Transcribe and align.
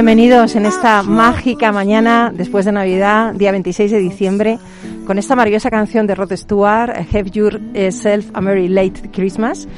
Bienvenidos 0.00 0.56
en 0.56 0.64
esta 0.64 1.02
mágica 1.02 1.72
mañana 1.72 2.32
después 2.34 2.64
de 2.64 2.72
Navidad, 2.72 3.34
día 3.34 3.52
26 3.52 3.90
de 3.90 3.98
diciembre, 3.98 4.58
con 5.06 5.18
esta 5.18 5.36
maravillosa 5.36 5.68
canción 5.68 6.06
de 6.06 6.14
Rod 6.14 6.34
Stewart, 6.36 6.90
Have 7.12 7.30
Yourself 7.30 8.30
a 8.32 8.40
Merry 8.40 8.68
Late 8.68 9.10
Christmas. 9.12 9.68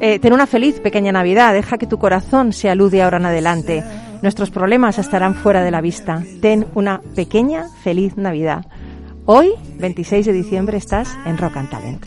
Eh, 0.00 0.18
ten 0.18 0.32
una 0.32 0.46
feliz 0.46 0.80
pequeña 0.80 1.12
Navidad, 1.12 1.52
deja 1.52 1.76
que 1.76 1.86
tu 1.86 1.98
corazón 1.98 2.54
se 2.54 2.70
alude 2.70 3.02
ahora 3.02 3.18
en 3.18 3.26
adelante. 3.26 3.84
Nuestros 4.22 4.50
problemas 4.50 4.96
estarán 4.98 5.34
fuera 5.34 5.62
de 5.62 5.70
la 5.70 5.82
vista. 5.82 6.22
Ten 6.40 6.64
una 6.74 7.02
pequeña 7.14 7.66
feliz 7.84 8.16
Navidad. 8.16 8.64
Hoy, 9.26 9.50
26 9.78 10.24
de 10.24 10.32
diciembre, 10.32 10.78
estás 10.78 11.14
en 11.26 11.36
Rock 11.36 11.58
and 11.58 11.68
Talent. 11.68 12.06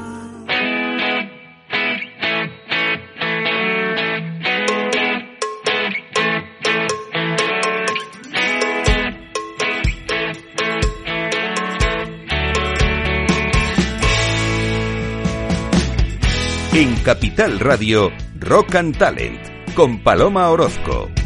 En 16.73 16.97
Capital 17.03 17.59
Radio, 17.61 18.11
Rock 18.39 18.77
and 18.77 18.97
Talent, 18.97 19.75
con 19.75 20.03
Paloma 20.03 20.49
Orozco. 20.51 21.20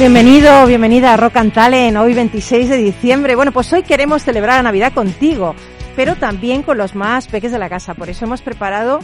Bienvenido, 0.00 0.64
bienvenida 0.64 1.12
a 1.12 1.18
Rock 1.18 1.36
and 1.36 1.52
Talent, 1.52 1.98
hoy 1.98 2.14
26 2.14 2.70
de 2.70 2.78
diciembre. 2.78 3.34
Bueno, 3.34 3.52
pues 3.52 3.70
hoy 3.74 3.82
queremos 3.82 4.22
celebrar 4.22 4.56
la 4.56 4.62
Navidad 4.62 4.94
contigo, 4.94 5.54
pero 5.94 6.16
también 6.16 6.62
con 6.62 6.78
los 6.78 6.94
más 6.94 7.28
peques 7.28 7.52
de 7.52 7.58
la 7.58 7.68
casa. 7.68 7.92
Por 7.92 8.08
eso 8.08 8.24
hemos 8.24 8.40
preparado 8.40 9.00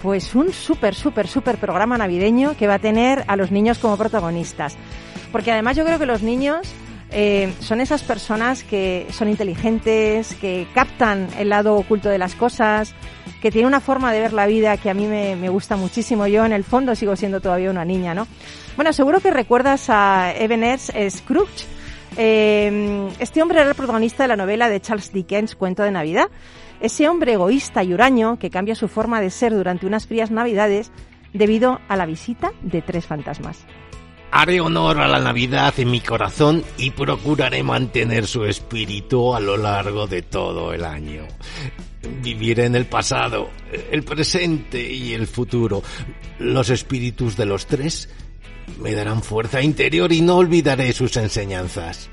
pues 0.00 0.34
un 0.34 0.54
súper, 0.54 0.94
súper, 0.94 1.28
súper 1.28 1.58
programa 1.58 1.98
navideño 1.98 2.56
que 2.56 2.66
va 2.66 2.76
a 2.76 2.78
tener 2.78 3.24
a 3.26 3.36
los 3.36 3.50
niños 3.50 3.76
como 3.76 3.98
protagonistas. 3.98 4.78
Porque 5.32 5.52
además 5.52 5.76
yo 5.76 5.84
creo 5.84 5.98
que 5.98 6.06
los 6.06 6.22
niños 6.22 6.72
eh, 7.10 7.54
son 7.60 7.80
esas 7.80 8.02
personas 8.02 8.62
que 8.62 9.06
son 9.10 9.28
inteligentes, 9.28 10.34
que 10.34 10.66
captan 10.74 11.28
el 11.38 11.48
lado 11.48 11.74
oculto 11.76 12.08
de 12.10 12.18
las 12.18 12.34
cosas, 12.34 12.94
que 13.40 13.50
tienen 13.50 13.66
una 13.66 13.80
forma 13.80 14.12
de 14.12 14.20
ver 14.20 14.32
la 14.32 14.46
vida 14.46 14.76
que 14.76 14.90
a 14.90 14.94
mí 14.94 15.06
me, 15.06 15.48
gusta 15.48 15.76
muchísimo. 15.76 16.26
Yo 16.26 16.44
en 16.44 16.52
el 16.52 16.64
fondo 16.64 16.94
sigo 16.94 17.16
siendo 17.16 17.40
todavía 17.40 17.70
una 17.70 17.84
niña, 17.84 18.14
¿no? 18.14 18.26
Bueno, 18.76 18.92
seguro 18.92 19.20
que 19.20 19.30
recuerdas 19.30 19.86
a 19.88 20.32
Ebenezer 20.36 21.10
Scrooge. 21.10 21.64
Eh, 22.16 23.08
este 23.18 23.42
hombre 23.42 23.60
era 23.60 23.70
el 23.70 23.74
protagonista 23.74 24.24
de 24.24 24.28
la 24.28 24.36
novela 24.36 24.68
de 24.68 24.80
Charles 24.80 25.12
Dickens, 25.12 25.54
Cuento 25.54 25.82
de 25.82 25.90
Navidad. 25.90 26.28
Ese 26.80 27.08
hombre 27.08 27.32
egoísta 27.32 27.82
y 27.82 27.94
huraño 27.94 28.38
que 28.38 28.50
cambia 28.50 28.74
su 28.74 28.88
forma 28.88 29.20
de 29.20 29.30
ser 29.30 29.54
durante 29.54 29.86
unas 29.86 30.06
frías 30.06 30.30
navidades 30.30 30.92
debido 31.32 31.80
a 31.88 31.96
la 31.96 32.06
visita 32.06 32.52
de 32.62 32.82
tres 32.82 33.06
fantasmas. 33.06 33.66
Haré 34.30 34.60
honor 34.60 35.00
a 35.00 35.08
la 35.08 35.20
Navidad 35.20 35.72
en 35.78 35.90
mi 35.90 36.00
corazón 36.00 36.62
y 36.76 36.90
procuraré 36.90 37.62
mantener 37.62 38.26
su 38.26 38.44
espíritu 38.44 39.34
a 39.34 39.40
lo 39.40 39.56
largo 39.56 40.06
de 40.06 40.22
todo 40.22 40.72
el 40.72 40.84
año. 40.84 41.26
Viviré 42.22 42.66
en 42.66 42.74
el 42.74 42.86
pasado, 42.86 43.48
el 43.90 44.02
presente 44.02 44.80
y 44.80 45.14
el 45.14 45.26
futuro. 45.26 45.82
Los 46.38 46.68
espíritus 46.68 47.36
de 47.36 47.46
los 47.46 47.66
tres 47.66 48.10
me 48.80 48.92
darán 48.92 49.22
fuerza 49.22 49.62
interior 49.62 50.12
y 50.12 50.20
no 50.20 50.36
olvidaré 50.36 50.92
sus 50.92 51.16
enseñanzas. 51.16 52.10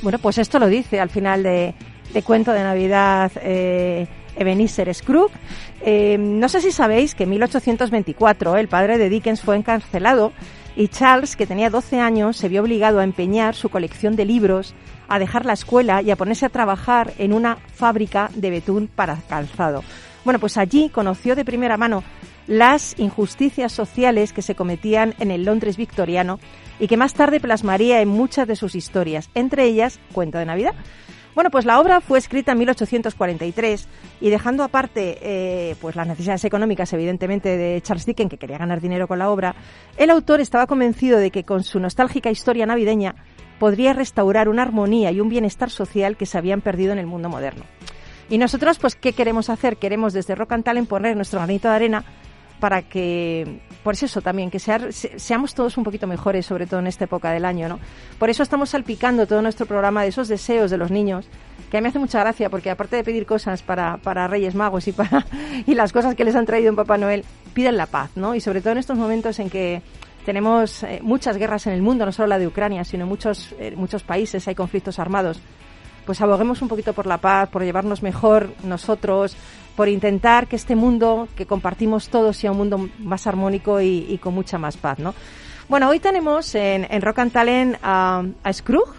Bueno, 0.00 0.18
pues 0.18 0.38
esto 0.38 0.58
lo 0.58 0.68
dice 0.68 0.98
al 0.98 1.10
final 1.10 1.42
de, 1.42 1.74
de 2.12 2.22
Cuento 2.22 2.52
de 2.52 2.62
Navidad 2.62 3.32
eh, 3.42 4.06
Ebenezer 4.36 4.92
Scrooge. 4.94 5.34
Eh, 5.82 6.16
no 6.18 6.48
sé 6.48 6.60
si 6.60 6.72
sabéis 6.72 7.14
que 7.14 7.24
en 7.24 7.30
1824 7.30 8.56
el 8.56 8.68
padre 8.68 8.98
de 8.98 9.08
Dickens 9.08 9.42
fue 9.42 9.56
encarcelado 9.56 10.32
y 10.78 10.86
Charles, 10.86 11.34
que 11.34 11.44
tenía 11.44 11.70
12 11.70 11.98
años, 11.98 12.36
se 12.36 12.48
vio 12.48 12.62
obligado 12.62 13.00
a 13.00 13.04
empeñar 13.04 13.56
su 13.56 13.68
colección 13.68 14.14
de 14.14 14.24
libros, 14.24 14.74
a 15.08 15.18
dejar 15.18 15.44
la 15.44 15.54
escuela 15.54 16.02
y 16.02 16.12
a 16.12 16.16
ponerse 16.16 16.46
a 16.46 16.50
trabajar 16.50 17.12
en 17.18 17.32
una 17.32 17.56
fábrica 17.56 18.30
de 18.36 18.50
betún 18.50 18.86
para 18.86 19.16
calzado. 19.28 19.82
Bueno, 20.24 20.38
pues 20.38 20.56
allí 20.56 20.88
conoció 20.88 21.34
de 21.34 21.44
primera 21.44 21.76
mano 21.76 22.04
las 22.46 22.96
injusticias 22.96 23.72
sociales 23.72 24.32
que 24.32 24.40
se 24.40 24.54
cometían 24.54 25.16
en 25.18 25.32
el 25.32 25.44
Londres 25.44 25.76
victoriano 25.76 26.38
y 26.78 26.86
que 26.86 26.96
más 26.96 27.12
tarde 27.12 27.40
plasmaría 27.40 28.00
en 28.00 28.08
muchas 28.08 28.46
de 28.46 28.54
sus 28.54 28.76
historias, 28.76 29.30
entre 29.34 29.64
ellas 29.64 29.98
Cuento 30.12 30.38
de 30.38 30.46
Navidad. 30.46 30.74
Bueno, 31.38 31.52
pues 31.52 31.66
la 31.66 31.78
obra 31.78 32.00
fue 32.00 32.18
escrita 32.18 32.50
en 32.50 32.58
1843 32.58 33.86
y 34.20 34.28
dejando 34.28 34.64
aparte 34.64 35.18
eh, 35.22 35.76
pues 35.80 35.94
las 35.94 36.08
necesidades 36.08 36.44
económicas, 36.44 36.92
evidentemente, 36.92 37.56
de 37.56 37.80
Charles 37.80 38.06
Dickens, 38.06 38.28
que 38.28 38.38
quería 38.38 38.58
ganar 38.58 38.80
dinero 38.80 39.06
con 39.06 39.20
la 39.20 39.30
obra, 39.30 39.54
el 39.96 40.10
autor 40.10 40.40
estaba 40.40 40.66
convencido 40.66 41.16
de 41.16 41.30
que 41.30 41.44
con 41.44 41.62
su 41.62 41.78
nostálgica 41.78 42.28
historia 42.28 42.66
navideña 42.66 43.14
podría 43.60 43.92
restaurar 43.92 44.48
una 44.48 44.62
armonía 44.62 45.12
y 45.12 45.20
un 45.20 45.28
bienestar 45.28 45.70
social 45.70 46.16
que 46.16 46.26
se 46.26 46.38
habían 46.38 46.60
perdido 46.60 46.90
en 46.90 46.98
el 46.98 47.06
mundo 47.06 47.28
moderno. 47.28 47.62
Y 48.28 48.38
nosotros, 48.38 48.80
pues, 48.80 48.96
¿qué 48.96 49.12
queremos 49.12 49.48
hacer? 49.48 49.76
Queremos 49.76 50.14
desde 50.14 50.34
Rock 50.34 50.50
and 50.50 50.64
Talent 50.64 50.88
poner 50.88 51.14
nuestro 51.14 51.38
granito 51.38 51.68
de 51.68 51.74
arena 51.76 52.04
para 52.60 52.82
que, 52.82 53.60
por 53.84 53.94
eso 53.94 54.20
también, 54.20 54.50
que 54.50 54.58
sea- 54.58 54.90
se- 54.92 55.18
seamos 55.18 55.54
todos 55.54 55.76
un 55.78 55.84
poquito 55.84 56.06
mejores, 56.06 56.44
sobre 56.46 56.66
todo 56.66 56.80
en 56.80 56.86
esta 56.88 57.04
época 57.04 57.30
del 57.30 57.44
año, 57.44 57.68
¿no? 57.68 57.78
Por 58.18 58.30
eso 58.30 58.42
estamos 58.42 58.70
salpicando 58.70 59.26
todo 59.26 59.40
nuestro 59.42 59.66
programa 59.66 60.02
de 60.02 60.08
esos 60.08 60.28
deseos 60.28 60.70
de 60.70 60.76
los 60.76 60.90
niños, 60.90 61.28
que 61.70 61.76
a 61.76 61.80
mí 61.80 61.84
me 61.84 61.88
hace 61.90 61.98
mucha 61.98 62.20
gracia, 62.20 62.50
porque 62.50 62.70
aparte 62.70 62.96
de 62.96 63.04
pedir 63.04 63.26
cosas 63.26 63.62
para, 63.62 63.98
para 63.98 64.26
Reyes 64.26 64.54
Magos 64.54 64.88
y 64.88 64.92
para 64.92 65.24
y 65.66 65.74
las 65.74 65.92
cosas 65.92 66.14
que 66.14 66.24
les 66.24 66.34
han 66.34 66.46
traído 66.46 66.68
en 66.70 66.76
Papá 66.76 66.98
Noel, 66.98 67.24
piden 67.54 67.76
la 67.76 67.86
paz, 67.86 68.10
¿no? 68.16 68.34
Y 68.34 68.40
sobre 68.40 68.60
todo 68.60 68.72
en 68.72 68.78
estos 68.78 68.98
momentos 68.98 69.38
en 69.38 69.50
que 69.50 69.82
tenemos 70.26 70.82
eh, 70.82 71.00
muchas 71.02 71.36
guerras 71.36 71.66
en 71.66 71.72
el 71.74 71.82
mundo, 71.82 72.04
no 72.04 72.12
solo 72.12 72.28
la 72.28 72.38
de 72.38 72.46
Ucrania, 72.46 72.84
sino 72.84 73.04
en 73.04 73.08
muchos, 73.08 73.54
eh, 73.58 73.72
muchos 73.76 74.02
países 74.02 74.46
hay 74.48 74.54
conflictos 74.54 74.98
armados 74.98 75.40
pues 76.04 76.22
aboguemos 76.22 76.62
un 76.62 76.68
poquito 76.68 76.94
por 76.94 77.04
la 77.04 77.18
paz, 77.18 77.50
por 77.50 77.62
llevarnos 77.62 78.02
mejor 78.02 78.50
nosotros, 78.64 79.36
por 79.78 79.88
intentar 79.88 80.48
que 80.48 80.56
este 80.56 80.74
mundo 80.74 81.28
que 81.36 81.46
compartimos 81.46 82.08
todos 82.08 82.36
sea 82.36 82.50
un 82.50 82.56
mundo 82.56 82.88
más 82.98 83.28
armónico 83.28 83.80
y, 83.80 84.06
y 84.08 84.18
con 84.18 84.34
mucha 84.34 84.58
más 84.58 84.76
paz, 84.76 84.98
¿no? 84.98 85.14
Bueno, 85.68 85.88
hoy 85.88 86.00
tenemos 86.00 86.52
en, 86.56 86.84
en 86.90 87.00
Rock 87.00 87.20
and 87.20 87.30
Talent 87.30 87.76
a, 87.80 88.24
a 88.42 88.52
Scrooge. 88.52 88.90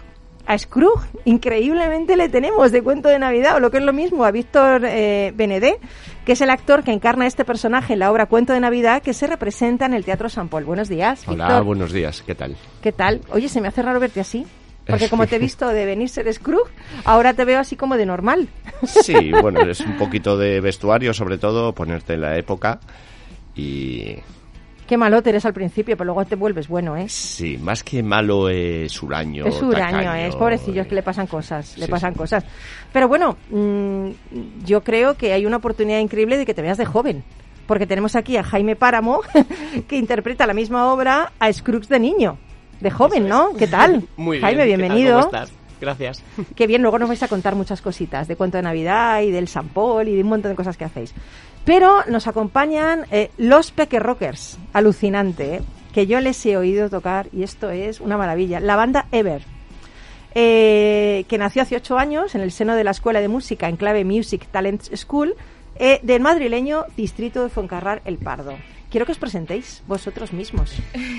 A 0.46 0.56
Scrooge, 0.56 1.06
increíblemente 1.26 2.16
le 2.16 2.30
tenemos 2.30 2.72
de 2.72 2.82
cuento 2.82 3.10
de 3.10 3.18
Navidad, 3.18 3.56
o 3.56 3.60
lo 3.60 3.70
que 3.70 3.76
es 3.76 3.82
lo 3.84 3.92
mismo, 3.92 4.24
a 4.24 4.30
Víctor 4.30 4.86
eh, 4.86 5.34
Benedé, 5.36 5.78
que 6.24 6.32
es 6.32 6.40
el 6.40 6.48
actor 6.48 6.82
que 6.82 6.92
encarna 6.92 7.26
este 7.26 7.44
personaje 7.44 7.92
en 7.92 7.98
la 7.98 8.10
obra 8.10 8.24
Cuento 8.24 8.54
de 8.54 8.60
Navidad 8.60 9.02
que 9.02 9.12
se 9.12 9.26
representa 9.26 9.84
en 9.84 9.92
el 9.92 10.06
Teatro 10.06 10.30
San 10.30 10.48
Paul. 10.48 10.64
Buenos 10.64 10.88
días, 10.88 11.24
Hola, 11.26 11.44
Víctor. 11.46 11.64
buenos 11.64 11.92
días, 11.92 12.22
¿qué 12.26 12.34
tal? 12.34 12.56
¿Qué 12.80 12.92
tal? 12.92 13.20
Oye, 13.32 13.50
se 13.50 13.60
me 13.60 13.68
hace 13.68 13.82
raro 13.82 14.00
verte 14.00 14.20
así. 14.20 14.46
Porque 14.86 15.08
como 15.08 15.26
te 15.26 15.36
he 15.36 15.38
visto 15.48 15.68
de 15.68 15.84
venir 15.86 16.08
ser 16.08 16.32
Scrooge, 16.32 16.70
ahora 17.04 17.34
te 17.34 17.44
veo 17.44 17.60
así 17.60 17.76
como 17.76 17.96
de 17.96 18.06
normal. 18.06 18.48
Sí, 18.84 19.32
bueno, 19.42 19.60
es 19.62 19.80
un 19.80 19.96
poquito 19.96 20.36
de 20.36 20.60
vestuario, 20.60 21.12
sobre 21.14 21.38
todo, 21.38 21.74
ponerte 21.74 22.14
en 22.14 22.22
la 22.22 22.36
época 22.36 22.80
y 23.54 24.16
Qué 24.86 24.96
malote 24.96 25.30
eres 25.30 25.44
al 25.44 25.52
principio, 25.54 25.96
pero 25.96 26.06
luego 26.06 26.24
te 26.24 26.34
vuelves 26.34 26.66
bueno, 26.66 26.96
¿eh? 26.96 27.08
sí, 27.08 27.56
más 27.58 27.84
que 27.84 28.02
malo 28.02 28.48
es 28.48 29.00
huraño. 29.00 29.46
es 29.46 29.62
huraño, 29.62 29.98
tacaño, 29.98 30.14
¿eh? 30.14 30.26
es 30.26 30.34
pobrecillos 30.34 30.84
que 30.88 30.96
le 30.96 31.02
pasan 31.04 31.28
cosas, 31.28 31.78
le 31.78 31.84
Sí, 31.86 31.90
pasan 31.92 32.12
sí. 32.12 32.18
cosas. 32.18 32.44
Pero 32.92 33.06
bueno, 33.06 33.36
mm, 33.50 34.08
yo 34.64 34.82
creo 34.82 35.16
que 35.16 35.32
hay 35.32 35.46
una 35.46 35.58
oportunidad 35.58 36.00
increíble 36.00 36.38
de 36.38 36.44
que 36.44 36.54
te 36.54 36.62
veas 36.62 36.76
de 36.76 36.86
joven. 36.86 37.22
Porque 37.68 37.86
tenemos 37.86 38.16
aquí 38.16 38.36
a 38.36 38.42
Jaime 38.42 38.74
Páramo, 38.74 39.20
que 39.86 39.96
interpreta 39.96 40.44
la 40.44 40.54
misma 40.54 40.92
obra 40.92 41.30
a 41.38 41.52
Scrooge 41.52 41.86
de 41.86 42.00
niño. 42.00 42.36
De 42.80 42.90
joven, 42.90 43.28
¿no? 43.28 43.54
¿Qué 43.54 43.66
tal? 43.66 44.04
Muy 44.16 44.38
bien. 44.38 44.46
Jaime, 44.46 44.64
bienvenido. 44.64 45.16
¿Cómo 45.16 45.26
estás? 45.26 45.52
Gracias. 45.80 46.22
Qué 46.54 46.66
bien, 46.66 46.82
luego 46.82 46.98
nos 46.98 47.08
vais 47.08 47.22
a 47.22 47.28
contar 47.28 47.54
muchas 47.54 47.80
cositas 47.80 48.28
de 48.28 48.36
cuento 48.36 48.56
de 48.56 48.62
Navidad 48.62 49.22
y 49.22 49.30
del 49.30 49.48
San 49.48 49.68
Paul 49.68 50.08
y 50.08 50.14
de 50.14 50.22
un 50.22 50.28
montón 50.28 50.50
de 50.52 50.56
cosas 50.56 50.76
que 50.76 50.84
hacéis. 50.84 51.14
Pero 51.64 52.04
nos 52.08 52.26
acompañan 52.26 53.04
eh, 53.10 53.30
los 53.36 53.70
Peque 53.70 53.98
Rockers, 53.98 54.58
alucinante, 54.72 55.56
¿eh? 55.56 55.62
que 55.92 56.06
yo 56.06 56.20
les 56.20 56.44
he 56.46 56.56
oído 56.56 56.88
tocar 56.88 57.28
y 57.32 57.42
esto 57.42 57.70
es 57.70 58.00
una 58.00 58.16
maravilla. 58.16 58.60
La 58.60 58.76
banda 58.76 59.06
Ever, 59.12 59.42
eh, 60.34 61.24
que 61.28 61.38
nació 61.38 61.62
hace 61.62 61.76
ocho 61.76 61.98
años 61.98 62.34
en 62.34 62.40
el 62.40 62.52
seno 62.52 62.76
de 62.76 62.84
la 62.84 62.92
Escuela 62.92 63.20
de 63.20 63.28
Música 63.28 63.68
en 63.68 63.76
clave 63.76 64.04
Music 64.04 64.46
Talent 64.50 64.82
School 64.94 65.34
eh, 65.76 66.00
del 66.02 66.20
madrileño 66.20 66.84
distrito 66.96 67.42
de 67.42 67.48
Fuencarral 67.48 68.00
El 68.04 68.18
Pardo. 68.18 68.54
Quiero 68.90 69.06
que 69.06 69.12
os 69.12 69.18
presentéis 69.18 69.82
vosotros 69.86 70.32
mismos. 70.32 70.74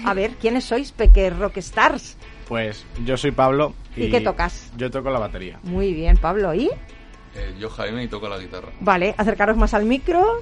A 0.05 0.13
ver, 0.13 0.31
¿quiénes 0.31 0.65
sois, 0.65 0.91
Peque 0.91 1.29
Rockstars? 1.29 2.17
Pues 2.47 2.85
yo 3.05 3.15
soy 3.15 3.31
Pablo. 3.31 3.73
¿Y 3.95 4.09
qué 4.09 4.19
tocas? 4.19 4.71
Yo 4.75 4.91
toco 4.91 5.09
la 5.09 5.19
batería. 5.19 5.57
Muy 5.63 5.93
bien, 5.93 6.17
Pablo. 6.17 6.53
¿Y? 6.53 6.65
Eh, 7.33 7.55
yo 7.57 7.69
Jaime 7.69 8.03
y 8.03 8.07
toco 8.09 8.27
la 8.27 8.37
guitarra. 8.37 8.69
Vale, 8.81 9.15
acercaros 9.17 9.55
más 9.55 9.73
al 9.73 9.85
micro. 9.85 10.41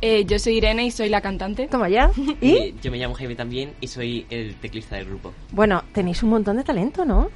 Eh, 0.00 0.24
yo 0.24 0.38
soy 0.38 0.58
Irene 0.58 0.86
y 0.86 0.92
soy 0.92 1.08
la 1.08 1.20
cantante. 1.20 1.66
Toma 1.66 1.88
ya. 1.88 2.12
¿Y? 2.40 2.52
Eh, 2.52 2.74
yo 2.80 2.92
me 2.92 2.98
llamo 2.98 3.14
Jaime 3.14 3.34
también 3.34 3.72
y 3.80 3.88
soy 3.88 4.24
el 4.30 4.54
teclista 4.56 4.94
del 4.96 5.06
grupo. 5.06 5.32
Bueno, 5.50 5.82
tenéis 5.92 6.22
un 6.22 6.30
montón 6.30 6.58
de 6.58 6.62
talento, 6.62 7.04
¿no? 7.04 7.28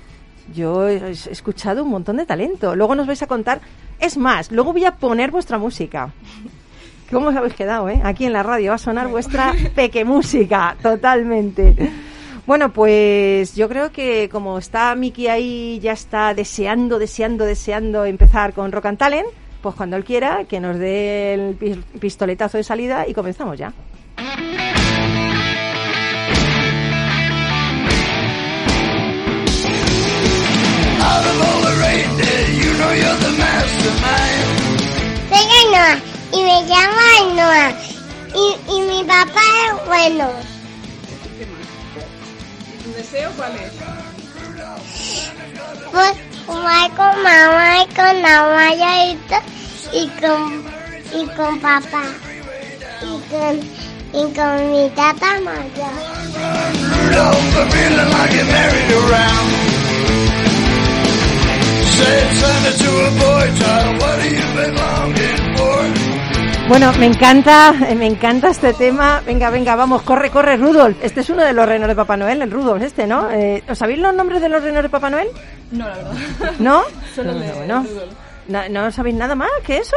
Yo 0.55 0.89
he 0.89 1.11
escuchado 1.11 1.83
un 1.83 1.91
montón 1.91 2.17
de 2.17 2.27
talento. 2.27 2.77
Luego 2.77 2.95
nos 2.95 3.09
vais 3.09 3.23
a 3.23 3.27
contar. 3.27 3.61
Es 3.99 4.17
más, 4.17 4.53
luego 4.53 4.73
voy 4.73 4.85
a 4.85 4.97
poner 4.97 5.33
vuestra 5.33 5.59
música. 5.59 6.12
¿Cómo 7.11 7.29
os 7.29 7.37
habéis 7.37 7.55
quedado, 7.55 7.89
eh? 7.89 8.01
Aquí 8.05 8.25
en 8.25 8.33
la 8.33 8.43
radio 8.43 8.71
va 8.71 8.75
a 8.77 8.79
sonar 8.79 9.09
vuestra 9.09 9.53
peque 9.75 10.05
música, 10.05 10.77
totalmente. 10.81 11.75
Bueno, 12.47 12.73
pues 12.73 13.55
yo 13.55 13.69
creo 13.69 13.91
que 13.93 14.29
como 14.31 14.59
está 14.59 14.95
Miki 14.95 15.27
ahí, 15.29 15.79
ya 15.81 15.93
está 15.93 16.35
deseando, 16.35 16.99
deseando, 16.99 17.45
deseando 17.45 18.05
empezar 18.05 18.53
con 18.53 18.73
Rock 18.73 18.87
and 18.87 18.99
Talent, 18.99 19.29
pues 19.61 19.75
cuando 19.75 19.97
él 19.97 20.05
quiera, 20.05 20.45
que 20.45 20.59
nos 20.61 20.79
dé 20.79 21.35
el 21.35 21.55
pi- 21.55 21.83
pistoletazo 21.99 22.59
de 22.59 22.65
salida 22.65 23.07
y 23.07 23.12
comenzamos 23.15 23.59
ya. 23.59 23.73
Ainhoa 35.33 36.10
y 36.32 36.43
me 36.43 36.62
llamo 36.62 36.99
Ainhoa. 37.19 37.73
Y, 38.35 38.73
y 38.73 38.81
mi 38.82 39.05
papá 39.05 39.41
es 39.67 39.87
bueno. 39.87 40.31
¿Tu 42.85 42.93
deseo 42.93 43.31
cuál 43.37 43.53
es? 43.56 43.73
Pues 45.91 46.12
jugar 46.47 46.91
con 46.91 47.23
mamá 47.23 47.82
y 47.82 47.94
con 47.94 48.27
abuelito 48.27 49.37
y 49.93 50.09
con, 50.21 50.65
y 51.12 51.27
con 51.37 51.61
papá. 51.61 52.05
Y 53.03 53.21
con, 53.31 53.61
y 54.12 54.35
con 54.35 54.73
mi 54.73 54.91
tata 54.91 55.41
mayor. 55.41 55.91
Bueno, 66.71 66.93
me 67.01 67.07
encanta, 67.07 67.73
me 67.97 68.07
encanta 68.07 68.49
este 68.51 68.73
tema. 68.75 69.21
Venga, 69.27 69.51
venga, 69.51 69.75
vamos, 69.75 70.03
corre, 70.03 70.31
corre, 70.31 70.57
Rudolf. 70.57 70.97
Este 71.03 71.21
es 71.21 71.29
uno 71.31 71.43
de 71.43 71.53
los 71.53 71.67
reinos 71.69 71.89
de 71.89 71.97
Papá 71.97 72.17
Noel, 72.17 72.43
el 72.43 72.51
Rudolf 72.51 72.81
este, 72.81 73.09
¿no? 73.09 73.29
Eh, 73.29 73.65
¿Os 73.69 73.77
sabéis 73.77 73.99
los 73.99 74.15
nombres 74.15 74.41
de 74.41 74.49
los 74.49 74.63
reinos 74.63 74.85
de 74.85 74.89
Papá 74.89 75.11
Noel? 75.11 75.27
No, 75.73 75.89
la 75.89 75.97
verdad. 75.97 76.13
¿No? 76.61 76.83
Solo 77.15 77.33
No, 77.33 77.41
de 77.41 77.53
bueno. 77.53 77.83
Rudolf. 77.89 78.13
No, 78.47 78.69
¿No 78.69 78.93
sabéis 78.93 79.17
nada 79.17 79.35
más 79.35 79.49
que 79.67 79.79
eso? 79.79 79.97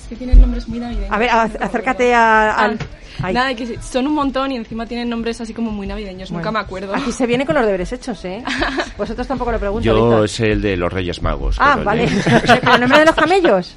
Es 0.00 0.08
que 0.08 0.16
tienen 0.16 0.40
nombres 0.40 0.66
muy 0.68 0.78
navideños. 0.78 1.12
A 1.12 1.18
ver, 1.18 1.28
a- 1.28 1.46
No 1.48 1.54
acércate 1.66 2.14
a- 2.14 2.54
al... 2.54 2.78
Ah, 2.80 2.86
Ay. 3.26 3.34
Nada, 3.34 3.54
que 3.54 3.78
son 3.82 4.06
un 4.06 4.14
montón 4.14 4.50
y 4.52 4.56
encima 4.56 4.86
tienen 4.86 5.10
nombres 5.10 5.38
así 5.42 5.52
como 5.52 5.70
muy 5.70 5.86
navideños. 5.86 6.30
Nunca 6.32 6.50
me 6.50 6.60
acuerdo. 6.60 6.94
Aquí 6.94 7.12
se 7.12 7.26
viene 7.26 7.44
con 7.44 7.54
los 7.56 7.66
deberes 7.66 7.92
hechos, 7.92 8.24
¿eh? 8.24 8.42
Vosotros 8.96 9.26
tampoco 9.26 9.52
lo 9.52 9.58
pregunto, 9.58 9.84
Yo 9.84 9.94
Víctor. 9.94 10.28
sé 10.30 10.52
el 10.52 10.62
de 10.62 10.78
los 10.78 10.90
Reyes 10.90 11.20
Magos. 11.20 11.56
Ah, 11.60 11.76
vale. 11.84 12.06
de- 12.06 12.22
¿Pero 12.62 12.72
el 12.74 12.80
nombre 12.80 13.00
de 13.00 13.04
los 13.04 13.14
camellos? 13.14 13.76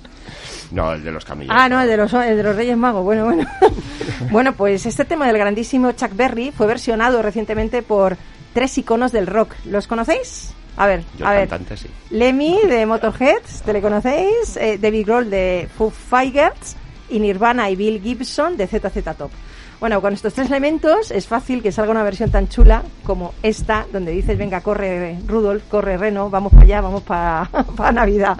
No, 0.74 0.92
el 0.94 1.04
de 1.04 1.12
los 1.12 1.24
camellos. 1.24 1.56
Ah, 1.56 1.70
no, 1.70 1.80
el 1.80 1.88
de 1.88 1.98
los, 1.98 2.12
el 2.14 2.36
de 2.36 2.44
los 2.44 2.56
Reyes 2.56 2.75
Magos. 2.75 3.04
Bueno, 3.04 3.25
bueno. 3.25 3.48
bueno, 4.31 4.54
pues 4.54 4.86
este 4.88 5.06
tema 5.06 5.28
del 5.28 5.38
grandísimo 5.38 5.92
Chuck 5.92 6.16
Berry 6.16 6.52
fue 6.52 6.66
versionado 6.66 7.22
recientemente 7.22 7.84
por 7.84 8.18
tres 8.54 8.75
iconos 8.80 9.12
del 9.12 9.28
rock. 9.28 9.54
¿Los 9.66 9.86
conocéis? 9.88 10.52
A 10.75 10.88
ver, 10.88 11.04
Yo 11.20 11.28
a 11.28 11.31
ver. 11.31 11.48
cantante, 11.48 11.78
sí. 11.78 11.88
Lemmy 12.10 12.58
de 12.68 12.88
Motorhead, 12.88 13.44
¿te 13.64 13.74
le 13.74 13.81
conocéis? 13.81 14.58
Eh, 14.58 14.80
David 14.81 15.06
Grohl 15.06 15.30
de 15.30 15.70
Foo 15.78 15.92
Fighters 15.92 16.75
y 17.10 17.20
Nirvana 17.20 17.70
y 17.70 17.75
Bill 17.75 18.02
Gibson 18.02 18.58
de 18.58 18.66
ZZ 18.66 19.16
Top. 19.16 19.30
Bueno, 19.80 20.02
con 20.02 20.14
estos 20.14 20.34
tres 20.34 20.50
elementos 20.50 21.12
es 21.12 21.28
fácil 21.28 21.62
que 21.62 21.72
salga 21.72 21.92
una 21.92 22.04
versión 22.04 22.31
tan 22.31 22.48
chula 22.48 22.81
como 23.04 23.36
esta, 23.44 23.86
donde 23.94 24.12
dices, 24.14 24.36
venga, 24.38 24.62
corre 24.62 25.20
Rudolf, 25.28 25.64
corre 25.70 25.98
Reno, 25.98 26.31
vamos 26.31 26.52
para 26.54 26.64
allá, 26.64 26.81
vamos 26.81 27.04
para 27.04 27.48
Navidad. 27.94 28.38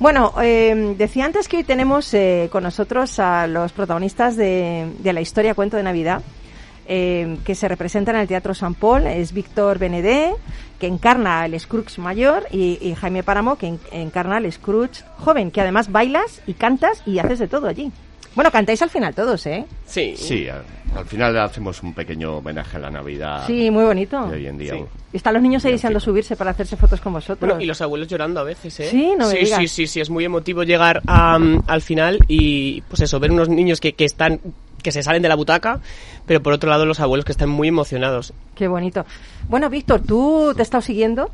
Bueno, 0.00 0.32
eh, 0.42 0.94
decía 0.96 1.26
antes 1.26 1.46
que 1.46 1.58
hoy 1.58 1.64
tenemos 1.64 2.12
eh, 2.14 2.48
con 2.50 2.62
nosotros 2.62 3.18
a 3.18 3.46
los 3.46 3.72
protagonistas 3.72 4.34
de, 4.34 4.88
la 5.04 5.20
historia 5.20 5.54
Cuento 5.54 5.76
de 5.76 5.82
Navidad, 5.82 6.22
eh, 6.86 7.36
que 7.44 7.54
se 7.54 7.68
representa 7.68 8.10
en 8.10 8.16
el 8.16 8.26
Teatro 8.26 8.54
San 8.54 8.74
Paul. 8.74 9.06
Es 9.06 9.34
Víctor 9.34 9.78
Benedé, 9.78 10.32
que 10.78 10.86
encarna 10.86 11.44
el 11.44 11.60
Scrooge 11.60 12.00
mayor, 12.00 12.46
y, 12.50 12.94
Jaime 12.98 13.22
Páramo, 13.22 13.56
que 13.56 13.66
en- 13.66 13.80
encarna 13.92 14.38
el 14.38 14.50
Scrooge 14.50 15.04
joven, 15.18 15.50
que 15.50 15.60
además 15.60 15.92
bailas 15.92 16.40
y 16.46 16.54
cantas 16.54 17.02
y 17.04 17.18
haces 17.18 17.38
de 17.38 17.48
todo 17.48 17.66
allí. 17.68 17.92
Bueno, 18.34 18.50
cantáis 18.50 18.80
al 18.82 18.90
final 18.90 19.14
todos, 19.14 19.44
¿eh? 19.46 19.64
Sí. 19.86 20.14
Sí, 20.16 20.48
al, 20.48 20.62
al 20.96 21.04
final 21.04 21.36
hacemos 21.38 21.82
un 21.82 21.92
pequeño 21.94 22.36
homenaje 22.36 22.76
a 22.76 22.80
la 22.80 22.90
Navidad. 22.90 23.44
Sí, 23.46 23.70
muy 23.70 23.84
bonito. 23.84 24.26
de 24.28 24.36
hoy 24.36 24.46
en 24.46 24.56
día. 24.58 24.74
Sí. 24.74 24.84
Y 25.12 25.16
están 25.16 25.34
los 25.34 25.42
niños 25.42 25.64
ahí 25.64 25.72
deseando 25.72 25.98
subirse 25.98 26.36
para 26.36 26.52
hacerse 26.52 26.76
fotos 26.76 27.00
con 27.00 27.12
vosotros. 27.12 27.40
Bueno, 27.40 27.60
y 27.60 27.66
los 27.66 27.80
abuelos 27.80 28.06
llorando 28.06 28.38
a 28.40 28.44
veces, 28.44 28.78
¿eh? 28.80 28.88
Sí, 28.88 29.12
no 29.18 29.26
me 29.26 29.32
sí, 29.32 29.38
digas. 29.44 29.58
sí, 29.58 29.68
sí, 29.68 29.86
sí, 29.88 30.00
es 30.00 30.10
muy 30.10 30.24
emotivo 30.24 30.62
llegar 30.62 31.02
a, 31.06 31.38
al 31.66 31.82
final 31.82 32.20
y, 32.28 32.82
pues 32.82 33.00
eso, 33.02 33.18
ver 33.18 33.32
unos 33.32 33.48
niños 33.48 33.80
que, 33.80 33.94
que 33.94 34.04
están, 34.04 34.40
que 34.82 34.92
se 34.92 35.02
salen 35.02 35.22
de 35.22 35.28
la 35.28 35.34
butaca, 35.34 35.80
pero 36.26 36.40
por 36.40 36.52
otro 36.52 36.70
lado 36.70 36.86
los 36.86 37.00
abuelos 37.00 37.24
que 37.24 37.32
están 37.32 37.48
muy 37.48 37.66
emocionados. 37.68 38.32
Qué 38.54 38.68
bonito. 38.68 39.04
Bueno, 39.48 39.68
Víctor, 39.68 40.02
tú 40.06 40.52
te 40.54 40.60
he 40.60 40.62
estado 40.62 40.82
siguiendo 40.82 41.30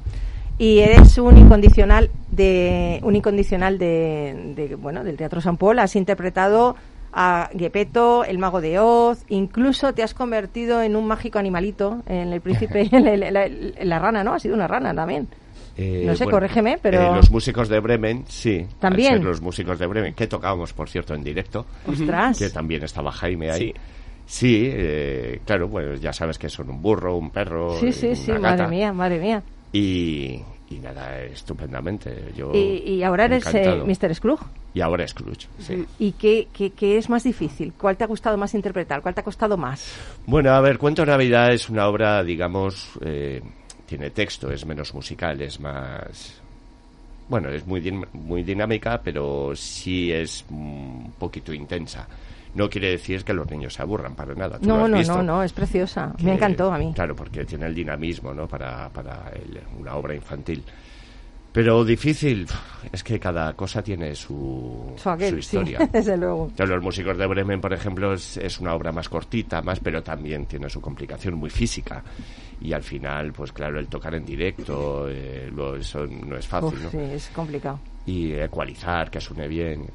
y 0.58 0.78
eres 0.78 1.18
un 1.18 1.36
incondicional 1.36 2.10
de 2.30 3.00
un 3.02 3.14
incondicional 3.16 3.78
de, 3.78 4.52
de, 4.56 4.74
bueno 4.76 5.04
del 5.04 5.16
Teatro 5.16 5.40
San 5.40 5.56
Paul. 5.56 5.78
Has 5.78 5.96
interpretado 5.96 6.76
a 7.12 7.48
Gepetto, 7.56 8.24
el 8.24 8.38
mago 8.38 8.60
de 8.60 8.78
Oz, 8.78 9.24
incluso 9.28 9.92
te 9.94 10.02
has 10.02 10.12
convertido 10.14 10.82
en 10.82 10.96
un 10.96 11.06
mágico 11.06 11.38
animalito, 11.38 12.02
en 12.06 12.32
el 12.32 12.40
príncipe, 12.40 12.88
en 12.92 13.04
la, 13.20 13.30
la- 13.30 13.48
la 13.48 13.98
rana, 13.98 14.22
¿no? 14.24 14.34
Ha 14.34 14.38
sido 14.38 14.54
una 14.54 14.66
rana 14.68 14.94
también. 14.94 15.26
Eh, 15.78 16.04
No 16.06 16.14
sé, 16.16 16.24
corrígeme, 16.26 16.78
pero- 16.80 17.00
eh, 17.12 17.16
los 17.16 17.30
músicos 17.30 17.68
de 17.68 17.80
Bremen, 17.80 18.24
sí. 18.28 18.60
al 18.60 18.78
También. 18.78 19.12
ser 19.14 19.24
los 19.24 19.40
músicos 19.42 19.78
de 19.78 19.86
Bremen, 19.86 20.14
que 20.14 20.26
tocábamos, 20.26 20.72
por 20.72 20.88
cierto, 20.88 21.14
en 21.14 21.22
directo. 21.22 21.66
Ostras. 21.86 22.38
Que 22.38 22.48
también 22.50 22.82
estaba 22.82 23.12
Jaime 23.12 23.50
ahí. 23.50 23.68
Sí. 23.68 23.74
Sí, 24.28 24.68
eh, 24.72 25.40
claro, 25.44 25.68
pues 25.70 26.00
ya 26.00 26.12
sabes 26.12 26.36
que 26.38 26.48
son 26.48 26.68
un 26.68 26.82
burro, 26.82 27.16
un 27.16 27.30
perro. 27.30 27.78
Sí, 27.78 27.92
sí, 27.92 28.16
sí, 28.16 28.32
una 28.32 28.40
madre 28.40 28.66
mía, 28.68 28.92
madre 28.92 29.18
mía. 29.20 29.42
Y, 29.72 30.40
y 30.70 30.78
nada, 30.80 31.22
estupendamente. 31.22 32.32
Yo 32.36 32.52
Y, 32.54 32.82
y 32.94 33.02
ahora 33.02 33.26
eres 33.26 33.46
eh. 33.54 33.82
Mr. 33.84 34.14
Scrooge. 34.14 34.44
Y 34.74 34.80
ahora 34.80 35.04
es 35.04 35.10
Scrooge, 35.12 35.48
sí. 35.58 35.86
¿Y 35.98 36.12
qué, 36.12 36.48
qué, 36.52 36.70
qué 36.70 36.98
es 36.98 37.08
más 37.08 37.24
difícil? 37.24 37.72
¿Cuál 37.78 37.96
te 37.96 38.04
ha 38.04 38.06
gustado 38.06 38.36
más 38.36 38.52
interpretar? 38.54 39.00
¿Cuál 39.00 39.14
te 39.14 39.20
ha 39.22 39.24
costado 39.24 39.56
más? 39.56 39.96
Bueno, 40.26 40.50
a 40.50 40.60
ver, 40.60 40.76
Cuento 40.78 41.02
de 41.02 41.10
Navidad 41.12 41.52
es 41.52 41.70
una 41.70 41.86
obra, 41.88 42.22
digamos, 42.22 42.90
eh, 43.00 43.40
tiene 43.86 44.10
texto, 44.10 44.50
es 44.50 44.66
menos 44.66 44.92
musical, 44.92 45.40
es 45.40 45.58
más... 45.60 46.40
Bueno, 47.28 47.48
es 47.48 47.66
muy, 47.66 47.80
din- 47.80 48.06
muy 48.12 48.42
dinámica, 48.42 49.00
pero 49.02 49.52
sí 49.56 50.12
es 50.12 50.44
un 50.50 51.12
poquito 51.18 51.52
intensa. 51.54 52.06
No 52.56 52.68
quiere 52.70 52.90
decir 52.90 53.22
que 53.22 53.32
los 53.34 53.48
niños 53.50 53.74
se 53.74 53.82
aburran 53.82 54.14
para 54.14 54.34
nada. 54.34 54.58
¿tú 54.58 54.66
lo 54.68 54.76
No, 54.78 54.84
has 54.84 54.90
no, 54.90 54.98
visto? 54.98 55.16
no, 55.18 55.22
no, 55.22 55.42
es 55.42 55.52
preciosa. 55.52 56.12
Que- 56.16 56.24
Me 56.24 56.32
encantó 56.34 56.72
a 56.72 56.78
mí. 56.78 56.92
Claro, 56.94 57.14
porque 57.14 57.44
tiene 57.44 57.66
el 57.66 57.74
dinamismo, 57.74 58.32
¿no? 58.32 58.48
Para, 58.48 58.88
para 58.88 59.30
el- 59.34 59.60
una 59.78 59.94
obra 59.94 60.14
infantil. 60.14 60.62
Pero 61.52 61.84
difícil, 61.86 62.46
es 62.92 63.02
que 63.02 63.18
cada 63.18 63.54
cosa 63.54 63.82
tiene 63.82 64.14
su, 64.14 64.92
Su 64.96 65.08
aquel, 65.08 65.30
su 65.30 65.38
historia. 65.38 65.78
sí, 65.80 65.88
desde 65.92 66.16
luego. 66.16 66.48
Entonces, 66.50 66.68
los 66.74 66.82
músicos 66.84 67.16
de 67.16 67.26
Bremen, 67.26 67.60
por 67.62 67.72
ejemplo, 67.72 68.12
es, 68.12 68.36
es 68.36 68.58
una 68.60 68.74
obra 68.74 68.92
más 68.92 69.08
cortita, 69.08 69.62
más, 69.62 69.80
pero 69.80 70.02
también 70.02 70.44
tiene 70.44 70.68
su 70.68 70.82
complicación 70.82 71.34
muy 71.34 71.48
física. 71.48 72.02
Y 72.60 72.72
al 72.74 72.82
final, 72.82 73.32
pues 73.32 73.52
claro, 73.52 73.78
el 73.80 73.88
tocar 73.88 74.14
en 74.14 74.26
directo, 74.26 75.08
eh, 75.08 75.50
lo- 75.54 75.76
eso 75.76 76.06
no 76.06 76.36
es 76.36 76.46
fácil, 76.46 76.74
Uf, 76.74 76.82
¿no? 76.84 76.90
sí, 76.90 76.98
es 76.98 77.28
complicado. 77.34 77.78
Y 78.04 78.32
ecualizar, 78.34 79.10
que 79.10 79.20
suene 79.20 79.48
bien. 79.48 79.86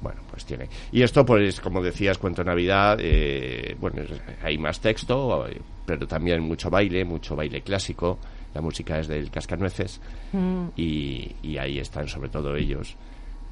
Bueno, 0.00 0.20
pues 0.30 0.44
tiene. 0.46 0.68
Y 0.92 1.02
esto, 1.02 1.24
pues, 1.26 1.60
como 1.60 1.82
decías, 1.82 2.16
Cuento 2.18 2.42
Navidad, 2.42 2.96
eh, 3.00 3.76
bueno, 3.78 4.02
hay 4.42 4.56
más 4.56 4.80
texto, 4.80 5.46
eh, 5.46 5.60
pero 5.84 6.06
también 6.06 6.40
mucho 6.42 6.70
baile, 6.70 7.04
mucho 7.04 7.36
baile 7.36 7.60
clásico. 7.62 8.18
La 8.54 8.60
música 8.62 8.98
es 8.98 9.08
del 9.08 9.30
Cascanueces. 9.30 10.00
Mm. 10.32 10.68
Y, 10.76 11.32
y 11.42 11.58
ahí 11.58 11.78
están, 11.78 12.08
sobre 12.08 12.30
todo 12.30 12.56
ellos, 12.56 12.96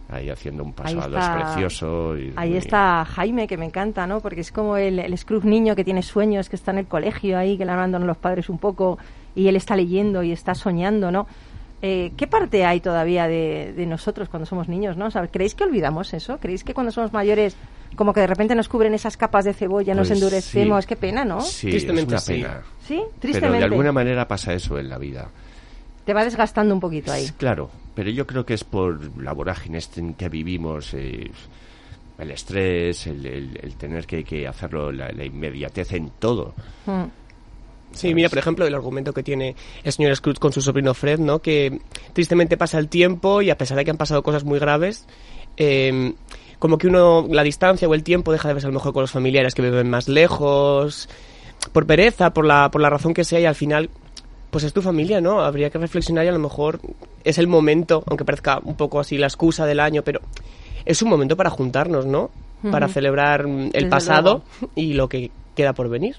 ahí 0.08 0.30
haciendo 0.30 0.64
un 0.64 0.72
paso 0.72 1.00
a 1.02 1.06
dos 1.08 1.24
precioso. 1.28 2.16
y 2.18 2.32
Ahí 2.34 2.48
muy- 2.50 2.58
está 2.58 3.04
Jaime, 3.04 3.46
que 3.46 3.58
me 3.58 3.66
encanta, 3.66 4.06
¿no? 4.06 4.20
Porque 4.20 4.40
es 4.40 4.50
como 4.50 4.76
el, 4.78 4.98
el 4.98 5.16
Scrooge 5.18 5.46
niño 5.46 5.76
que 5.76 5.84
tiene 5.84 6.02
sueños, 6.02 6.48
que 6.48 6.56
está 6.56 6.70
en 6.72 6.78
el 6.78 6.86
colegio 6.86 7.38
ahí, 7.38 7.58
que 7.58 7.64
le 7.66 7.72
abandonan 7.72 8.06
los 8.08 8.16
padres 8.16 8.48
un 8.48 8.58
poco, 8.58 8.98
y 9.34 9.48
él 9.48 9.56
está 9.56 9.76
leyendo 9.76 10.22
y 10.22 10.32
está 10.32 10.54
soñando, 10.54 11.10
¿no? 11.12 11.26
Eh, 11.80 12.12
¿Qué 12.16 12.26
parte 12.26 12.64
hay 12.64 12.80
todavía 12.80 13.28
de, 13.28 13.72
de 13.76 13.86
nosotros 13.86 14.28
cuando 14.28 14.46
somos 14.46 14.68
niños? 14.68 14.96
¿no? 14.96 15.06
O 15.06 15.10
sea, 15.10 15.26
¿Creéis 15.28 15.54
que 15.54 15.64
olvidamos 15.64 16.12
eso? 16.12 16.38
¿Creéis 16.38 16.64
que 16.64 16.74
cuando 16.74 16.90
somos 16.90 17.12
mayores, 17.12 17.56
como 17.94 18.12
que 18.12 18.20
de 18.20 18.26
repente 18.26 18.54
nos 18.56 18.68
cubren 18.68 18.94
esas 18.94 19.16
capas 19.16 19.44
de 19.44 19.54
cebolla, 19.54 19.94
nos 19.94 20.08
Pues 20.08 20.18
endurecemos? 20.18 20.84
sí. 20.84 20.88
Qué 20.88 20.96
pena, 20.96 21.24
¿no? 21.24 21.40
Sí, 21.40 21.70
Tristemente 21.70 22.14
es 22.16 22.28
una 22.28 22.36
sí. 22.36 22.42
pena. 22.42 22.62
Sí, 22.84 22.96
Pero 22.96 23.10
tristemente. 23.20 23.58
de 23.58 23.64
alguna 23.64 23.92
manera 23.92 24.26
pasa 24.26 24.52
eso 24.54 24.78
en 24.78 24.88
la 24.88 24.98
vida. 24.98 25.28
Te 26.04 26.14
va 26.14 26.24
desgastando 26.24 26.74
un 26.74 26.80
poquito 26.80 27.12
ahí. 27.12 27.28
Claro, 27.36 27.70
pero 27.94 28.10
yo 28.10 28.26
creo 28.26 28.44
que 28.44 28.54
es 28.54 28.64
por 28.64 29.16
la 29.22 29.32
vorágine 29.32 29.78
este 29.78 30.00
en 30.00 30.14
que 30.14 30.28
vivimos, 30.28 30.94
eh, 30.94 31.30
el 32.18 32.30
estrés, 32.32 33.06
el, 33.06 33.24
el- 33.26 33.60
el 33.62 33.74
tener 33.76 34.04
que, 34.06 34.24
que 34.24 34.48
hacerlo, 34.48 34.90
la, 34.90 35.12
la 35.12 35.24
inmediatez 35.24 35.92
en 35.92 36.10
todo. 36.18 36.54
Mm. 36.86 37.04
Sí, 37.92 38.14
mira, 38.14 38.28
por 38.28 38.38
ejemplo, 38.38 38.66
el 38.66 38.74
argumento 38.74 39.12
que 39.12 39.22
tiene 39.22 39.56
el 39.82 39.92
señor 39.92 40.14
Scrooge 40.14 40.38
con 40.38 40.52
su 40.52 40.60
sobrino 40.60 40.94
Fred, 40.94 41.18
¿no? 41.18 41.40
Que 41.40 41.80
tristemente 42.12 42.56
pasa 42.56 42.78
el 42.78 42.88
tiempo 42.88 43.42
y 43.42 43.50
a 43.50 43.58
pesar 43.58 43.76
de 43.76 43.84
que 43.84 43.90
han 43.90 43.96
pasado 43.96 44.22
cosas 44.22 44.44
muy 44.44 44.58
graves, 44.58 45.06
eh, 45.56 46.12
como 46.58 46.78
que 46.78 46.88
uno, 46.88 47.26
la 47.30 47.42
distancia 47.42 47.88
o 47.88 47.94
el 47.94 48.02
tiempo 48.02 48.32
deja 48.32 48.48
de 48.48 48.54
verse 48.54 48.66
a 48.66 48.70
lo 48.70 48.74
mejor 48.74 48.92
con 48.92 49.02
los 49.02 49.10
familiares 49.10 49.54
que 49.54 49.62
viven 49.62 49.88
más 49.88 50.08
lejos, 50.08 51.08
por 51.72 51.86
pereza, 51.86 52.30
por 52.32 52.44
la, 52.44 52.70
por 52.70 52.80
la 52.80 52.90
razón 52.90 53.14
que 53.14 53.24
sea 53.24 53.40
y 53.40 53.46
al 53.46 53.54
final, 53.54 53.90
pues 54.50 54.64
es 54.64 54.72
tu 54.72 54.82
familia, 54.82 55.20
¿no? 55.20 55.40
Habría 55.40 55.70
que 55.70 55.78
reflexionar 55.78 56.24
y 56.24 56.28
a 56.28 56.32
lo 56.32 56.38
mejor 56.38 56.80
es 57.24 57.38
el 57.38 57.46
momento, 57.46 58.02
aunque 58.06 58.24
parezca 58.24 58.60
un 58.62 58.76
poco 58.76 59.00
así 59.00 59.18
la 59.18 59.26
excusa 59.26 59.66
del 59.66 59.80
año, 59.80 60.02
pero 60.02 60.20
es 60.84 61.02
un 61.02 61.08
momento 61.08 61.36
para 61.36 61.50
juntarnos, 61.50 62.06
¿no? 62.06 62.30
Para 62.72 62.88
celebrar 62.88 63.46
mm, 63.46 63.66
el 63.66 63.70
Desde 63.72 63.88
pasado 63.88 64.42
y 64.74 64.94
lo 64.94 65.08
que 65.08 65.30
queda 65.54 65.74
por 65.74 65.88
venir. 65.88 66.16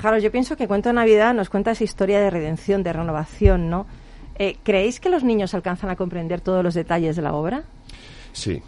Claro, 0.00 0.18
yo 0.18 0.30
pienso 0.30 0.56
que 0.56 0.66
Cuento 0.68 0.88
de 0.88 0.94
Navidad 0.94 1.34
nos 1.34 1.48
cuenta 1.50 1.70
esa 1.70 1.84
historia 1.84 2.20
de 2.20 2.30
redención, 2.30 2.82
de 2.82 2.92
renovación, 2.92 3.70
¿no? 3.70 3.86
Eh, 4.38 4.56
¿Creéis 4.64 5.00
que 5.00 5.08
los 5.08 5.22
niños 5.24 5.54
alcanzan 5.54 5.90
a 5.90 5.96
comprender 5.96 6.40
todos 6.40 6.62
los 6.64 6.74
detalles 6.74 7.16
de 7.16 7.22
la 7.22 7.32
obra? 7.32 7.62
Sí, 8.32 8.62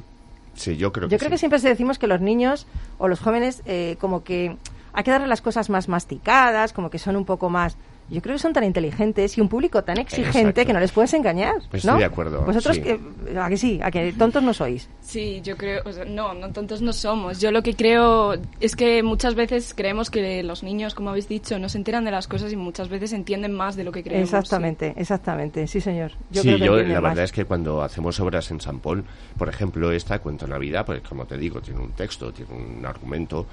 sí, 0.54 0.76
yo 0.76 0.92
creo 0.92 1.09
Yo 1.09 1.11
que 1.11 1.18
creo 1.18 1.28
sí. 1.28 1.33
que 1.35 1.38
siempre 1.38 1.59
se 1.59 1.68
decimos 1.68 1.99
que 1.99 2.06
los 2.06 2.21
niños 2.21 2.66
o 2.99 3.09
los 3.09 3.18
jóvenes 3.21 3.62
eh, 3.66 3.97
como 4.00 4.23
que 4.23 4.56
hay 4.92 5.04
que 5.04 5.11
darle 5.11 5.26
las 5.26 5.42
cosas 5.42 5.68
más 5.68 5.88
masticadas, 5.88 6.73
como 6.73 6.88
que 6.90 6.99
son 6.99 7.16
un 7.16 7.25
poco 7.25 7.50
más... 7.50 7.76
Yo 8.08 8.22
creo 8.22 8.36
que 8.36 8.38
son 8.38 8.52
tan 8.52 8.62
inteligentes 8.64 9.36
y 9.36 9.40
un 9.40 9.48
público 9.48 9.82
tan 9.82 9.98
exigente 9.98 10.38
Exacto. 10.38 10.66
que 10.66 10.72
no 10.72 10.78
les 10.80 10.92
puedes 10.92 11.12
engañar, 11.14 11.56
Pues 11.70 11.84
¿no? 11.84 11.92
estoy 11.92 11.98
de 12.00 12.04
acuerdo, 12.04 12.42
Vosotros, 12.42 12.76
sí. 12.76 12.82
que, 12.82 13.00
a 13.38 13.48
que 13.48 13.56
sí, 13.56 13.80
a 13.82 13.90
que 13.90 14.12
tontos 14.12 14.42
no 14.44 14.54
sois. 14.54 14.88
Sí, 15.00 15.40
yo 15.42 15.56
creo, 15.56 15.82
o 15.84 15.92
sea, 15.92 16.04
no, 16.04 16.32
no 16.34 16.52
tontos 16.52 16.82
no 16.82 16.92
somos. 16.92 17.40
Yo 17.40 17.50
lo 17.50 17.62
que 17.62 17.75
creo 17.75 18.34
es 18.60 18.76
que 18.76 19.02
muchas 19.02 19.34
veces 19.34 19.75
creemos 19.76 20.10
que 20.10 20.42
los 20.44 20.62
niños, 20.62 20.94
como 20.94 21.10
habéis 21.10 21.28
dicho, 21.28 21.58
no 21.58 21.68
se 21.68 21.78
enteran 21.78 22.04
de 22.04 22.12
las 22.12 22.28
cosas 22.28 22.52
y 22.52 22.56
muchas 22.56 22.88
veces 22.88 23.12
entienden 23.12 23.52
más 23.52 23.75
de 23.75 23.82
lo 23.84 23.90
que 23.90 24.02
creemos. 24.04 24.28
exactamente, 24.28 24.94
exactamente, 24.96 25.66
sí 25.66 25.80
señor. 25.80 26.12
Yo 26.30 26.42
sí, 26.42 26.48
creo 26.48 26.58
que 26.60 26.64
yo 26.66 26.76
la 26.76 27.00
más. 27.00 27.10
verdad 27.10 27.25
es 27.25 27.32
que 27.32 27.44
cuando 27.44 27.82
hacemos 27.82 28.20
obras 28.20 28.50
en 28.52 28.60
San 28.60 28.78
Paul, 28.78 29.04
por 29.36 29.48
ejemplo, 29.48 29.90
esta 29.90 30.20
Cuento 30.20 30.46
Navidad, 30.46 30.86
pues 30.86 31.00
como 31.02 31.25
te 31.26 31.36
digo, 31.36 31.60
tiene 31.60 31.80
un 31.80 31.90
texto, 31.92 32.32
tiene 32.32 32.52
un 32.54 32.86
argumento, 32.86 33.46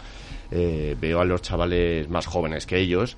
eh, 0.52 0.96
veo 1.02 1.20
a 1.22 1.26
los 1.26 1.42
chavales 1.42 2.08
más 2.10 2.28
jóvenes 2.28 2.66
que 2.68 2.78
ellos 2.78 3.18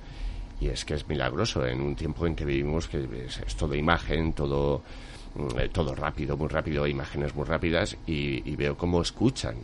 y 0.60 0.68
es 0.68 0.84
que 0.84 0.94
es 0.94 1.06
milagroso 1.08 1.66
en 1.66 1.80
un 1.80 1.94
tiempo 1.94 2.26
en 2.26 2.34
que 2.34 2.44
vivimos 2.44 2.88
que 2.88 3.06
es, 3.26 3.38
es 3.46 3.56
todo 3.56 3.74
imagen, 3.74 4.32
todo 4.32 4.82
mm, 5.34 5.58
eh, 5.58 5.68
todo 5.68 5.94
rápido, 5.94 6.36
muy 6.36 6.48
rápido, 6.48 6.86
imágenes 6.86 7.34
muy 7.34 7.44
rápidas 7.44 7.96
y, 8.06 8.48
y 8.50 8.56
veo 8.56 8.76
cómo 8.76 9.02
escuchan. 9.02 9.56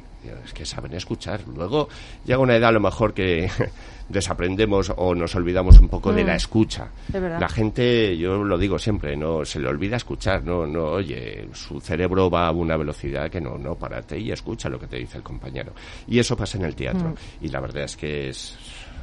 Es 0.45 0.53
que 0.53 0.65
saben 0.65 0.95
escuchar. 0.95 1.41
Luego 1.49 1.89
llega 2.25 2.39
una 2.39 2.55
edad 2.55 2.69
a 2.69 2.73
lo 2.73 2.79
mejor 2.79 3.13
que 3.13 3.51
desaprendemos 4.09 4.93
o 4.97 5.15
nos 5.17 5.35
olvidamos 5.35 5.81
un 5.81 5.89
poco 5.89 6.13
de 6.13 6.23
Mm. 6.23 6.27
la 6.29 6.37
escucha. 6.37 6.89
Es 7.09 7.21
verdad. 7.21 7.41
La 7.41 7.49
gente, 7.49 8.17
yo 8.17 8.45
lo 8.45 8.57
digo 8.57 8.79
siempre, 8.79 9.17
no 9.17 9.45
se 9.45 9.59
le 9.59 9.67
olvida 9.69 9.97
escuchar, 9.97 10.45
no, 10.45 10.65
no, 10.65 10.85
oye, 10.85 11.49
su 11.53 11.81
cerebro 11.81 12.31
va 12.31 12.47
a 12.47 12.53
una 12.53 12.77
velocidad 12.77 13.29
que 13.31 13.41
no, 13.41 13.59
no, 13.59 13.75
párate 13.75 14.17
y 14.19 14.31
escucha 14.31 14.69
lo 14.69 14.79
que 14.79 14.87
te 14.87 14.99
dice 14.99 15.17
el 15.17 15.25
compañero. 15.25 15.73
Y 16.07 16.21
eso 16.21 16.37
pasa 16.37 16.57
en 16.57 16.67
el 16.67 16.77
teatro. 16.77 17.09
Mm. 17.09 17.45
Y 17.45 17.49
la 17.49 17.59
verdad 17.61 17.83
es 17.85 17.97
que 17.97 18.29
es, 18.29 18.57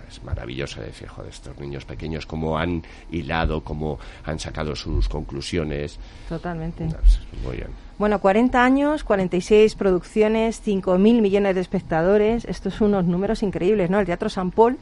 es 0.10 0.24
maravilloso 0.24 0.82
decir, 0.82 1.08
joder, 1.08 1.30
estos 1.30 1.58
niños 1.60 1.86
pequeños, 1.86 2.25
cómo 2.25 2.58
han 2.58 2.84
hilado, 3.12 3.63
cómo 3.63 4.00
han 4.25 4.39
sacado 4.39 4.75
sus 4.75 5.08
conclusiones. 5.08 6.00
Totalmente. 6.28 6.88
Muy 7.44 7.58
bien. 7.58 7.70
Bueno, 7.98 8.20
40 8.20 8.63
años, 8.63 9.04
46 9.04 9.75
producciones, 9.75 10.62
5.000 10.66 10.98
millones 11.22 11.56
de 11.56 11.62
espectadores. 11.62 12.46
Estos 12.46 12.75
son 12.75 12.89
unos 12.89 13.06
números 13.06 13.44
increíbles, 13.44 13.89
¿no? 13.89 14.00
El 14.00 14.06
Teatro 14.06 14.30
San 14.30 14.51
Paul 14.51 14.78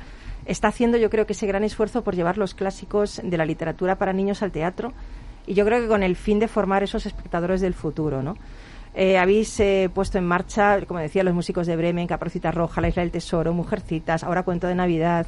está 0.46 0.70
haciendo, 0.70 0.98
yo 0.98 1.10
creo 1.10 1.26
que 1.26 1.34
ese 1.34 1.46
gran 1.46 1.64
esfuerzo 1.64 2.04
por 2.04 2.16
llevar 2.16 2.38
los 2.38 2.54
clásicos 2.54 3.22
de 3.24 3.38
la 3.38 3.46
literatura 3.46 3.98
para 3.98 4.14
niños 4.14 4.42
al 4.42 4.52
teatro 4.52 4.94
y 5.46 5.54
yo 5.54 5.66
creo 5.66 5.82
que 5.82 5.88
con 5.88 6.04
el 6.04 6.16
fin 6.16 6.40
de 6.40 6.48
formar 6.48 6.84
esos 6.84 7.06
espectadores 7.06 7.62
del 7.62 7.74
futuro, 7.74 8.22
¿no? 8.22 8.36
Eh, 8.96 9.17
habéis 9.17 9.60
eh, 9.60 9.89
puesto 9.94 10.17
en 10.17 10.25
marcha, 10.25 10.79
como 10.88 11.00
decía, 11.00 11.24
los 11.24 11.34
músicos 11.36 11.67
de 11.67 11.75
Bremen, 11.75 12.08
Caprocita 12.08 12.51
Roja, 12.51 12.82
La 12.82 12.88
Isla 12.89 13.03
del 13.03 13.12
Tesoro, 13.12 13.53
Mujercitas, 13.53 14.24
ahora 14.24 14.44
Cuento 14.44 14.67
de 14.67 14.75
Navidad. 14.75 15.27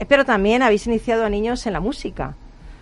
Eh, 0.00 0.04
pero 0.06 0.24
también 0.24 0.62
habéis 0.62 0.86
iniciado 0.86 1.24
a 1.24 1.28
niños 1.28 1.66
en 1.66 1.72
la 1.74 1.80
música. 1.80 2.34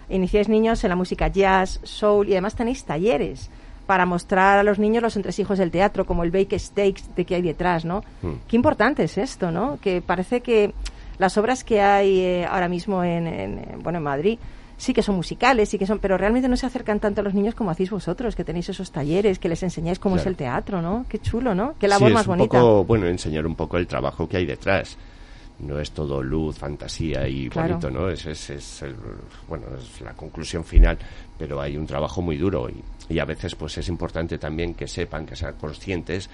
Iniciáis 0.08 0.48
niños 0.48 0.82
en 0.84 0.90
la 0.90 0.96
música 0.96 1.28
jazz, 1.28 1.80
soul 1.82 2.28
y 2.28 2.32
además 2.32 2.54
tenéis 2.54 2.84
talleres 2.84 3.50
para 3.86 4.06
mostrar 4.06 4.58
a 4.58 4.62
los 4.62 4.78
niños 4.78 5.02
los 5.02 5.16
entresijos 5.16 5.58
del 5.58 5.70
teatro, 5.70 6.06
como 6.06 6.22
el 6.22 6.30
Bake 6.30 6.58
Stakes 6.58 7.02
de 7.16 7.24
que 7.24 7.34
hay 7.34 7.42
detrás, 7.42 7.84
¿no? 7.84 8.02
Mm. 8.22 8.32
Qué 8.48 8.56
importante 8.56 9.04
es 9.04 9.18
esto, 9.18 9.50
¿no? 9.50 9.78
Que 9.82 10.00
parece 10.00 10.40
que 10.40 10.72
las 11.18 11.36
obras 11.36 11.62
que 11.64 11.80
hay 11.82 12.20
eh, 12.20 12.46
ahora 12.48 12.68
mismo 12.68 13.04
en, 13.04 13.26
en- 13.26 13.78
bueno, 13.82 13.98
en 13.98 14.04
Madrid 14.04 14.38
sí 14.82 14.92
que 14.92 15.02
son 15.02 15.14
musicales, 15.14 15.68
sí 15.68 15.78
que 15.78 15.86
son, 15.86 16.00
pero 16.00 16.18
realmente 16.18 16.48
no 16.48 16.56
se 16.56 16.66
acercan 16.66 16.98
tanto 16.98 17.20
a 17.20 17.24
los 17.24 17.34
niños 17.34 17.54
como 17.54 17.70
hacéis 17.70 17.90
vosotros, 17.90 18.34
que 18.34 18.42
tenéis 18.42 18.68
esos 18.68 18.90
talleres, 18.90 19.38
que 19.38 19.48
les 19.48 19.62
enseñáis 19.62 20.00
cómo 20.00 20.16
es 20.16 20.26
el 20.26 20.34
teatro, 20.36 20.82
¿no? 20.82 21.06
Qué 21.08 21.20
chulo, 21.20 21.54
¿no? 21.54 21.74
Qué 21.78 21.86
labor 21.86 22.08
Sí, 22.08 22.14
más 22.14 22.22
es 22.22 22.26
un 22.28 22.36
bonita. 22.36 22.58
poco, 22.58 22.84
bueno, 22.84 23.06
enseñar 23.06 23.46
un 23.46 23.54
poco 23.54 23.78
el 23.78 23.86
trabajo 23.86 24.28
que 24.28 24.38
hay 24.38 24.46
detrás. 24.46 24.96
No 25.60 25.78
es 25.78 25.92
todo 25.92 26.20
luz, 26.20 26.58
fantasía 26.58 27.28
y 27.28 27.48
Claro. 27.48 27.68
bonito, 27.78 27.90
¿no? 27.92 28.08
Es, 28.08 28.26
es, 28.26 28.50
es 28.50 28.82
el- 28.82 28.96
bueno, 29.46 29.66
es 29.78 30.00
la 30.00 30.14
conclusión 30.14 30.64
final, 30.64 30.98
pero 31.38 31.60
hay 31.60 31.76
un 31.76 31.86
trabajo 31.86 32.20
muy 32.20 32.36
duro 32.36 32.68
y, 32.68 32.82
y 33.14 33.20
a 33.20 33.24
veces 33.24 33.54
pues 33.54 33.78
es 33.78 33.86
importante 33.88 34.36
también 34.38 34.74
que 34.74 34.88
sepan, 34.88 35.24
que 35.24 35.36
sean 35.36 35.54
conscientes 35.60 36.28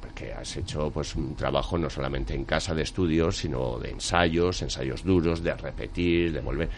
porque 0.00 0.32
has 0.32 0.56
hecho 0.56 0.90
pues 0.90 1.14
un 1.16 1.34
trabajo 1.34 1.76
no 1.76 1.90
solamente 1.90 2.34
en 2.34 2.44
casa 2.44 2.74
de 2.74 2.82
estudios, 2.82 3.36
sino 3.36 3.78
de 3.78 3.90
ensayos, 3.90 4.62
ensayos 4.62 5.04
duros, 5.04 5.42
de 5.42 5.52
repetir, 5.54 6.32
de 6.32 6.40
volver. 6.40 6.70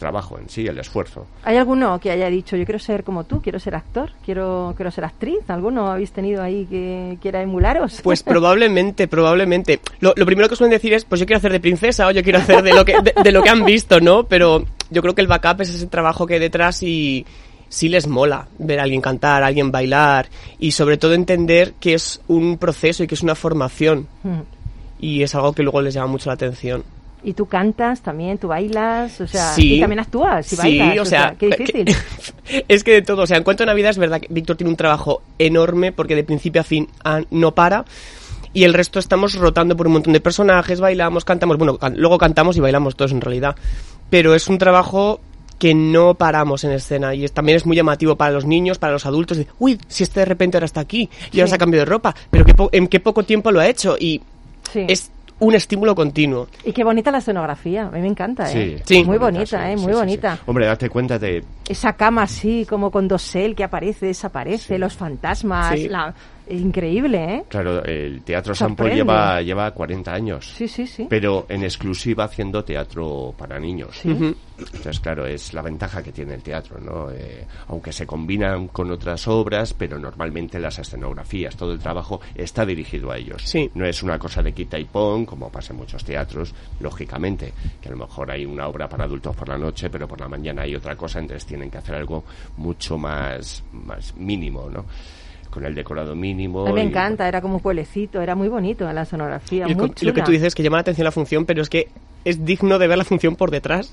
Trabajo 0.00 0.38
en 0.38 0.48
sí, 0.48 0.66
el 0.66 0.78
esfuerzo. 0.78 1.26
¿Hay 1.44 1.56
alguno 1.58 2.00
que 2.00 2.10
haya 2.10 2.28
dicho, 2.28 2.56
yo 2.56 2.64
quiero 2.64 2.78
ser 2.78 3.04
como 3.04 3.24
tú, 3.24 3.40
quiero 3.42 3.60
ser 3.60 3.74
actor, 3.74 4.10
quiero, 4.24 4.72
quiero 4.74 4.90
ser 4.90 5.04
actriz? 5.04 5.38
¿Alguno 5.48 5.88
habéis 5.88 6.10
tenido 6.10 6.42
ahí 6.42 6.64
que 6.64 7.18
quiera 7.20 7.42
emularos? 7.42 8.00
Pues 8.02 8.22
probablemente, 8.24 9.06
probablemente. 9.06 9.80
Lo, 10.00 10.14
lo 10.16 10.24
primero 10.26 10.48
que 10.48 10.56
suelen 10.56 10.72
decir 10.72 10.94
es, 10.94 11.04
pues 11.04 11.20
yo 11.20 11.26
quiero 11.26 11.36
hacer 11.36 11.52
de 11.52 11.60
princesa 11.60 12.06
o 12.06 12.10
yo 12.10 12.22
quiero 12.22 12.38
hacer 12.38 12.62
de 12.62 12.72
lo 12.72 12.84
que, 12.84 12.94
de, 13.02 13.12
de 13.22 13.30
lo 13.32 13.42
que 13.42 13.50
han 13.50 13.64
visto, 13.64 14.00
¿no? 14.00 14.24
Pero 14.24 14.64
yo 14.88 15.02
creo 15.02 15.14
que 15.14 15.20
el 15.20 15.28
backup 15.28 15.60
es 15.60 15.68
ese 15.68 15.86
trabajo 15.86 16.26
que 16.26 16.34
hay 16.34 16.40
detrás 16.40 16.82
y 16.82 17.26
sí 17.68 17.88
les 17.88 18.08
mola 18.08 18.48
ver 18.58 18.80
a 18.80 18.84
alguien 18.84 19.00
cantar, 19.02 19.42
a 19.42 19.46
alguien 19.48 19.70
bailar 19.70 20.28
y 20.58 20.72
sobre 20.72 20.96
todo 20.96 21.12
entender 21.14 21.74
que 21.78 21.94
es 21.94 22.20
un 22.26 22.58
proceso 22.58 23.04
y 23.04 23.06
que 23.06 23.14
es 23.14 23.22
una 23.22 23.34
formación 23.34 24.08
Mm. 24.24 24.40
y 24.98 25.22
es 25.22 25.34
algo 25.34 25.52
que 25.52 25.62
luego 25.62 25.80
les 25.82 25.94
llama 25.94 26.08
mucho 26.08 26.30
la 26.30 26.34
atención. 26.34 26.82
Y 27.22 27.34
tú 27.34 27.46
cantas 27.46 28.00
también, 28.00 28.38
tú 28.38 28.48
bailas, 28.48 29.20
o 29.20 29.26
sea, 29.26 29.52
Sí. 29.54 29.74
y 29.74 29.80
también 29.80 30.00
actúas 30.00 30.50
y 30.52 30.56
Sí, 30.56 30.78
bailas. 30.78 30.98
o 31.00 31.04
sea, 31.04 31.34
qué 31.38 31.46
difícil. 31.48 31.84
Es 32.68 32.82
que 32.82 32.92
de 32.92 33.02
todo, 33.02 33.22
o 33.22 33.26
sea, 33.26 33.36
en 33.36 33.44
cuanto 33.44 33.62
a 33.62 33.66
Navidad 33.66 33.90
es 33.90 33.98
verdad 33.98 34.20
que 34.20 34.26
Víctor 34.30 34.56
tiene 34.56 34.70
un 34.70 34.76
trabajo 34.76 35.22
enorme 35.38 35.92
porque 35.92 36.16
de 36.16 36.24
principio 36.24 36.60
a 36.60 36.64
fin 36.64 36.88
ah, 37.04 37.20
no 37.30 37.54
para 37.54 37.84
y 38.52 38.64
el 38.64 38.74
resto 38.74 38.98
estamos 38.98 39.34
rotando 39.34 39.76
por 39.76 39.86
un 39.86 39.92
montón 39.92 40.12
de 40.12 40.20
personajes, 40.20 40.80
bailamos, 40.80 41.24
cantamos, 41.24 41.56
bueno, 41.58 41.78
can- 41.78 41.94
luego 41.96 42.18
cantamos 42.18 42.56
y 42.56 42.60
bailamos 42.60 42.96
todos 42.96 43.12
en 43.12 43.20
realidad, 43.20 43.54
pero 44.08 44.34
es 44.34 44.48
un 44.48 44.58
trabajo 44.58 45.20
que 45.60 45.74
no 45.74 46.14
paramos 46.14 46.64
en 46.64 46.72
escena 46.72 47.14
y 47.14 47.24
es, 47.24 47.32
también 47.32 47.54
es 47.56 47.66
muy 47.66 47.76
llamativo 47.76 48.16
para 48.16 48.32
los 48.32 48.46
niños, 48.46 48.78
para 48.78 48.94
los 48.94 49.04
adultos, 49.06 49.36
de, 49.36 49.46
uy, 49.58 49.78
si 49.86 50.02
este 50.02 50.20
de 50.20 50.26
repente 50.26 50.56
ahora 50.56 50.64
está 50.66 50.80
aquí 50.80 51.08
y 51.30 51.38
ahora 51.38 51.46
Sí. 51.46 51.50
se 51.50 51.54
ha 51.54 51.58
cambiado 51.58 51.84
de 51.84 51.90
ropa, 51.90 52.14
pero 52.30 52.44
qué 52.46 52.54
po- 52.54 52.70
en 52.72 52.88
qué 52.88 52.98
poco 52.98 53.22
tiempo 53.22 53.52
lo 53.52 53.60
ha 53.60 53.68
hecho 53.68 53.96
y 54.00 54.20
Sí. 54.72 54.84
es 54.88 55.10
un 55.40 55.54
estímulo 55.54 55.94
continuo. 55.94 56.46
Y 56.64 56.72
qué 56.72 56.84
bonita 56.84 57.10
la 57.10 57.18
escenografía, 57.18 57.86
a 57.86 57.90
mí 57.90 58.00
me 58.00 58.08
encanta, 58.08 58.50
¿eh? 58.52 58.76
Sí, 58.78 58.82
Sí. 58.98 59.04
Muy 59.04 59.18
bonita, 59.18 59.58
bonita, 59.58 59.66
sí, 59.66 59.72
¿eh? 59.72 59.76
Muy 59.76 59.92
sí, 59.92 59.98
bonita. 59.98 60.36
sí. 60.36 60.42
Hombre, 60.46 60.66
date 60.66 60.88
cuenta 60.88 61.18
de 61.18 61.42
Esa 61.68 61.94
cama 61.94 62.22
así, 62.22 62.66
como 62.68 62.90
con 62.90 63.08
dosel 63.08 63.54
que 63.54 63.64
aparece, 63.64 64.06
desaparece, 64.06 64.78
los 64.78 64.94
fantasmas, 64.94 65.74
Sí. 65.78 65.88
la... 65.88 66.14
increíble, 66.50 67.34
¿eh? 67.36 67.44
Claro, 67.48 67.82
el 67.84 68.22
Teatro 68.22 68.54
Sorprende. 68.54 68.96
lleva, 68.96 69.40
lleva 69.42 69.70
40 69.70 70.12
años. 70.12 70.52
Sí, 70.56 70.68
sí, 70.68 70.86
sí. 70.86 71.06
Pero 71.08 71.46
en 71.48 71.64
exclusiva 71.64 72.24
haciendo 72.24 72.64
teatro 72.64 73.34
para 73.36 73.58
niños. 73.58 73.96
Sí. 74.00 74.10
Entonces, 74.58 75.00
claro, 75.00 75.26
es 75.26 75.54
la 75.54 75.62
ventaja 75.62 76.02
que 76.02 76.12
tiene 76.12 76.34
el 76.34 76.42
teatro, 76.42 76.78
¿no? 76.80 77.10
Eh, 77.10 77.46
aunque 77.68 77.92
se 77.92 78.06
combinan 78.06 78.68
con 78.68 78.90
otras 78.90 79.26
obras, 79.28 79.72
pero 79.74 79.98
normalmente 79.98 80.58
las 80.58 80.78
escenografías, 80.78 81.56
todo 81.56 81.72
el 81.72 81.78
trabajo 81.78 82.20
está 82.34 82.66
dirigido 82.66 83.10
a 83.10 83.16
ellos. 83.16 83.42
Sí. 83.44 83.70
No 83.74 83.86
es 83.86 84.02
una 84.02 84.18
cosa 84.18 84.42
de 84.42 84.52
quita 84.52 84.78
y 84.78 84.84
pon, 84.84 85.24
como 85.24 85.50
pasa 85.50 85.72
en 85.72 85.78
muchos 85.78 86.04
teatros, 86.04 86.54
lógicamente, 86.80 87.52
que 87.80 87.88
a 87.88 87.92
lo 87.92 87.98
mejor 87.98 88.30
hay 88.30 88.44
una 88.44 88.68
obra 88.68 88.88
para 88.88 89.04
adultos 89.04 89.34
por 89.34 89.48
la 89.48 89.56
noche, 89.58 89.88
pero 89.88 90.06
por 90.06 90.20
la 90.20 90.28
mañana 90.28 90.62
hay 90.62 90.74
otra 90.74 90.94
cosa, 90.96 91.20
entonces 91.20 91.46
tienen 91.46 91.70
que 91.70 91.78
hacer 91.78 91.94
algo 91.94 92.24
mucho 92.58 92.98
más, 92.98 93.62
más 93.72 94.14
mínimo, 94.16 94.68
¿no? 94.68 94.84
Con 95.50 95.64
el 95.64 95.74
decorado 95.74 96.14
mínimo. 96.14 96.64
A 96.64 96.68
mí 96.68 96.74
me 96.74 96.84
y- 96.84 96.86
encanta, 96.86 97.26
era 97.26 97.40
como 97.40 97.56
un 97.56 97.60
pueblecito, 97.60 98.20
era 98.22 98.34
muy 98.36 98.48
bonito 98.48 98.90
la 98.92 99.04
sonografía, 99.04 99.66
Y 99.68 99.74
muy 99.74 99.88
lo, 99.88 99.94
que- 99.94 100.06
lo 100.06 100.12
que 100.12 100.20
chula. 100.20 100.24
tú 100.24 100.30
dices 100.32 100.54
que 100.54 100.62
llama 100.62 100.76
la 100.76 100.82
atención 100.82 101.04
la 101.04 101.10
función, 101.12 101.44
pero 101.44 101.60
es 101.62 101.68
que 101.68 101.88
es 102.24 102.44
digno 102.44 102.78
de 102.78 102.86
ver 102.88 102.98
la 102.98 103.04
función 103.04 103.36
por 103.36 103.50
detrás. 103.50 103.92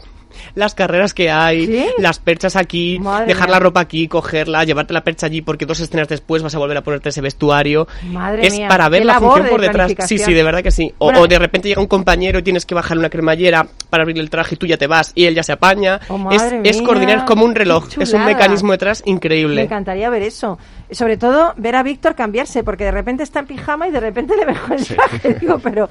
Las 0.55 0.75
carreras 0.75 1.13
que 1.13 1.31
hay, 1.31 1.65
¿Sí? 1.65 1.85
las 1.97 2.19
perchas 2.19 2.57
aquí, 2.57 2.99
Madre 2.99 3.27
dejar 3.27 3.47
mía. 3.47 3.55
la 3.55 3.59
ropa 3.59 3.79
aquí, 3.79 4.07
cogerla, 4.09 4.65
llevarte 4.65 4.93
la 4.93 5.03
percha 5.03 5.25
allí 5.25 5.41
porque 5.41 5.65
dos 5.65 5.79
escenas 5.79 6.09
después 6.09 6.43
vas 6.43 6.53
a 6.53 6.59
volver 6.59 6.75
a 6.77 6.83
ponerte 6.83 7.09
ese 7.09 7.21
vestuario. 7.21 7.87
Madre 8.11 8.45
es 8.45 8.53
mía, 8.53 8.67
para 8.67 8.89
ver 8.89 9.05
la 9.05 9.19
función 9.19 9.45
de 9.45 9.49
por 9.49 9.61
detrás. 9.61 9.93
Sí, 10.05 10.17
sí, 10.17 10.33
de 10.33 10.43
verdad 10.43 10.61
que 10.61 10.69
sí. 10.71 10.93
O, 10.97 11.05
Bueno, 11.05 11.21
o 11.21 11.27
de 11.27 11.39
repente 11.39 11.69
llega 11.69 11.81
un 11.81 11.87
compañero 11.87 12.39
y 12.39 12.43
tienes 12.43 12.65
que 12.65 12.75
bajar 12.75 12.97
una 12.97 13.09
cremallera 13.09 13.67
para 13.89 14.03
abrir 14.03 14.19
el 14.19 14.29
traje 14.29 14.55
y 14.55 14.57
tú 14.57 14.67
ya 14.67 14.77
te 14.77 14.85
vas 14.85 15.13
y 15.15 15.25
él 15.25 15.33
ya 15.33 15.43
se 15.43 15.53
apaña. 15.53 16.01
Oh, 16.09 16.29
es, 16.31 16.43
es 16.63 16.81
coordinar 16.81 17.25
como 17.25 17.45
un 17.45 17.55
reloj. 17.55 17.87
Es 17.97 18.13
un 18.13 18.25
mecanismo 18.25 18.73
detrás 18.73 19.03
Me 19.05 19.13
increíble. 19.13 19.61
encantaría 19.63 20.09
ver 20.09 20.23
eso. 20.23 20.59
Sobre 20.91 21.17
todo 21.17 21.53
ver 21.57 21.75
a 21.77 21.83
Víctor 21.83 22.15
cambiarse, 22.15 22.63
porque 22.63 22.83
de 22.83 22.91
repente 22.91 23.23
está 23.23 23.39
en 23.39 23.47
pijama 23.47 23.87
y 23.87 23.91
de 23.91 23.99
repente 24.01 24.35
le 24.35 24.45
ves 24.45 24.59
con 24.59 24.73
el 24.73 24.85
traje. 24.85 25.33
Digo, 25.41 25.57
pero 25.59 25.87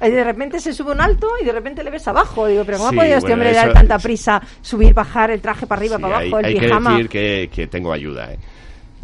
de 0.00 0.24
repente 0.24 0.60
se 0.60 0.72
sube 0.72 0.92
un 0.92 1.00
alto 1.00 1.28
y 1.42 1.44
de 1.44 1.52
repente 1.52 1.82
le 1.82 1.90
ves 1.90 2.06
abajo. 2.08 2.46
Digo, 2.46 2.64
pero 2.64 2.78
¿cómo 2.78 2.90
Sí, 2.90 2.96
ha 2.96 3.00
podido 3.00 3.16
este 3.18 3.28
bueno, 3.30 3.42
hombre 3.42 3.52
dar 3.52 3.72
tanta 3.72 3.98
prisa 3.98 4.40
subir, 4.62 4.94
bajar 4.94 5.30
el 5.30 5.40
traje 5.40 5.66
para 5.66 5.80
arriba, 5.80 5.96
Sí, 5.96 6.02
para 6.02 6.18
hay, 6.18 6.28
abajo, 6.28 6.38
el 6.40 6.44
hay 6.46 6.54
que 6.54 6.60
pijama? 6.60 6.90
decir 6.92 7.08
que, 7.08 7.50
que 7.52 7.66
tengo 7.66 7.92
ayuda, 7.92 8.32
¿eh? 8.32 8.38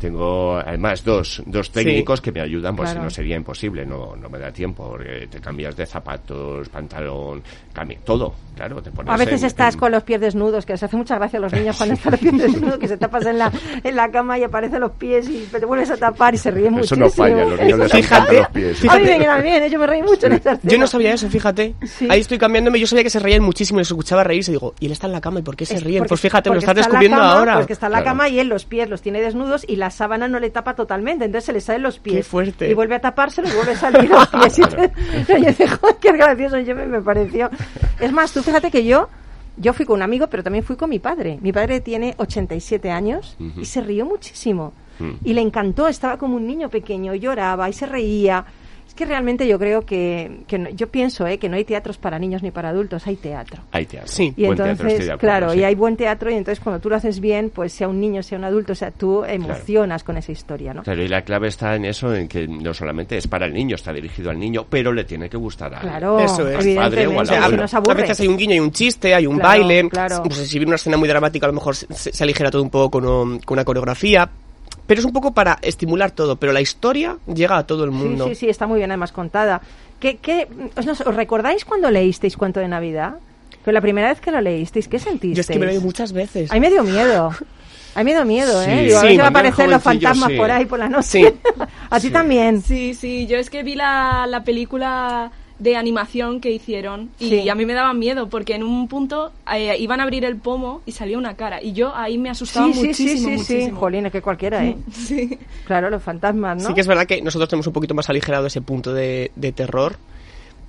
Tengo 0.05 0.59
además 0.59 1.03
dos, 1.03 1.43
dos 1.47 1.71
técnicos 1.71 2.21
que 2.21 2.31
me 2.31 2.43
ayudan, 2.43 2.77
pues 2.77 2.91
si 2.91 2.95
Claro. 2.95 3.05
no 3.07 3.11
sería 3.11 3.37
imposible, 3.37 3.87
no, 3.87 4.15
no 4.15 4.29
me 4.29 4.39
da 4.39 4.53
tiempo, 4.53 4.87
porque 4.91 5.27
te 5.31 5.41
cambias 5.41 5.75
de 5.79 5.87
zapatos, 5.87 6.69
pantalón, 6.69 7.43
cami- 7.75 7.97
todo, 8.05 8.35
claro, 8.55 8.83
te 8.83 8.91
pones 8.91 9.11
A 9.11 9.17
veces 9.17 9.41
en- 9.41 9.47
estás 9.47 9.73
en- 9.73 9.81
con 9.81 9.91
los 9.93 10.03
pies 10.03 10.21
desnudos, 10.21 10.67
que 10.67 10.75
les 10.75 10.83
hace 10.83 10.95
mucha 10.95 11.17
gracia 11.17 11.39
a 11.39 11.41
los 11.41 11.53
niños 11.55 11.75
cuando 11.79 11.95
están 11.95 12.11
los 12.13 12.21
pies 12.21 12.37
desnudos, 12.37 12.77
que 12.79 12.87
se 12.89 12.99
tapas 12.99 13.25
en 13.25 13.39
la, 13.39 13.51
en 13.83 13.97
la 13.97 14.11
cama 14.11 14.39
y 14.39 14.43
aparecen 14.45 14.81
los 14.81 14.91
pies 14.93 15.27
y 15.31 15.47
te 15.51 15.65
vuelves 15.65 15.91
a 15.91 15.97
tapar 15.97 16.35
y 16.35 16.37
se 16.37 16.51
ríen 16.51 16.75
Eso 16.79 16.97
muchísimo. 16.97 17.07
no 17.07 17.11
falla, 17.11 17.45
los 17.47 17.61
niños 17.61 17.79
les 17.79 17.87
Eso 17.89 17.97
encantan 17.97 18.27
falla. 18.27 18.39
los 18.41 18.49
pies. 18.51 18.85
A 18.91 18.99
mí 18.99 19.05
me 19.05 19.43
bien, 19.43 19.63
¿eh? 19.63 19.71
yo 19.71 19.79
me 19.79 19.87
reí 19.87 20.03
mucho 20.03 20.27
en 20.27 20.33
escena. 20.35 20.61
Yo 20.65 20.77
no 20.77 20.87
sabía 20.87 21.15
eso, 21.15 21.31
fíjate. 21.31 21.75
Ahí 22.11 22.21
estoy 22.21 22.37
cambiándome. 22.37 22.79
Yo 22.79 22.87
sabía 22.87 23.05
que 23.05 23.11
se 23.11 23.21
reían 23.21 23.43
muchísimo 23.43 23.81
y 23.81 23.85
se 23.87 23.95
escuchaba 23.95 24.23
reírse. 24.23 24.53
Digo, 24.53 24.75
y 24.81 24.85
él 24.87 24.93
está 24.93 25.07
en 25.07 25.13
la 25.15 25.23
cama, 25.23 25.41
¿y 25.41 25.43
por 25.43 25.57
qué 25.57 25.65
se 25.65 25.81
ríen? 25.81 26.01
porque- 26.01 26.11
Pues 26.11 26.21
fíjate, 26.21 26.51
me 26.51 26.57
lo 26.57 26.61
estás 26.61 26.73
está 26.77 26.81
descubriendo 26.91 27.17
cama, 27.17 27.33
ahora. 27.39 27.55
Porque 27.57 27.73
está 27.73 27.87
en 27.87 27.93
la 27.93 28.03
Claro. 28.03 28.11
cama 28.19 28.29
y 28.29 28.39
él 28.39 28.49
los 28.49 28.67
pies 28.67 28.91
los 28.91 29.01
tiene 29.01 29.23
desnudos 29.23 29.65
y 29.67 29.77
la 29.77 29.91
sábana 29.95 30.29
no 30.29 30.39
le 30.39 30.51
tapa 30.51 30.75
totalmente, 30.75 31.25
entonces 31.25 31.47
se 31.47 31.53
le 31.55 31.61
salen 31.61 31.83
los 31.83 31.99
pies. 31.99 32.17
Qué 32.17 32.23
fuerte. 32.23 32.71
Y 32.71 32.75
vuelve 32.75 32.97
a 32.97 33.01
tapárselo 33.01 33.49
y 33.49 33.53
vuelve 33.53 33.73
a 33.73 33.77
salir 33.77 34.11
los 34.11 34.29
pies. 34.29 34.59
Y 35.21 35.25
te- 35.25 35.39
y 35.39 35.43
yo 35.43 35.49
dije, 35.49 35.69
"Joder, 35.69 35.97
qué 36.01 36.13
gracioso, 36.13 36.59
yo 36.59 36.75
me, 36.75 36.87
me 36.87 37.01
pareció. 37.01 37.49
Es 38.01 38.13
más, 38.13 38.33
tú 38.33 38.43
fíjate 38.43 38.71
que 38.71 38.85
yo, 38.85 39.09
yo 39.57 39.73
fui 39.73 39.87
con 39.87 39.97
un 39.97 40.03
amigo, 40.03 40.27
pero 40.27 40.43
también 40.43 40.65
fui 40.65 40.77
con 40.77 40.91
mi 40.91 40.99
padre. 40.99 41.39
Mi 41.41 41.53
padre 41.53 41.81
tiene 41.81 42.15
87 42.19 42.91
años 42.91 43.37
Ujú. 43.41 43.61
y 43.61 43.65
se 43.65 43.81
rió 43.81 44.05
muchísimo. 44.05 44.73
Mm. 44.99 45.11
Y 45.25 45.33
le 45.35 45.41
encantó, 45.41 45.89
estaba 45.89 46.19
como 46.19 46.37
un 46.37 46.47
niño 46.47 46.69
pequeño, 46.69 47.15
lloraba 47.15 47.69
y 47.69 47.73
se 47.73 47.87
reía. 47.87 48.45
Es 48.95 48.99
que 48.99 49.07
realmente 49.07 49.49
yo 49.49 49.59
creo 49.59 49.85
que, 49.85 50.43
que 50.47 50.57
no- 50.57 50.71
yo 50.71 50.87
pienso 50.89 51.27
eh, 51.27 51.39
que 51.39 51.49
no 51.49 51.57
hay 51.57 51.65
teatros 51.65 51.99
para 51.99 52.17
niños 52.17 52.45
ni 52.45 52.53
para 52.53 52.69
adultos, 52.69 53.05
hay 53.09 53.17
teatro. 53.17 53.61
Hay 53.73 53.87
teatro. 53.87 54.07
Sí. 54.13 54.33
Y 54.37 54.45
Buen 54.47 54.57
teatro, 54.57 54.71
entonces, 54.71 54.93
estoy 54.93 55.07
de 55.07 55.13
acuerdo, 55.15 55.19
claro, 55.39 55.53
sí. 55.53 55.59
y 55.59 55.65
hay 55.65 55.75
buen 55.75 55.97
teatro 55.97 56.31
y 56.31 56.35
entonces 56.35 56.63
cuando 56.63 56.79
tú 56.81 56.91
lo 56.91 56.95
haces 56.95 57.19
bien, 57.19 57.51
pues 57.53 57.73
sea 57.73 57.89
un 57.89 58.01
niño, 58.01 58.23
sea 58.23 58.39
un 58.39 58.45
adulto, 58.45 58.71
o 58.73 58.77
sea, 58.77 58.93
tú 58.93 59.25
emocionas 59.25 60.05
con 60.05 60.17
esa 60.17 60.31
historia, 60.31 60.73
¿no? 60.75 60.85
Claro, 60.85 61.03
y 61.03 61.09
la 61.09 61.23
clave 61.23 61.49
está 61.49 61.75
en 61.75 61.87
eso, 61.87 62.15
en 62.15 62.29
que 62.29 62.47
no 62.47 62.73
solamente 62.73 63.17
es 63.17 63.27
para 63.27 63.47
el 63.47 63.53
niño, 63.53 63.75
está 63.75 63.93
dirigido 63.93 64.31
al 64.31 64.39
niño, 64.39 64.65
pero 64.71 64.93
le 64.93 65.03
tiene 65.03 65.29
que 65.29 65.37
gustar 65.39 65.75
a 65.75 65.81
Claro, 65.81 66.21
Eso 66.21 66.49
es. 66.49 66.65
al 66.65 66.75
padre 66.77 67.07
o 67.09 67.19
al 67.19 67.27
si 67.27 67.35
abuelo. 67.35 67.65
A 67.91 67.95
veces 67.95 68.21
hay 68.21 68.29
un 68.29 68.37
guiño, 68.37 68.53
hay 68.53 68.61
un 68.61 68.71
chiste, 68.71 69.13
hay 69.13 69.27
un 69.27 69.39
Claro, 69.41 69.49
baile. 69.61 69.89
claro. 69.89 70.23
Pues 70.23 70.37
si 70.37 70.57
viene 70.61 70.71
una 70.71 70.77
escena 70.77 70.97
muy 70.97 71.09
dramática, 71.09 71.47
a 71.47 71.49
lo 71.49 71.55
mejor 71.55 71.75
se, 71.75 71.93
se 72.13 72.23
aligera 72.23 72.49
todo 72.53 72.63
un 72.63 72.71
poco 72.71 72.93
con, 72.93 73.05
un- 73.09 73.39
con 73.41 73.57
una 73.57 73.65
coreografía. 73.65 74.31
Pero 74.87 75.01
es 75.01 75.05
un 75.07 75.13
poco 75.13 75.33
para 75.33 75.59
estimular 75.63 76.11
todo. 76.11 76.37
Pero 76.37 76.53
la 76.53 76.61
historia 76.61 77.17
llega 77.33 77.57
a 77.59 77.67
todo 77.67 77.85
el 77.85 77.91
Sí, 77.91 77.97
mundo. 77.97 78.29
sí, 78.29 78.35
sí, 78.35 78.49
está 78.49 78.67
muy 78.67 78.79
bien 78.79 78.91
además 78.91 79.13
contada. 79.13 79.61
¿Qué, 80.01 80.17
qué, 80.19 80.49
os, 80.77 80.85
nos- 80.87 81.01
¿Os 81.01 81.15
recordáis 81.15 81.65
cuando 81.65 81.91
leísteis 81.91 82.37
Cuento 82.37 82.61
de 82.61 82.69
Navidad? 82.69 83.15
Pero 83.65 83.73
la 83.73 83.81
primera 83.81 84.09
vez 84.09 84.21
que 84.21 84.31
lo 84.31 84.41
leísteis, 84.43 84.89
¿qué 84.89 84.99
sentisteis? 84.99 85.37
Yo 85.37 85.41
es 85.41 85.47
que 85.47 85.55
me 85.59 85.65
lo 85.65 85.71
leído 85.73 85.83
muchas 85.83 86.13
veces. 86.13 86.51
A 86.51 86.55
mí 86.55 86.61
me 86.61 86.71
dio 86.71 86.83
miedo. 86.83 87.31
A 87.95 87.99
mí 88.01 88.05
me 88.05 88.11
dio 88.13 88.25
miedo, 88.27 88.61
¿eh? 88.63 88.67
Sí. 88.67 88.85
Digo, 88.87 88.99
a 88.99 89.03
ver 89.03 89.09
Sí, 89.09 89.13
si 89.13 89.17
van 89.17 89.27
a 89.27 89.29
aparecer 89.31 89.69
los 89.71 89.83
fantasmas 89.83 90.31
sí. 90.33 90.37
por 90.37 90.51
ahí 90.51 90.67
por 90.67 90.79
la 90.81 90.89
noche. 90.91 91.05
Sí. 91.07 91.27
a 91.91 92.01
ti 92.01 92.11
también. 92.11 92.61
Sí, 92.61 92.93
sí, 92.93 93.27
yo 93.27 93.39
es 93.39 93.49
que 93.49 93.63
vi 93.63 93.75
la, 93.77 94.27
la 94.29 94.45
película 94.45 95.31
de 95.59 95.77
animación 95.77 96.41
que 96.41 96.51
hicieron 96.51 97.11
y 97.21 97.29
Sí. 97.29 97.49
a 97.49 97.55
mí 97.55 97.65
me 97.65 97.75
daba 97.75 97.95
miedo 97.95 98.29
porque 98.29 98.55
en 98.57 98.65
un 98.65 98.89
punto 98.89 99.31
eh, 99.55 99.77
iban 99.79 100.01
a 100.01 100.03
abrir 100.03 100.25
el 100.25 100.37
pomo 100.37 100.83
y 100.85 100.91
salía 100.93 101.17
una 101.17 101.37
cara 101.37 101.63
y 101.63 101.73
yo 101.73 101.95
ahí 101.95 102.19
me 102.19 102.29
asustaba 102.29 102.67
Sí, 102.67 102.73
sí, 102.73 102.81
sí, 102.81 102.87
muchísimo, 103.05 103.29
sí, 103.39 103.39
sí. 103.45 103.53
muchísimo. 103.55 103.79
Jolín, 103.81 104.07
es 104.07 104.13
que 104.13 104.21
cualquiera, 104.21 104.65
¿eh? 104.65 104.77
Sí. 104.93 105.39
Claro, 105.67 105.91
los 105.91 106.03
fantasmas, 106.03 106.61
¿no? 106.63 106.69
Sí 106.69 106.75
que 106.75 106.81
es 106.81 106.87
verdad 106.89 107.07
que 107.07 107.23
nosotros 107.23 107.49
tenemos 107.49 107.67
un 107.69 107.73
poquito 107.73 107.95
más 107.95 108.11
aligerado 108.11 108.47
ese 108.47 108.63
punto 108.63 108.93
de, 108.93 109.31
de 109.37 109.53
terror, 109.53 109.97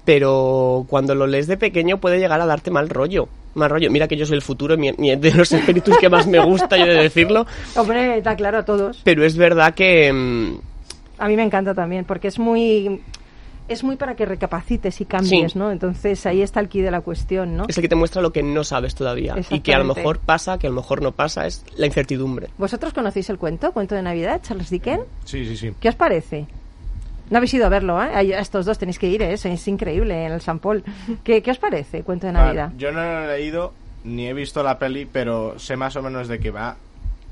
pero 0.05 0.85
cuando 0.87 1.15
lo 1.15 1.25
lees 1.25 1.47
de 1.47 1.57
pequeño 1.57 1.97
puede 1.99 2.19
llegar 2.19 2.39
a 2.39 2.45
darte 2.45 2.69
mal 2.71 2.89
rollo. 2.89 3.27
Mal 3.55 3.69
rollo. 3.69 3.89
Mira 3.89 4.07
que 4.07 4.17
yo 4.17 4.25
soy 4.25 4.35
el 4.35 4.41
futuro, 4.41 4.77
mi, 4.77 4.91
mi- 4.93 5.15
de 5.15 5.31
los 5.33 5.51
espíritus 5.51 5.97
que 5.97 6.09
más 6.09 6.27
me 6.27 6.39
gusta, 6.43 6.77
yo 6.77 6.85
de 6.85 6.95
decirlo. 6.95 7.47
Hombre, 7.75 8.17
está 8.17 8.35
claro 8.35 8.59
a 8.59 8.65
todos. 8.65 9.01
Pero 9.03 9.25
es 9.25 9.35
verdad 9.37 9.73
que... 9.73 10.11
mm, 10.13 10.57
A 11.17 11.27
mí 11.27 11.35
me 11.35 11.43
encanta 11.43 11.73
también, 11.73 12.05
porque 12.05 12.27
es 12.27 12.37
muy 12.37 13.01
es 13.67 13.83
muy 13.83 13.95
para 13.95 14.15
que 14.15 14.25
recapacites 14.25 15.01
y 15.01 15.05
cambies, 15.05 15.53
Sí. 15.53 15.57
¿no? 15.59 15.71
Entonces 15.71 16.25
ahí 16.25 16.41
está 16.41 16.59
el 16.59 16.69
quid 16.69 16.83
de 16.83 16.91
la 16.91 17.01
cuestión, 17.01 17.57
¿no? 17.57 17.65
es 17.67 17.77
el 17.77 17.81
que 17.81 17.89
te 17.89 17.95
muestra 17.95 18.21
lo 18.21 18.31
que 18.31 18.43
no 18.43 18.63
sabes 18.63 18.93
todavía. 18.95 19.35
Y 19.49 19.61
que 19.61 19.73
a 19.73 19.79
lo 19.79 19.85
mejor 19.93 20.19
pasa, 20.19 20.57
que 20.59 20.67
a 20.67 20.69
lo 20.69 20.75
mejor 20.75 21.01
no 21.01 21.11
pasa, 21.13 21.47
es 21.47 21.63
la 21.77 21.85
incertidumbre. 21.87 22.49
¿Vosotros 22.57 22.93
conocéis 22.93 23.29
el 23.29 23.37
cuento, 23.37 23.71
cuento 23.71 23.95
de 23.95 24.01
Navidad, 24.03 24.41
Charles 24.43 24.69
Dickens? 24.69 25.03
Sí, 25.23 25.45
sí, 25.45 25.57
sí. 25.57 25.73
¿Qué 25.79 25.89
os 25.89 25.95
parece? 25.95 26.45
No 27.31 27.37
habéis 27.37 27.53
ido 27.55 27.65
a 27.65 27.69
verlo, 27.69 28.01
¿eh? 28.03 28.09
Ahí- 28.13 28.33
Estos 28.33 28.65
dos 28.67 28.77
tenéis 28.77 28.99
que 28.99 29.07
ir, 29.07 29.23
¿eh? 29.23 29.33
Es, 29.33 29.67
increíble 29.67 30.25
en 30.25 30.31
el 30.33 30.41
San 30.41 30.59
Paul. 30.59 30.83
¿Qué, 31.23 31.41
qué 31.41 31.49
os 31.51 31.57
parece, 31.57 32.03
cuento 32.03 32.27
de 32.27 32.33
Navidad? 32.33 32.71
Yo 32.77 32.91
no 32.91 33.01
lo 33.01 33.23
he 33.23 33.37
leído 33.39 33.73
ni 34.03 34.27
he 34.27 34.33
visto 34.35 34.61
la 34.61 34.77
peli, 34.77 35.07
pero 35.11 35.57
sé 35.57 35.75
más 35.75 35.95
o 35.95 36.03
menos 36.03 36.27
de 36.27 36.39
qué 36.39 36.51
va 36.51 36.77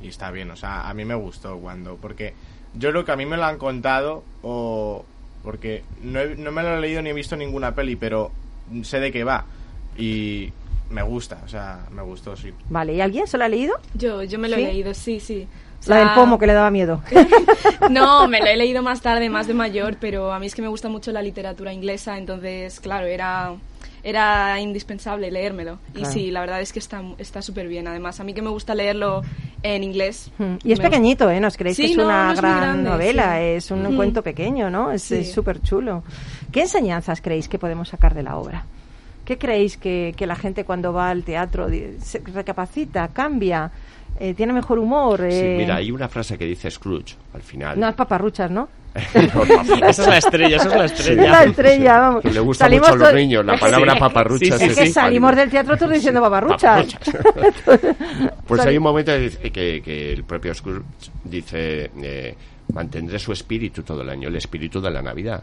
y 0.01 0.07
está 0.07 0.31
bien. 0.31 0.49
O 0.49 0.55
sea, 0.55 0.89
a 0.89 0.93
mí 0.95 1.05
me 1.05 1.13
gustó 1.13 1.59
cuando. 1.59 1.97
Porque 1.97 2.33
yo 2.73 2.89
creo 2.89 3.05
que 3.05 3.11
a 3.11 3.15
mí 3.15 3.27
me 3.27 3.37
lo 3.37 3.43
han 3.45 3.59
contado 3.59 4.23
o. 4.41 5.05
Porque 5.43 5.83
no, 6.01 6.19
he- 6.19 6.35
no 6.35 6.51
me 6.51 6.63
lo 6.63 6.77
he 6.77 6.81
leído 6.81 7.01
ni 7.01 7.09
he 7.09 7.13
visto 7.13 7.35
ninguna 7.35 7.75
peli, 7.75 7.95
pero 7.95 8.31
sé 8.83 8.99
de 8.99 9.11
qué 9.11 9.23
va. 9.23 9.45
Y 9.97 10.51
me 10.89 11.01
gusta, 11.03 11.41
o 11.45 11.47
sea, 11.47 11.85
me 11.91 12.01
gustó, 12.01 12.35
sí. 12.35 12.51
Vale, 12.69 12.93
¿y 12.95 13.01
alguien 13.01 13.27
se 13.27 13.37
lo 13.37 13.43
ha 13.43 13.49
leído? 13.49 13.75
Yo, 13.93 14.23
yo 14.23 14.39
me 14.39 14.47
lo 14.49 14.55
¿Sí? 14.57 14.63
he 14.63 14.67
leído, 14.67 14.93
sí, 14.93 15.19
sí. 15.19 15.47
O 15.85 15.89
La 15.89 15.97
del 15.97 16.11
pomo 16.13 16.39
que 16.39 16.47
le 16.47 16.53
daba 16.53 16.71
miedo. 16.71 17.01
No, 17.89 18.27
me 18.29 18.39
lo 18.39 18.45
he 18.47 18.55
leído 18.55 18.81
más 18.81 19.01
tarde, 19.01 19.29
más 19.29 19.47
de 19.47 19.53
mayor, 19.53 19.97
pero 19.99 20.31
a 20.31 20.39
mí 20.39 20.45
es 20.47 20.55
que 20.55 20.61
me 20.61 20.67
gusta 20.69 20.87
mucho 20.87 21.11
la 21.11 21.21
literatura 21.21 21.73
inglesa, 21.73 22.17
entonces, 22.17 22.79
claro, 22.79 23.05
era, 23.05 23.53
era 24.03 24.59
indispensable 24.59 25.31
leérmelo. 25.31 25.79
Y 25.93 25.99
Claro. 25.99 26.13
sí, 26.13 26.29
la 26.29 26.41
verdad 26.41 26.59
es 26.61 26.73
que 26.73 26.79
está 26.79 27.01
está 27.17 27.41
súper 27.41 27.67
bien. 27.67 27.87
Además, 27.87 28.19
a 28.19 28.23
mí 28.23 28.33
que 28.33 28.41
me 28.41 28.49
gusta 28.49 28.75
leerlo 28.75 29.21
en 29.63 29.83
inglés. 29.83 30.29
Mm, 30.37 30.55
Y 30.63 30.73
es 30.73 30.79
me 30.79 30.85
pequeñito, 30.89 31.29
¿eh? 31.31 31.39
¿No 31.39 31.47
os 31.47 31.55
creéis 31.57 31.77
Sí, 31.77 31.83
que 31.85 31.91
es 31.91 31.97
no, 31.97 32.05
una 32.05 32.25
no 32.27 32.33
es 32.33 32.41
gran 32.41 32.57
grande, 32.61 32.89
novela? 32.89 33.35
sí. 33.37 33.43
Es 33.45 33.71
un 33.71 33.83
Mm. 33.83 33.95
cuento 33.95 34.21
pequeño, 34.21 34.69
¿no? 34.69 34.91
Es 34.91 35.03
Sí. 35.03 35.23
súper 35.23 35.61
chulo. 35.61 36.03
¿Qué 36.51 36.61
enseñanzas 36.61 37.21
creéis 37.21 37.47
que 37.47 37.57
podemos 37.57 37.87
sacar 37.89 38.13
de 38.13 38.23
la 38.23 38.35
obra? 38.35 38.65
¿Qué 39.23 39.37
creéis 39.37 39.77
que, 39.77 40.13
que 40.17 40.27
la 40.27 40.35
gente 40.35 40.65
cuando 40.65 40.91
va 40.91 41.09
al 41.09 41.23
teatro 41.23 41.67
se 41.99 42.19
recapacita, 42.19 43.07
cambia, 43.07 43.71
eh, 44.19 44.33
tiene 44.33 44.51
mejor 44.51 44.79
humor? 44.79 45.19
Sí, 45.21 45.25
eh, 45.31 45.55
mira, 45.57 45.77
hay 45.77 45.91
una 45.91 46.09
frase 46.09 46.37
que 46.37 46.43
dice 46.45 46.69
Scrooge 46.69 47.15
al 47.33 47.41
final. 47.41 47.79
No 47.79 47.87
es 47.87 47.95
paparruchas, 47.95 48.51
¿no? 48.51 48.67
Esa 49.87 49.89
es 49.89 50.07
la 50.07 50.17
estrella, 50.19 50.55
esa 50.57 50.67
es 50.69 50.75
la 50.75 50.85
Es 50.85 50.91
estrella. 50.91 51.31
la 51.31 51.43
estrella, 51.45 51.99
vamos. 51.99 52.21
Que 52.21 52.31
le 52.31 52.39
gusta 52.41 52.65
Salimos 52.65 52.89
mucho 52.91 53.03
a 53.03 53.07
los 53.07 53.15
niños, 53.15 53.45
la 53.45 53.55
Es 53.55 53.59
palabra 53.59 53.93
sí. 53.93 53.99
paparruchas 53.99 54.59
Sí, 54.59 54.65
sí, 54.65 54.71
Es 54.71 54.77
que 54.77 54.85
sí. 54.87 54.91
salimos 54.93 55.35
del 55.35 55.49
teatro 55.49 55.77
todos 55.77 55.93
diciendo 55.93 56.21
paparruchas. 56.21 56.95
Pues 58.47 58.61
hay 58.61 58.77
un 58.77 58.83
momento 58.83 59.11
que, 59.51 59.81
que, 59.81 60.13
el 60.13 60.23
propio 60.23 60.53
Scrooge 60.53 60.83
dice, 61.23 61.89
eh, 62.01 62.35
mantendré 62.73 63.17
su 63.19 63.31
espíritu 63.31 63.81
todo 63.83 64.01
el 64.01 64.09
año, 64.09 64.27
el 64.27 64.35
espíritu 64.35 64.79
de 64.81 64.91
la 64.91 65.01
Navidad. 65.01 65.41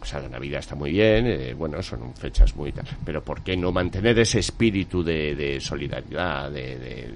O 0.00 0.04
sea, 0.06 0.20
la 0.20 0.28
Navidad 0.30 0.60
está 0.60 0.74
muy 0.74 0.92
bien, 0.92 1.26
eh, 1.26 1.54
bueno, 1.54 1.82
son 1.82 2.14
fechas 2.14 2.56
muy 2.56 2.72
tal, 2.72 2.86
pero 3.04 3.22
¿por 3.22 3.42
qué 3.42 3.56
no 3.56 3.70
mantener 3.72 4.18
ese 4.18 4.38
espíritu 4.38 5.02
de, 5.02 5.34
de 5.34 5.60
solidaridad, 5.60 6.50
de, 6.50 6.78
de- 6.78 7.14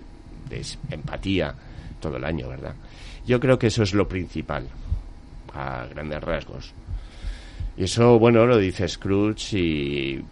de 0.50 0.60
es- 0.60 0.78
empatía 0.90 1.54
todo 2.00 2.18
el 2.18 2.24
año, 2.24 2.48
verdad? 2.50 2.74
Yo 3.26 3.40
creo 3.40 3.58
que 3.58 3.68
eso 3.68 3.82
es 3.82 3.94
lo 3.94 4.06
principal. 4.06 4.66
A 5.54 5.86
grandes 5.90 6.22
rasgos. 6.22 6.72
Y 7.76 7.84
eso, 7.84 8.18
bueno, 8.18 8.46
lo 8.46 8.56
dice 8.58 8.86
Scrooge 8.88 9.58
y 9.58 10.24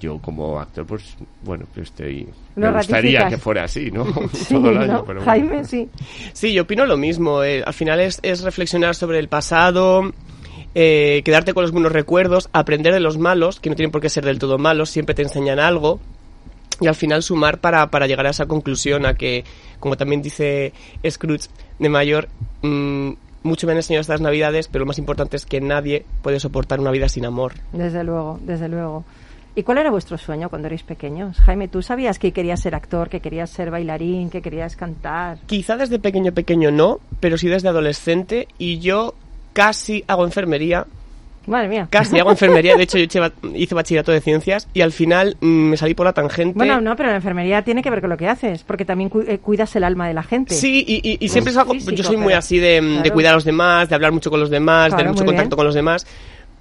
yo 0.00 0.18
como 0.18 0.58
actor, 0.60 0.86
pues 0.86 1.16
bueno, 1.42 1.66
pues 1.74 1.88
estoy... 1.88 2.28
Lo 2.56 2.70
me 2.70 2.76
gustaría 2.78 3.20
ratificas. 3.20 3.30
que 3.30 3.38
fuera 3.38 3.64
así, 3.64 3.90
¿no? 3.90 4.04
Sí, 4.32 4.54
Todo 4.54 4.70
el 4.70 4.78
año, 4.78 4.92
¿no? 4.92 5.04
pero 5.04 5.20
bueno. 5.20 5.30
Jaime, 5.30 5.64
sí. 5.64 5.88
Sí, 6.32 6.52
yo 6.52 6.62
opino 6.62 6.86
lo 6.86 6.96
mismo. 6.96 7.42
eh, 7.42 7.62
al 7.64 7.74
final 7.74 8.00
es, 8.00 8.20
es 8.22 8.42
reflexionar 8.42 8.94
sobre 8.94 9.18
el 9.18 9.28
pasado, 9.28 10.12
eh, 10.74 11.22
quedarte 11.24 11.54
con 11.54 11.62
los 11.62 11.72
buenos 11.72 11.92
recuerdos, 11.92 12.48
aprender 12.52 12.92
de 12.92 13.00
los 13.00 13.18
malos, 13.18 13.58
que 13.60 13.70
no 13.70 13.76
tienen 13.76 13.90
por 13.90 14.00
qué 14.00 14.08
ser 14.08 14.24
del 14.24 14.38
todo 14.38 14.58
malos, 14.58 14.90
siempre 14.90 15.14
te 15.14 15.22
enseñan 15.22 15.58
algo. 15.58 16.00
Y 16.80 16.86
al 16.86 16.94
final 16.94 17.24
sumar 17.24 17.58
para, 17.58 17.90
para 17.90 18.06
llegar 18.06 18.26
a 18.26 18.30
esa 18.30 18.46
conclusión, 18.46 19.04
a 19.04 19.14
que, 19.14 19.44
como 19.80 19.96
también 19.96 20.22
dice 20.22 20.72
Scrooge 21.08 21.48
de 21.80 21.88
mayor, 21.88 22.28
mm, 22.62 23.10
mucho 23.48 23.66
me 23.66 23.72
han 23.72 23.78
enseñado 23.78 24.02
estas 24.02 24.20
navidades, 24.20 24.68
pero 24.68 24.80
lo 24.80 24.86
más 24.86 24.98
importante 24.98 25.36
es 25.36 25.46
que 25.46 25.60
nadie 25.60 26.04
puede 26.22 26.38
soportar 26.38 26.78
una 26.80 26.90
vida 26.90 27.08
sin 27.08 27.24
amor. 27.24 27.54
Desde 27.72 28.04
luego, 28.04 28.38
desde 28.42 28.68
luego. 28.68 29.04
¿Y 29.54 29.64
cuál 29.64 29.78
era 29.78 29.90
vuestro 29.90 30.16
sueño 30.16 30.50
cuando 30.50 30.66
erais 30.66 30.84
pequeños? 30.84 31.38
Jaime, 31.40 31.66
¿tú 31.66 31.82
sabías 31.82 32.20
que 32.20 32.30
querías 32.30 32.60
ser 32.60 32.76
actor, 32.76 33.08
que 33.08 33.18
querías 33.18 33.50
ser 33.50 33.72
bailarín, 33.72 34.30
que 34.30 34.40
querías 34.40 34.76
cantar? 34.76 35.38
Quizá 35.46 35.76
desde 35.76 35.98
pequeño 35.98 36.32
pequeño 36.32 36.70
no, 36.70 37.00
pero 37.18 37.36
sí 37.36 37.48
desde 37.48 37.68
adolescente 37.68 38.46
y 38.56 38.78
yo 38.78 39.14
casi 39.54 40.04
hago 40.06 40.24
enfermería. 40.24 40.86
Madre 41.48 41.68
mía. 41.68 41.88
Casi 41.90 42.18
hago 42.18 42.30
enfermería, 42.30 42.76
de 42.76 42.82
hecho 42.84 42.98
yo 42.98 43.04
hice 43.04 43.20
ba- 43.20 43.32
hice 43.54 43.74
bachillerato 43.74 44.12
de 44.12 44.20
ciencias 44.20 44.68
y 44.74 44.80
al 44.82 44.92
final 44.92 45.36
mm, 45.40 45.46
me 45.46 45.76
salí 45.76 45.94
por 45.94 46.06
la 46.06 46.12
tangente. 46.12 46.56
Bueno, 46.56 46.80
no, 46.80 46.94
pero 46.96 47.08
la 47.10 47.16
enfermería 47.16 47.62
tiene 47.62 47.82
que 47.82 47.90
ver 47.90 48.00
con 48.00 48.10
lo 48.10 48.16
que 48.16 48.28
haces, 48.28 48.62
porque 48.64 48.84
también 48.84 49.10
cu- 49.10 49.24
eh, 49.26 49.38
cuidas 49.38 49.74
el 49.76 49.84
alma 49.84 50.06
de 50.06 50.14
la 50.14 50.22
gente. 50.22 50.54
Sí, 50.54 50.84
y, 50.86 50.96
y- 51.08 51.16
y 51.20 51.28
siempre 51.28 51.50
Es 51.52 51.56
algo, 51.56 51.72
físico, 51.74 51.92
yo 51.92 52.04
soy 52.04 52.16
muy 52.16 52.34
así 52.34 52.58
de, 52.58 52.80
mm, 52.80 53.02
de 53.02 53.10
cuidar 53.10 53.32
a 53.32 53.36
los 53.36 53.44
demás, 53.44 53.88
de 53.88 53.94
hablar 53.94 54.12
mucho 54.12 54.30
con 54.30 54.38
los 54.40 54.50
demás, 54.50 54.90
de 54.92 54.96
tener 54.98 55.12
mucho 55.12 55.24
contacto 55.24 55.48
bien. 55.50 55.56
con 55.56 55.66
los 55.66 55.74
demás, 55.74 56.06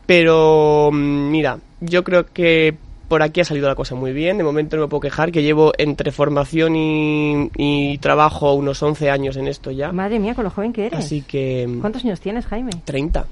pero 0.05 0.89
mm, 0.91 1.29
mira, 1.31 1.57
yo 1.81 2.03
creo 2.03 2.25
que 2.25 2.75
por 3.07 3.21
aquí 3.23 3.39
ha 3.39 3.45
salido 3.45 3.67
la 3.69 3.75
cosa 3.75 3.95
muy 3.95 4.11
bien, 4.11 4.37
de 4.37 4.43
momento 4.43 4.75
no 4.75 4.83
me 4.83 4.87
puedo 4.89 4.99
quejar, 5.01 5.31
que 5.31 5.41
llevo 5.41 5.71
entre 5.77 6.11
formación 6.11 6.75
y, 6.75 7.49
y 7.55 7.97
trabajo 7.99 8.53
unos 8.53 8.83
11 8.83 9.09
años 9.09 9.37
en 9.37 9.47
esto 9.47 9.71
ya. 9.71 9.93
Madre 9.93 10.19
mía, 10.19 10.33
con 10.35 10.43
lo 10.43 10.49
joven 10.49 10.73
que 10.73 10.87
eres. 10.87 10.99
Así 10.99 11.21
que... 11.21 11.69
¿Cuántos 11.79 12.03
años 12.03 12.19
tienes, 12.19 12.45
Jaime? 12.45 12.71
30. 12.83 13.25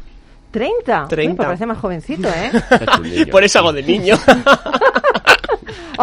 ¿30? 0.55 1.03
Uy, 1.03 1.07
30. 1.09 1.35
pues 1.35 1.45
parece 1.47 1.65
más 1.65 1.77
jovencito, 1.77 2.27
¿eh? 2.29 3.25
Por 3.31 3.43
eso 3.43 3.59
hago 3.59 3.73
de 3.73 3.83
niño. 3.83 4.15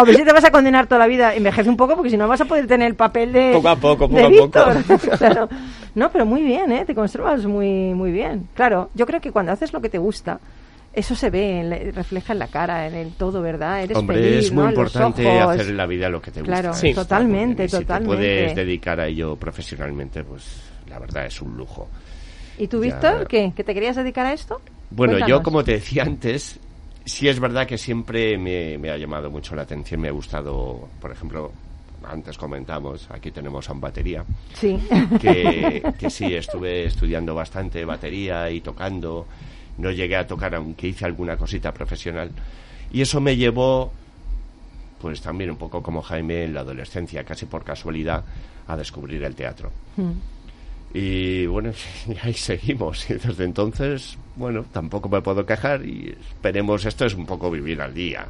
Ver 0.06 0.16
si 0.16 0.24
te 0.24 0.32
vas 0.32 0.44
a 0.44 0.50
condenar 0.50 0.86
toda 0.86 1.00
la 1.00 1.06
vida. 1.06 1.34
Envejece 1.34 1.68
un 1.68 1.76
poco 1.76 1.94
porque 1.94 2.10
si 2.10 2.16
no 2.16 2.26
vas 2.26 2.40
a 2.40 2.44
poder 2.44 2.66
tener 2.66 2.88
el 2.88 2.94
papel 2.94 3.32
de. 3.32 3.52
Poco 3.52 3.68
a 3.68 3.76
poco, 3.76 4.08
poco 4.08 4.18
a 4.26 4.30
poco. 4.30 5.08
Claro. 5.18 5.48
No, 5.94 6.10
pero 6.10 6.24
muy 6.24 6.42
bien, 6.42 6.72
¿eh? 6.72 6.84
Te 6.86 6.94
conservas 6.94 7.44
muy, 7.44 7.92
muy 7.94 8.10
bien. 8.10 8.48
Claro, 8.54 8.90
yo 8.94 9.06
creo 9.06 9.20
que 9.20 9.30
cuando 9.30 9.52
haces 9.52 9.72
lo 9.74 9.80
que 9.82 9.90
te 9.90 9.98
gusta, 9.98 10.40
eso 10.94 11.14
se 11.14 11.28
ve, 11.28 11.60
en 11.60 11.70
la- 11.70 11.78
refleja 11.92 12.32
en 12.32 12.38
la 12.38 12.46
cara, 12.48 12.86
en 12.86 12.94
el 12.94 13.12
todo, 13.12 13.42
¿verdad? 13.42 13.82
Eres 13.82 13.96
Hombre, 13.98 14.16
feliz, 14.16 14.46
es 14.46 14.52
muy 14.52 14.68
importante 14.68 15.28
hacer 15.40 15.66
en 15.68 15.76
la 15.76 15.86
vida 15.86 16.08
lo 16.08 16.22
que 16.22 16.30
te 16.30 16.40
gusta. 16.40 16.52
Claro. 16.60 16.74
Sí. 16.74 16.94
Totalmente, 16.94 17.64
Y 17.64 17.68
si 17.68 17.76
totalmente. 17.76 18.16
te 18.16 18.16
puedes 18.16 18.56
dedicar 18.56 18.98
a 19.00 19.06
ello 19.06 19.36
profesionalmente, 19.36 20.24
pues 20.24 20.62
la 20.88 20.98
verdad 20.98 21.26
es 21.26 21.40
un 21.42 21.54
lujo. 21.56 21.88
¿Y 22.62 22.68
tú. 22.68 22.78
Víctor, 22.80 23.26
qué? 23.26 23.52
¿Que 23.56 23.64
te 23.64 23.74
querías 23.74 23.96
dedicar 23.96 24.24
a 24.24 24.32
esto? 24.32 24.60
Bueno, 24.90 25.26
yo 25.26 25.42
como 25.42 25.64
te 25.64 25.72
decía 25.72 26.04
antes, 26.04 26.60
sí 27.04 27.28
es 27.28 27.40
verdad 27.40 27.66
que 27.66 27.76
siempre 27.76 28.38
me, 28.38 28.78
me 28.78 28.90
ha 28.90 28.96
llamado 28.96 29.30
mucho 29.30 29.56
la 29.56 29.62
atención, 29.62 30.00
me 30.00 30.08
ha 30.08 30.12
gustado, 30.12 30.88
por 31.00 31.10
ejemplo, 31.10 31.50
antes 32.04 32.38
comentamos, 32.38 33.08
aquí 33.10 33.32
tenemos 33.32 33.68
a 33.68 33.72
un 33.72 33.80
batería, 33.80 34.24
Sí. 34.54 34.78
que, 35.20 35.82
que 35.98 36.10
sí, 36.10 36.34
estuve 36.34 36.84
estudiando 36.84 37.34
bastante 37.34 37.84
batería 37.84 38.48
y 38.50 38.60
tocando, 38.60 39.26
no 39.78 39.90
llegué 39.90 40.16
a 40.16 40.26
tocar 40.26 40.54
aunque 40.54 40.88
hice 40.88 41.04
alguna 41.04 41.36
cosita 41.36 41.72
profesional, 41.72 42.30
y 42.92 43.00
eso 43.00 43.20
me 43.20 43.36
llevó, 43.36 43.92
pues 45.00 45.20
también 45.20 45.50
un 45.50 45.56
poco 45.56 45.82
como 45.82 46.00
Jaime 46.02 46.44
en 46.44 46.54
la 46.54 46.60
adolescencia, 46.60 47.24
casi 47.24 47.46
por 47.46 47.64
casualidad, 47.64 48.22
a 48.68 48.76
descubrir 48.76 49.22
el 49.24 49.34
teatro. 49.34 49.70
Mm. 49.96 50.10
Y 50.94 51.46
bueno, 51.46 51.72
y 52.06 52.16
ahí 52.22 52.34
seguimos. 52.34 53.08
Y 53.10 53.14
desde 53.14 53.44
entonces, 53.44 54.18
bueno, 54.36 54.64
tampoco 54.72 55.08
me 55.08 55.22
puedo 55.22 55.44
quejar 55.46 55.84
y 55.84 56.10
esperemos, 56.10 56.84
esto 56.84 57.06
es 57.06 57.14
un 57.14 57.26
poco 57.26 57.50
vivir 57.50 57.80
al 57.80 57.94
día. 57.94 58.26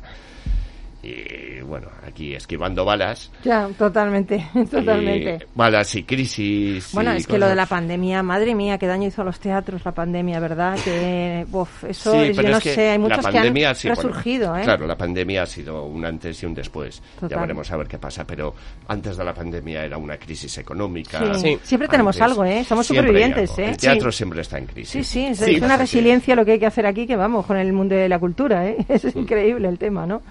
Y 1.03 1.61
bueno, 1.63 1.89
aquí 2.07 2.33
esquivando 2.35 2.85
balas. 2.85 3.29
Ya, 3.43 3.69
totalmente, 3.77 4.47
totalmente. 4.71 5.39
y 5.45 5.59
balas 5.59 5.93
y 5.97 6.05
crisis. 6.05 6.91
Bueno, 6.93 7.13
y 7.13 7.17
es 7.17 7.27
que 7.27 7.39
lo 7.39 7.49
de 7.49 7.57
la 7.57 7.67
pandemia, 7.67 8.23
madre 8.23 8.55
mía, 8.55 8.79
qué 8.79 8.87
daño 8.87 9.09
hizo 9.09 9.23
a 9.23 9.25
los 9.25 9.41
teatros 9.41 9.85
la 9.85 9.91
pandemia, 9.93 10.39
¿verdad? 10.39 10.79
Que, 10.85 11.45
uf, 11.53 11.85
eso, 11.85 12.13
Sí, 12.13 12.19
es- 12.19 12.37
pero 12.37 12.49
yo 12.49 12.53
no 12.53 12.59
es 12.59 12.65
sé, 12.65 12.91
hay 12.91 12.99
la 12.99 13.03
muchos 13.03 13.19
que 13.19 13.27
han 13.27 13.33
pandemia 13.35 13.75
sí, 13.75 13.89
bueno, 13.89 14.03
resurgido, 14.03 14.57
¿eh? 14.57 14.63
Claro, 14.63 14.87
la 14.87 14.97
pandemia 14.97 15.43
ha 15.43 15.47
sido 15.47 15.85
un 15.87 16.05
antes 16.05 16.41
y 16.41 16.47
un 16.47 16.55
después. 16.55 17.03
Total. 17.17 17.31
Ya 17.31 17.41
veremos 17.41 17.71
a 17.73 17.77
ver 17.77 17.89
qué 17.89 17.99
pasa. 17.99 18.25
Pero 18.25 18.55
antes 18.87 19.17
de 19.17 19.25
la 19.25 19.35
pandemia 19.35 19.85
era 19.85 19.99
una 19.99 20.17
crisis 20.17 20.57
económica. 20.59 21.35
Sí. 21.35 21.41
Sí. 21.41 21.59
Siempre 21.65 21.89
tenemos 21.89 22.21
algo, 22.21 22.45
¿eh? 22.45 22.63
Somos 22.63 22.87
supervivientes. 22.87 23.59
¿eh? 23.59 23.71
El 23.71 23.77
teatro 23.77 24.13
Sí. 24.13 24.19
siempre 24.19 24.43
está 24.43 24.59
en 24.59 24.67
crisis. 24.67 24.91
Sí, 24.93 25.03
sí, 25.05 25.27
es, 25.27 25.39
Sí, 25.39 25.57
es 25.57 25.63
una 25.63 25.77
resiliencia 25.77 26.37
lo 26.37 26.45
que 26.45 26.53
hay 26.53 26.59
que 26.61 26.67
hacer 26.67 26.87
aquí, 26.87 27.09
que 27.09 27.17
vamos, 27.17 27.45
con 27.45 27.57
el 27.57 27.73
mundo 27.73 27.97
de 27.97 28.09
la 28.09 28.21
cultura, 28.21 28.69
¿eh? 28.69 28.77
Es 28.89 29.05
increíble 29.17 29.67
el 29.69 29.79
tema, 29.79 30.07
¿no? 30.07 30.23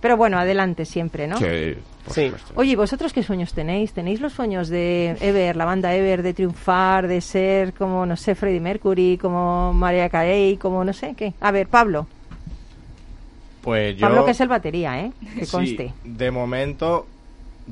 Pero 0.00 0.16
bueno, 0.16 0.38
adelante 0.38 0.84
siempre, 0.84 1.26
¿no? 1.26 1.36
Sí, 1.38 1.74
por 2.04 2.14
supuesto. 2.14 2.52
Oye, 2.54 2.72
¿y 2.72 2.76
¿vosotros 2.76 3.12
qué 3.12 3.22
sueños 3.22 3.52
tenéis? 3.52 3.92
¿Tenéis 3.92 4.20
los 4.20 4.32
sueños 4.32 4.68
de 4.68 5.16
Ever, 5.20 5.56
la 5.56 5.64
banda 5.64 5.94
Ever, 5.94 6.22
de 6.22 6.34
triunfar, 6.34 7.08
de 7.08 7.20
ser 7.20 7.72
como, 7.74 8.06
no 8.06 8.16
sé, 8.16 8.34
Freddie 8.34 8.60
Mercury, 8.60 9.18
como 9.20 9.72
María 9.74 10.08
Carey, 10.08 10.56
como 10.56 10.84
no 10.84 10.92
sé 10.92 11.14
qué? 11.16 11.34
A 11.40 11.50
ver, 11.50 11.66
Pablo. 11.68 12.06
Pues 13.62 13.96
yo... 13.96 14.06
Pablo 14.06 14.24
que 14.24 14.30
es 14.30 14.40
el 14.40 14.48
batería, 14.48 15.00
¿eh? 15.00 15.12
Que 15.34 15.44
Sí, 15.44 15.50
conste. 15.50 15.92
de 16.04 16.30
momento, 16.30 17.06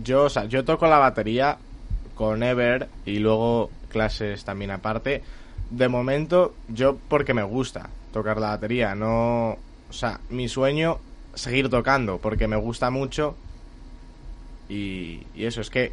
yo, 0.03 0.25
o 0.25 0.29
sea, 0.29 0.45
yo 0.47 0.65
toco 0.65 0.87
la 0.87 0.99
batería 0.99 1.57
con 2.15 2.43
Ever 2.43 2.89
y 3.05 3.19
luego 3.19 3.71
clases 3.89 4.45
también 4.45 4.71
aparte. 4.73 5.23
De 5.71 5.89
momento, 5.89 6.55
yo 6.69 6.97
porque 7.09 7.35
me 7.35 7.43
gusta 7.43 7.89
tocar 8.13 8.39
la 8.39 8.49
batería, 8.49 8.95
no... 8.95 9.57
O 9.89 9.93
sea, 9.93 10.19
mi 10.31 10.49
sueño, 10.49 10.99
seguir 11.37 11.69
tocando, 11.69 12.19
porque 12.19 12.49
me 12.49 12.57
gusta 12.57 12.91
mucho. 12.91 13.37
Y, 14.69 15.23
y 15.35 15.45
eso, 15.45 15.61
es 15.61 15.71
que 15.71 15.93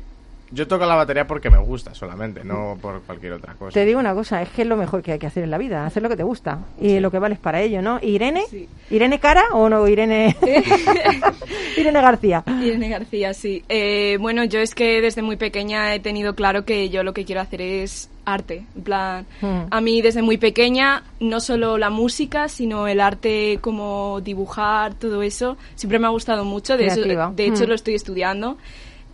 yo 0.53 0.67
toco 0.67 0.85
la 0.85 0.95
batería 0.95 1.25
porque 1.25 1.49
me 1.49 1.57
gusta 1.57 1.95
solamente, 1.95 2.43
no 2.43 2.77
por 2.79 3.01
cualquier 3.01 3.33
otra 3.33 3.55
cosa. 3.55 3.73
Te 3.73 3.85
digo 3.85 3.99
una 3.99 4.13
cosa, 4.13 4.41
es 4.41 4.49
que 4.49 4.61
es 4.61 4.67
lo 4.67 4.77
mejor 4.77 5.01
que 5.01 5.13
hay 5.13 5.19
que 5.19 5.25
hacer 5.25 5.43
en 5.43 5.51
la 5.51 5.57
vida, 5.57 5.85
hacer 5.85 6.03
lo 6.03 6.09
que 6.09 6.15
te 6.15 6.23
gusta 6.23 6.59
y 6.79 6.99
lo 6.99 7.09
que 7.09 7.17
vale 7.17 7.35
es 7.35 7.39
para 7.39 7.61
ello, 7.61 7.81
¿no? 7.81 7.99
¿Irene? 8.01 8.43
¿Irene 8.91 9.19
Cara 9.19 9.45
o 9.53 9.67
no 9.67 9.87
Irene? 9.87 10.35
Irene 11.77 12.01
García. 12.01 12.43
Irene 12.61 12.89
García, 12.89 13.33
sí. 13.33 13.63
Eh, 13.67 14.17
bueno, 14.19 14.43
yo 14.43 14.59
es 14.59 14.75
que 14.75 15.01
desde 15.01 15.23
muy 15.23 15.37
pequeña 15.37 15.95
he 15.95 15.99
tenido 15.99 16.35
claro 16.35 16.65
que 16.65 16.89
yo 16.89 17.01
lo 17.03 17.13
que 17.13 17.25
quiero 17.25 17.41
hacer 17.41 17.61
es 17.61 18.09
arte. 18.25 18.65
En 18.75 18.83
plan, 18.83 19.25
Hmm. 19.41 19.67
a 19.69 19.81
mí 19.81 20.01
desde 20.01 20.21
muy 20.21 20.37
pequeña, 20.37 21.03
no 21.19 21.39
solo 21.39 21.77
la 21.77 21.89
música, 21.89 22.47
sino 22.49 22.87
el 22.87 22.99
arte 23.01 23.59
como 23.61 24.21
dibujar, 24.21 24.93
todo 24.93 25.21
eso, 25.23 25.57
siempre 25.75 25.99
me 25.99 26.07
ha 26.07 26.11
gustado 26.11 26.45
mucho. 26.45 26.77
De, 26.77 26.87
eso- 26.87 27.01
de 27.01 27.45
hecho, 27.45 27.63
Hmm. 27.65 27.67
lo 27.69 27.75
estoy 27.75 27.95
estudiando. 27.95 28.57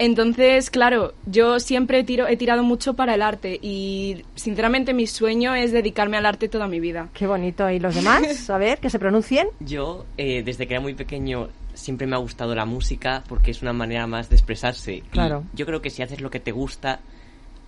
Entonces, 0.02 0.70
claro, 0.70 1.14
yo 1.26 1.60
siempre 1.60 2.06
tiro, 2.06 2.26
he 2.28 2.38
tirado 2.38 2.64
mucho 2.64 2.94
para 2.94 3.16
el 3.16 3.22
arte 3.22 3.60
y 3.62 4.24
sinceramente 4.36 4.94
mi 4.94 5.06
sueño 5.08 5.56
es 5.56 5.74
dedicarme 5.74 6.16
al 6.16 6.26
arte 6.26 6.48
toda 6.48 6.68
mi 6.70 6.80
vida. 6.80 7.10
Qué 7.14 7.28
bonito. 7.28 7.70
¿Y 7.70 7.80
los 7.80 7.96
demás? 7.96 8.22
A 8.50 8.58
ver, 8.58 8.80
que 8.80 8.90
se 8.90 8.98
pronuncien. 8.98 9.50
Yo, 9.60 10.06
eh, 10.18 10.42
desde 10.44 10.68
que 10.68 10.76
era 10.76 10.82
muy 10.82 10.94
pequeño, 10.94 11.50
siempre 11.74 12.08
me 12.08 12.16
ha 12.16 12.20
gustado 12.20 12.56
la 12.56 12.64
música 12.64 13.24
porque 13.28 13.52
es 13.52 13.62
una 13.62 13.74
manera 13.74 14.08
más 14.08 14.30
de 14.30 14.38
expresarse. 14.38 14.94
Y 14.96 15.02
Claro. 15.02 15.44
yo 15.54 15.66
creo 15.66 15.82
que 15.82 15.90
si 15.90 16.02
haces 16.02 16.22
lo 16.22 16.30
que 16.30 16.40
te 16.40 16.54
gusta, 16.54 17.02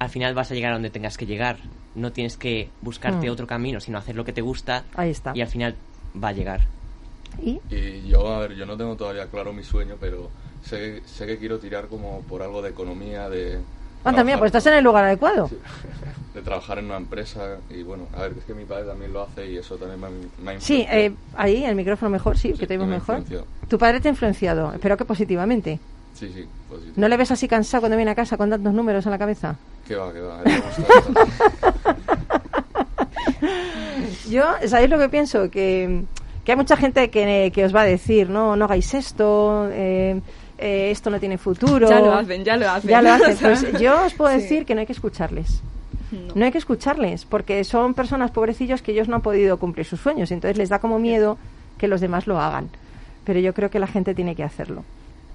al 0.02 0.10
final 0.10 0.34
vas 0.34 0.50
a 0.50 0.56
llegar 0.56 0.72
a 0.72 0.74
donde 0.76 0.90
tengas 0.90 1.16
que 1.16 1.28
llegar. 1.28 1.58
No 1.94 2.12
tienes 2.12 2.36
que 2.36 2.70
buscarte 2.82 3.28
Hmm. 3.30 3.34
otro 3.34 3.46
camino, 3.46 3.80
sino 3.80 4.00
hacer 4.00 4.16
lo 4.16 4.26
que 4.26 4.34
te 4.34 4.42
gusta. 4.42 4.84
Ahí 4.96 5.12
está. 5.12 5.32
Y 5.36 5.42
al 5.42 5.48
final 5.48 5.76
va 6.22 6.30
a 6.30 6.32
llegar. 6.32 6.62
¿Y? 7.40 7.60
Y 7.70 8.08
yo, 8.10 8.28
a 8.28 8.40
ver, 8.40 8.56
yo 8.56 8.66
no 8.66 8.76
tengo 8.78 8.96
todavía 8.96 9.28
claro 9.28 9.54
mi 9.54 9.64
sueño, 9.64 9.96
pero 10.00 10.30
sé, 10.68 11.02
sé 11.06 11.28
que 11.28 11.38
quiero 11.38 11.60
tirar 11.60 11.86
como 11.88 12.22
por 12.22 12.42
algo 12.42 12.64
de 12.64 12.72
economía, 12.72 13.30
de... 13.30 13.60
Ah, 14.04 14.12
también, 14.14 14.40
pues 14.40 14.50
estás 14.50 14.66
en 14.66 14.74
el 14.74 14.84
lugar 14.84 15.06
adecuado. 15.06 15.50
De 16.34 16.42
trabajar 16.42 16.80
en 16.80 16.86
una 16.86 16.98
empresa 16.98 17.58
y 17.70 17.84
bueno, 17.84 18.08
a 18.16 18.22
ver, 18.22 18.34
es 18.38 18.46
que 18.46 18.54
mi 18.54 18.64
padre 18.66 18.86
también 18.86 19.12
lo 19.14 19.22
hace 19.22 19.52
y 19.52 19.58
eso 19.58 19.76
también 19.76 20.00
me, 20.00 20.08
ha- 20.08 20.44
me 20.44 20.52
ha 20.58 20.60
Sí, 20.62 20.88
eh, 20.90 21.12
ahí, 21.36 21.66
el 21.66 21.76
micrófono 21.76 22.10
mejor, 22.10 22.38
sí, 22.38 22.54
que 22.54 22.66
te 22.66 22.74
oímos 22.74 22.88
me 22.88 22.96
mejor. 22.96 23.24
Tu 23.68 23.78
padre 23.78 24.00
te 24.00 24.08
ha 24.08 24.12
influenciado, 24.12 24.74
espero 24.74 24.96
que 24.98 25.04
positivamente. 25.06 25.78
Sí, 26.16 26.32
sí, 26.34 26.44
sí. 26.44 26.92
¿No 26.96 27.08
le 27.10 27.18
ves 27.18 27.32
así 27.32 27.48
cansado 27.50 27.82
cuando 27.82 27.98
viene 27.98 28.12
a 28.12 28.16
casa 28.16 28.38
con 28.38 28.50
tantos 28.50 28.74
números 28.74 29.06
en 29.06 29.12
la 29.12 29.18
cabeza? 29.20 29.58
Que 29.92 29.98
va, 29.98 30.14
que 30.14 30.22
va. 30.22 30.42
Yo, 34.30 34.44
¿sabéis 34.66 34.90
lo 34.90 34.98
que 34.98 35.10
pienso? 35.10 35.52
Que, 35.52 36.04
que 36.46 36.52
hay 36.52 36.58
mucha 36.58 36.78
gente 36.78 37.10
que, 37.10 37.52
que 37.54 37.66
os 37.66 37.76
va 37.76 37.82
a 37.82 37.86
decir, 37.86 38.30
no, 38.30 38.56
no 38.56 38.66
hagáis 38.66 38.94
esto, 38.94 39.68
eh, 39.70 40.22
eh, 40.58 40.92
esto 40.92 41.10
no 41.10 41.20
tiene 41.20 41.38
futuro. 41.38 41.90
Ya 41.90 42.00
lo 42.00 42.14
hacen, 42.14 42.46
ya 42.46 42.56
lo 42.56 42.70
hacen. 42.70 42.90
Ya 42.90 43.02
lo 43.02 43.12
hacen. 43.12 43.38
Pues 43.42 43.82
yo 43.82 44.06
os 44.06 44.14
puedo 44.14 44.32
sí. 44.32 44.42
decir 44.42 44.66
que 44.66 44.76
no 44.76 44.80
hay 44.80 44.86
que 44.86 44.94
escucharles. 44.94 45.62
No. 46.36 46.46
hay 46.46 46.52
que 46.52 46.58
escucharles, 46.58 47.26
porque 47.26 47.64
son 47.66 47.94
personas 47.94 48.32
pobrecillos 48.32 48.82
que 48.82 48.92
ellos 48.92 49.10
no 49.10 49.18
han 49.18 49.22
podido 49.22 49.58
cumplir 49.58 49.86
sus 49.86 50.00
sueños, 50.00 50.32
entonces 50.32 50.58
les 50.58 50.70
da 50.70 50.80
como 50.80 51.00
miedo 51.00 51.38
que 51.78 51.88
los 51.88 52.00
demás 52.00 52.28
lo 52.28 52.40
hagan. 52.40 52.70
Pero 53.26 53.40
yo 53.40 53.54
creo 53.54 53.70
que 53.70 53.80
la 53.80 53.88
gente 53.88 54.14
tiene 54.14 54.36
que 54.36 54.44
hacerlo. 54.44 54.84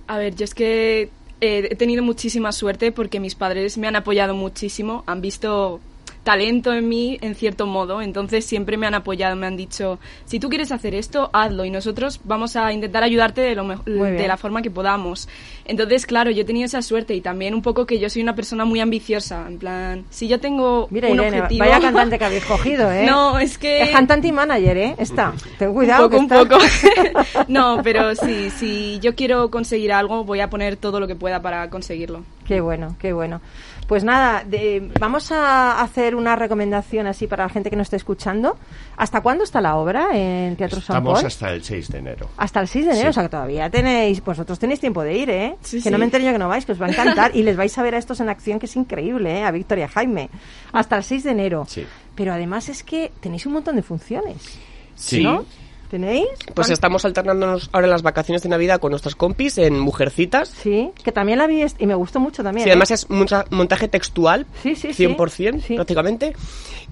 A 0.07 0.19
ver, 0.19 0.35
yo 0.35 0.45
es 0.45 0.55
que 0.55 1.11
eh, 1.41 1.69
he 1.71 1.77
tenido 1.77 2.03
muchísima 2.03 2.53
suerte 2.53 2.93
porque 2.93 3.21
mis 3.21 3.35
padres 3.35 3.79
me 3.79 3.87
han 3.87 3.97
apoyado 3.97 4.35
muchísimo, 4.35 5.05
han 5.07 5.21
visto 5.21 5.81
talento 6.27 6.73
en 6.73 6.89
mí 6.89 7.19
en 7.21 7.37
cierto 7.37 7.67
modo, 7.69 8.03
entonces 8.03 8.45
siempre 8.45 8.77
me 8.77 8.85
han 8.89 8.95
apoyado, 8.95 9.37
me 9.37 9.47
han 9.47 9.57
dicho, 9.57 10.01
si 10.25 10.41
tú 10.41 10.49
quieres 10.49 10.73
hacer 10.73 10.93
esto, 10.97 11.31
hazlo 11.33 11.65
y 11.65 11.71
nosotros 11.71 12.19
vamos 12.25 12.57
a 12.57 12.73
intentar 12.73 13.05
ayudarte 13.05 13.41
de, 13.43 13.55
lo 13.55 13.65
de 13.87 14.27
la 14.27 14.37
forma 14.37 14.61
que 14.61 14.69
podamos. 14.73 15.29
Entonces, 15.67 16.05
claro, 16.05 16.33
yo 16.33 16.43
he 16.43 16.45
tenido 16.45 16.67
esa 16.67 16.83
suerte 16.83 17.15
y 17.15 17.21
también 17.21 17.55
un 17.55 17.63
poco 17.63 17.87
que 17.87 18.01
yo 18.01 18.11
soy 18.11 18.23
una 18.23 18.35
persona 18.35 18.65
muy 18.65 18.81
ambiciosa, 18.81 19.47
en 19.47 19.59
plan, 19.59 20.05
si 20.11 20.27
yo 20.27 20.41
tengo 20.41 20.89
Mira, 20.91 21.07
un 21.11 21.15
Irene, 21.15 21.37
objetivo... 21.43 21.65
Vaya 21.65 21.81
cantante 21.81 22.19
que 22.19 22.25
habéis 22.25 22.45
cogido, 22.45 22.91
¿eh? 22.91 23.07
No, 23.07 23.39
es 23.39 23.57
que... 23.57 23.83
Es 23.83 23.91
cantante 23.91 24.27
y 24.27 24.33
manager, 24.33 24.77
¿eh? 24.79 24.95
Está. 24.99 25.33
Ten 25.61 25.73
cuidado. 25.73 26.09
Un 26.09 26.29
que 26.29 26.35
poco, 26.35 26.57
está- 26.57 26.89
un 26.89 27.13
poco. 27.13 27.45
no, 27.49 27.81
pero 27.85 28.17
sí, 28.17 28.51
si 28.51 28.99
yo 29.01 29.15
quiero 29.15 29.49
conseguir 29.49 29.93
algo, 29.93 30.25
voy 30.25 30.41
a 30.41 30.51
poner 30.51 30.77
todo 30.77 30.99
lo 30.99 31.07
que 31.07 31.15
pueda 31.15 31.41
para 31.41 31.71
conseguirlo. 31.71 32.25
Qué 32.47 32.61
bueno, 32.61 32.97
qué 32.99 33.13
bueno. 33.13 33.41
Pues 33.87 34.03
nada, 34.03 34.43
de- 34.45 34.91
vamos 34.99 35.31
a 35.31 35.81
hacer 35.81 36.17
una 36.17 36.35
recomendación 36.35 37.07
así 37.07 37.29
para 37.29 37.45
la 37.45 37.49
gente 37.51 37.71
que 37.71 37.77
nos 37.77 37.87
esté 37.87 37.97
escuchando. 37.97 38.57
¿Hasta 38.97 39.21
cuándo 39.21 39.45
está 39.45 39.61
la 39.61 39.77
obra 39.77 40.09
en 40.13 40.57
Teatro 40.57 40.81
San 40.81 40.97
Estamos 40.97 41.15
Paul? 41.21 41.27
hasta 41.27 41.53
el 41.53 41.63
6 41.63 41.89
de 41.93 41.99
enero. 41.99 42.29
Hasta 42.37 42.61
el 42.61 42.67
6 42.69 42.85
de 42.87 42.91
enero, 42.93 43.05
Sí. 43.07 43.11
o 43.11 43.13
sea 43.13 43.23
que 43.23 43.29
todavía 43.29 43.71
tenéis, 43.71 44.25
vosotros 44.25 44.59
tenéis 44.59 44.81
tiempo 44.81 45.03
de 45.05 45.17
ir, 45.17 45.31
¿eh? 45.31 45.57
Sí, 45.61 45.77
que 45.77 45.83
sí. 45.85 45.91
no 45.91 45.99
me 45.99 46.05
entere 46.05 46.25
yo 46.25 46.33
que 46.33 46.39
no 46.39 46.49
vais, 46.49 46.67
que 46.67 46.73
os 46.73 46.83
va 46.83 46.87
a 46.87 46.91
encantar 46.91 47.37
y 47.37 47.43
les 47.45 47.57
vais 47.57 47.79
a 47.79 47.83
ver 47.85 47.95
a 47.95 47.99
estos 47.99 48.19
en 48.19 48.29
acción, 48.29 48.59
que 48.59 48.67
es 48.67 48.75
increíble, 48.75 49.39
¿eh? 49.39 49.45
A 49.45 49.53
Victoria 49.53 49.87
Jaime. 49.87 50.31
Hasta 50.73 50.97
el 50.97 51.05
6 51.05 51.23
de 51.23 51.31
enero. 51.31 51.65
Sí. 51.69 51.87
Pero 52.17 52.33
además 52.33 52.69
es 52.69 52.83
que 52.83 53.13
tenéis 53.21 53.47
un 53.47 53.53
montón 53.53 53.77
de 53.77 53.83
funciones, 53.83 54.59
Sí. 54.97 55.23
¿no? 55.23 55.45
¿Tenéis? 55.91 56.27
Pues 56.55 56.71
estamos 56.71 57.05
alternándonos 57.05 57.71
ahora 57.73 57.87
en 57.87 57.91
las 57.93 58.03
vacaciones 58.03 58.43
de 58.43 58.49
Navidad 58.49 58.81
con 58.81 58.91
nuestras 58.91 59.15
compis 59.15 59.57
en 59.59 59.79
Mujercitas. 59.79 60.49
Sí, 60.49 60.91
que 61.05 61.13
también 61.13 61.39
la 61.39 61.47
vi 61.47 61.65
y 61.79 61.87
me 61.87 61.95
gustó 61.95 62.19
mucho 62.19 62.43
también. 62.43 62.65
Sí, 62.65 62.69
¿eh? 62.71 62.73
además 62.73 62.91
es 62.91 63.09
mucha- 63.09 63.45
montaje 63.51 63.87
textual, 63.89 64.47
Sí, 64.63 64.75
sí, 64.75 64.93
sí. 64.93 65.07
100% 65.07 65.77
prácticamente. 65.77 66.35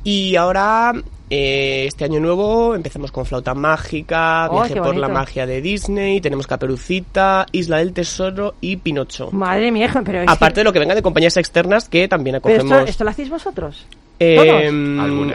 Y 0.05 0.37
ahora, 0.37 0.93
eh, 1.37 1.87
este 1.87 2.05
año 2.05 2.21
nuevo, 2.21 2.75
empezamos 2.77 3.11
con 3.11 3.27
Flauta 3.27 3.55
Mágica, 3.55 4.47
Oh, 4.51 4.61
Viaje 4.61 4.77
por 4.81 4.97
la. 4.97 5.09
Magia 5.09 5.47
de 5.47 5.61
Disney, 5.61 6.21
tenemos 6.21 6.47
Caperucita, 6.47 7.47
Isla 7.51 7.79
del 7.79 7.93
Tesoro 7.93 8.55
y 8.61 8.77
Pinocho. 8.77 9.31
Madre 9.33 9.73
mía, 9.73 9.91
pero 10.05 10.23
es 10.23 10.29
Aparte 10.29 10.55
que- 10.55 10.61
de 10.61 10.65
lo 10.65 10.73
que 10.73 10.79
venga 10.79 10.95
de 10.95 11.03
compañías 11.03 11.37
externas 11.37 11.89
que 11.89 12.07
también 12.09 12.39
pero 12.43 12.55
acogemos. 12.55 12.79
esto, 12.79 12.91
esto 12.91 13.05
lo 13.05 13.11
hacéis 13.11 13.31
vosotros. 13.31 13.87
Eh, 14.21 14.71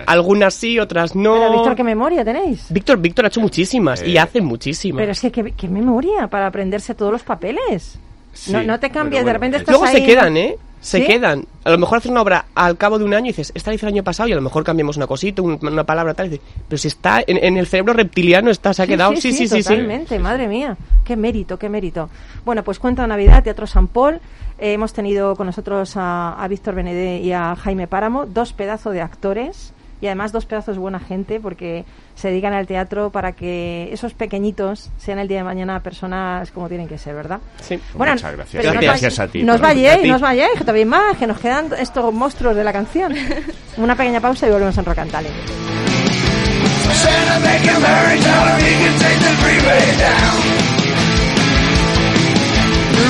algunas. 0.07 0.53
sí, 0.53 0.79
otras 0.79 1.13
no. 1.15 1.33
Pero 1.33 1.51
Víctor, 1.51 1.75
¿qué 1.75 1.83
memoria 1.83 2.23
tenéis? 2.23 2.65
Víctor, 2.69 2.97
Víctor 2.97 3.25
ha 3.25 3.27
hecho 3.27 3.41
muchísimas 3.41 4.01
y 4.01 4.15
Eh, 4.15 4.19
hace 4.19 4.39
muchísimas. 4.41 4.99
Pero 5.01 5.11
es 5.11 5.19
que 5.21 5.31
qué, 5.31 5.51
qué 5.55 5.67
memoria 5.67 6.27
para 6.27 6.47
aprenderse 6.47 6.95
todos 6.95 7.11
los 7.11 7.23
papeles. 7.23 7.99
Sí, 8.31 8.53
no, 8.53 8.63
no 8.63 8.79
te 8.79 8.89
cambies, 8.89 9.19
pero 9.21 9.27
de 9.27 9.33
repente 9.33 9.57
es- 9.57 9.61
estás 9.61 9.75
Luego 9.77 9.91
se 9.91 10.03
quedan, 10.05 10.37
¿eh? 10.37 10.55
Se 10.81 10.99
¿Sí? 10.99 11.05
quedan. 11.05 11.45
A 11.65 11.71
lo 11.71 11.77
mejor 11.77 11.97
haces 11.97 12.09
una 12.09 12.21
obra 12.21 12.45
al 12.55 12.77
cabo 12.77 12.97
de 12.97 13.03
un 13.05 13.13
año 13.13 13.25
y 13.25 13.29
dices, 13.29 13.51
esta 13.53 13.69
la 13.69 13.75
hice 13.75 13.85
el 13.85 13.93
año 13.93 14.03
pasado 14.03 14.29
y 14.29 14.31
a 14.31 14.35
lo 14.35 14.41
mejor 14.41 14.63
cambiamos 14.63 14.95
una 14.97 15.07
cosita, 15.07 15.41
un- 15.41 15.59
una 15.61 15.83
palabra 15.83 16.13
tal. 16.13 16.27
y 16.27 16.29
dices, 16.31 16.45
pero 16.69 16.77
si 16.77 16.87
está 16.87 17.21
en, 17.27 17.37
en 17.43 17.57
el 17.57 17.67
cerebro 17.67 17.93
reptiliano, 17.93 18.49
está, 18.49 18.73
se 18.73 18.83
ha 18.83 18.87
quedado. 18.87 19.13
Sí, 19.17 19.33
sí, 19.33 19.47
sí, 19.47 19.47
sí. 19.49 19.63
totalmente, 19.63 20.17
madre 20.19 20.47
mía. 20.47 20.77
Qué 21.03 21.15
mérito, 21.17 21.59
qué 21.59 21.67
mérito. 21.69 22.09
Bueno, 22.45 22.63
pues 22.63 22.79
cuento 22.79 23.01
de 23.01 23.09
Navidad, 23.09 23.43
Teatro 23.43 23.67
San 23.67 23.87
Paul. 23.87 24.21
Eh, 24.57 24.73
hemos 24.73 24.93
tenido 24.93 25.35
con 25.35 25.47
nosotros 25.47 25.97
a, 25.97 26.33
a 26.41 26.47
Víctor 26.47 26.75
Benedé 26.75 27.17
y 27.19 27.31
a 27.33 27.55
Jaime 27.55 27.87
Páramo, 27.87 28.25
dos 28.25 28.53
pedazos 28.53 28.93
de 28.93 29.01
actores 29.01 29.73
y 30.01 30.05
además 30.07 30.31
dos 30.31 30.45
pedazos 30.45 30.75
de 30.75 30.79
buena 30.79 30.99
gente 30.99 31.39
porque 31.39 31.83
se 32.15 32.29
dedican 32.29 32.53
al 32.53 32.67
teatro 32.67 33.09
para 33.09 33.33
que 33.33 33.89
esos 33.91 34.13
pequeñitos 34.13 34.89
sean 34.97 35.19
el 35.19 35.27
día 35.27 35.37
de 35.39 35.43
mañana 35.43 35.79
personas 35.81 36.51
como 36.51 36.67
tienen 36.69 36.87
que 36.87 36.97
ser, 36.97 37.15
¿verdad? 37.15 37.39
Sí. 37.61 37.79
Muchas 37.95 38.21
gracias. 38.35 38.63
pero 38.65 38.79
Gracias 38.81 39.19
a 39.19 39.27
ti, 39.27 39.43
No 39.43 39.53
os 39.55 39.61
Tony. 39.61 39.73
vayáis, 39.73 39.99
A 39.99 40.01
ti. 40.03 40.09
no 40.09 40.15
os 40.15 40.21
vayáis, 40.21 40.51
que 40.53 40.59
todavía 40.61 40.85
más, 40.85 41.17
que 41.17 41.27
nos 41.27 41.39
quedan 41.39 41.67
estos 41.77 42.13
monstruos 42.13 42.55
de 42.55 42.63
la 42.63 42.73
canción. 42.73 43.13
Una 43.77 43.95
pequeña 43.95 44.19
pausa 44.21 44.47
y 44.47 44.51
volvemos 44.51 44.77
en 44.77 44.85
Rock 44.85 44.97
and 44.99 45.11
Talent. 45.11 45.35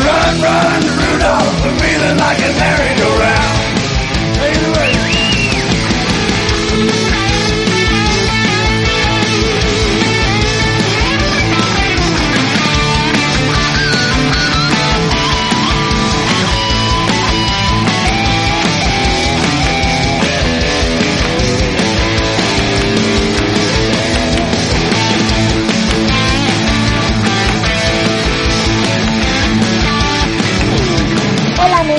Run, 0.06 0.42
run, 0.42 0.82
Rudolph, 1.00 1.66
I'm 1.66 1.78
feeling 1.80 2.18
like 2.18 2.40
a 2.40 2.52
merry-go-round. 2.60 3.49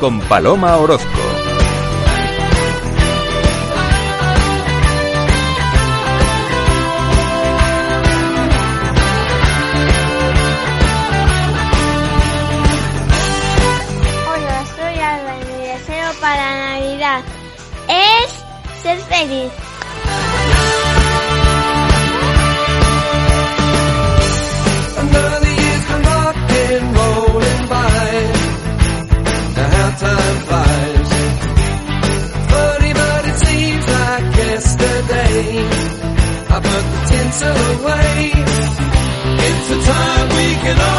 con 0.00 0.20
Paloma 0.20 0.76
Orozco. 0.76 1.08
Hola, 14.26 14.64
soy 14.76 15.00
Alba 15.00 15.36
y 15.36 15.44
mi 15.44 15.66
deseo 15.66 16.12
para 16.20 16.76
Navidad 16.76 17.22
es 17.88 18.82
ser 18.82 18.98
feliz. 18.98 19.67
Can 40.60 40.80
all 40.80 40.97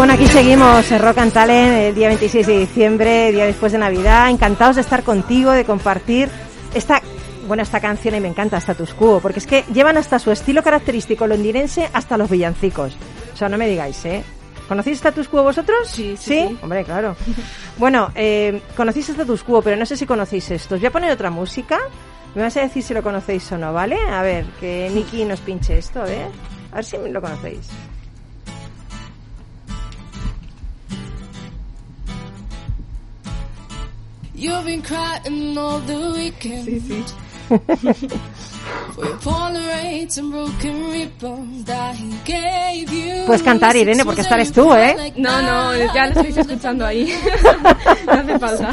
Bueno, 0.00 0.14
aquí 0.14 0.26
seguimos 0.28 0.90
en 0.92 0.98
Rock 0.98 1.18
and 1.18 1.30
Talent 1.30 1.74
el 1.74 1.94
día 1.94 2.08
26 2.08 2.46
de 2.46 2.58
diciembre, 2.60 3.32
día 3.32 3.44
después 3.44 3.70
de 3.72 3.76
Navidad. 3.76 4.30
Encantados 4.30 4.76
de 4.76 4.80
estar 4.80 5.02
contigo, 5.02 5.50
de 5.50 5.66
compartir 5.66 6.30
esta, 6.72 7.02
bueno, 7.46 7.62
esta 7.62 7.80
canción 7.80 8.14
y 8.14 8.20
me 8.20 8.28
encanta 8.28 8.56
Status 8.56 8.94
Quo, 8.94 9.20
porque 9.20 9.40
es 9.40 9.46
que 9.46 9.62
llevan 9.74 9.98
hasta 9.98 10.18
su 10.18 10.30
estilo 10.30 10.62
característico 10.62 11.26
londinense 11.26 11.90
hasta 11.92 12.16
los 12.16 12.30
villancicos. 12.30 12.96
O 13.34 13.36
sea, 13.36 13.50
no 13.50 13.58
me 13.58 13.68
digáis, 13.68 14.02
¿eh? 14.06 14.24
¿Conocéis 14.68 14.96
Status 14.96 15.28
Quo 15.28 15.42
vosotros? 15.42 15.86
Sí, 15.86 16.16
sí, 16.16 16.48
sí. 16.48 16.58
Hombre, 16.62 16.82
claro. 16.82 17.14
bueno, 17.76 18.10
eh, 18.14 18.62
conocéis 18.74 19.10
Status 19.10 19.42
Quo, 19.42 19.60
pero 19.60 19.76
no 19.76 19.84
sé 19.84 19.98
si 19.98 20.06
conocéis 20.06 20.50
estos. 20.50 20.80
Voy 20.80 20.86
a 20.86 20.92
poner 20.92 21.12
otra 21.12 21.28
música. 21.28 21.78
Me 22.34 22.40
vas 22.40 22.56
a 22.56 22.62
decir 22.62 22.82
si 22.82 22.94
lo 22.94 23.02
conocéis 23.02 23.52
o 23.52 23.58
no, 23.58 23.74
¿vale? 23.74 23.98
A 24.10 24.22
ver, 24.22 24.46
que 24.60 24.90
Nicky 24.94 25.26
nos 25.26 25.40
pinche 25.40 25.76
esto, 25.76 26.06
¿eh? 26.06 26.24
A 26.72 26.76
ver 26.76 26.84
si 26.86 26.96
lo 26.96 27.20
conocéis. 27.20 27.68
You've 34.40 34.64
been 34.64 34.80
crying 34.80 35.58
all 35.58 35.80
the 35.80 36.12
weekend. 36.14 36.64
Sí, 36.64 36.80
sí. 36.80 37.04
Puedes 43.26 43.42
cantar, 43.42 43.76
Irene, 43.76 44.02
porque 44.02 44.22
esta 44.22 44.36
eres 44.36 44.50
tú, 44.50 44.72
¿eh? 44.72 45.12
No, 45.16 45.42
no, 45.42 45.76
ya 45.92 46.06
lo 46.06 46.12
estáis 46.12 46.38
escuchando 46.38 46.86
ahí. 46.86 47.14
no 48.06 48.12
hace 48.12 48.38
falta. 48.38 48.72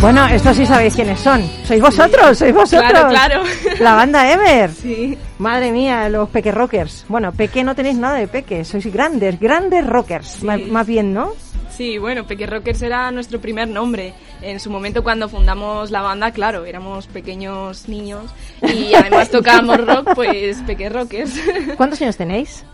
Bueno, 0.00 0.26
estos 0.28 0.56
sí 0.56 0.64
sabéis 0.64 0.94
quiénes 0.94 1.18
son. 1.18 1.42
Sois 1.64 1.80
vosotros, 1.80 2.38
sois 2.38 2.54
vosotros. 2.54 2.88
Claro, 2.90 3.08
claro. 3.08 3.42
La 3.80 3.94
banda 3.94 4.30
Ever. 4.32 4.70
Sí. 4.70 5.18
Madre 5.38 5.72
mía, 5.72 6.08
los 6.08 6.28
peque 6.28 6.52
rockers. 6.52 7.04
Bueno, 7.08 7.32
peque 7.32 7.64
no 7.64 7.74
tenéis 7.74 7.96
nada 7.96 8.14
de 8.16 8.28
peque, 8.28 8.64
sois 8.64 8.86
grandes, 8.92 9.40
grandes 9.40 9.84
rockers. 9.84 10.44
Más, 10.44 10.60
más 10.60 10.86
bien, 10.86 11.12
¿no? 11.12 11.32
Sí, 11.70 11.96
bueno, 11.96 12.26
Peque 12.26 12.44
Rockers 12.46 12.82
era 12.82 13.08
nuestro 13.12 13.40
primer 13.40 13.68
nombre. 13.68 14.12
En 14.42 14.58
su 14.58 14.68
momento 14.68 15.04
cuando 15.04 15.28
fundamos 15.28 15.92
la 15.92 16.00
banda, 16.00 16.32
claro, 16.32 16.64
éramos 16.64 17.06
pequeños 17.06 17.88
niños 17.88 18.32
y 18.62 18.94
además 18.94 19.30
tocábamos 19.30 19.86
rock, 19.86 20.14
pues 20.16 20.58
Peque 20.66 20.88
Rockers. 20.88 21.34
¿Cuántos 21.76 22.02
años 22.02 22.16
tenéis? 22.16 22.64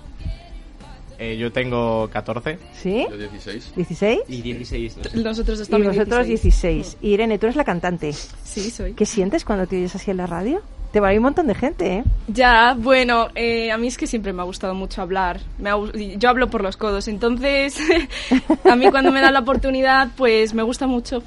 Eh, 1.24 1.38
yo 1.38 1.50
tengo 1.50 2.08
14. 2.10 2.58
¿Sí? 2.74 3.06
Yo 3.08 3.16
16. 3.16 3.72
¿16? 3.76 4.18
Y 4.28 4.42
16. 4.42 5.14
Nosotros 5.14 5.58
Y 5.58 5.62
estamos 5.62 5.86
vosotros 5.86 6.26
16. 6.26 6.98
Irene, 7.00 7.38
tú 7.38 7.46
eres 7.46 7.56
la 7.56 7.64
cantante. 7.64 8.12
Sí, 8.12 8.70
soy. 8.70 8.92
¿Qué 8.92 9.06
sientes 9.06 9.44
cuando 9.44 9.66
te 9.66 9.76
oyes 9.76 9.94
así 9.94 10.10
en 10.10 10.18
la 10.18 10.26
radio? 10.26 10.60
Te 10.92 11.00
va 11.00 11.08
a 11.08 11.12
ir 11.12 11.18
un 11.18 11.24
montón 11.24 11.46
de 11.46 11.54
gente, 11.54 11.96
¿eh? 11.96 12.04
Ya, 12.28 12.76
bueno, 12.78 13.28
eh, 13.34 13.72
a 13.72 13.78
mí 13.78 13.86
es 13.88 13.96
que 13.96 14.06
siempre 14.06 14.32
me 14.34 14.42
ha 14.42 14.44
gustado 14.44 14.74
mucho 14.74 15.00
hablar. 15.00 15.40
Me 15.58 15.70
ha 15.70 15.76
yo 16.18 16.28
hablo 16.28 16.50
por 16.50 16.62
los 16.62 16.76
codos, 16.76 17.08
entonces 17.08 17.78
a 18.70 18.76
mí 18.76 18.90
cuando 18.90 19.10
me 19.10 19.20
da 19.20 19.32
la 19.32 19.40
oportunidad, 19.40 20.10
pues 20.16 20.52
me 20.52 20.62
gusta 20.62 20.86
mucho. 20.86 21.22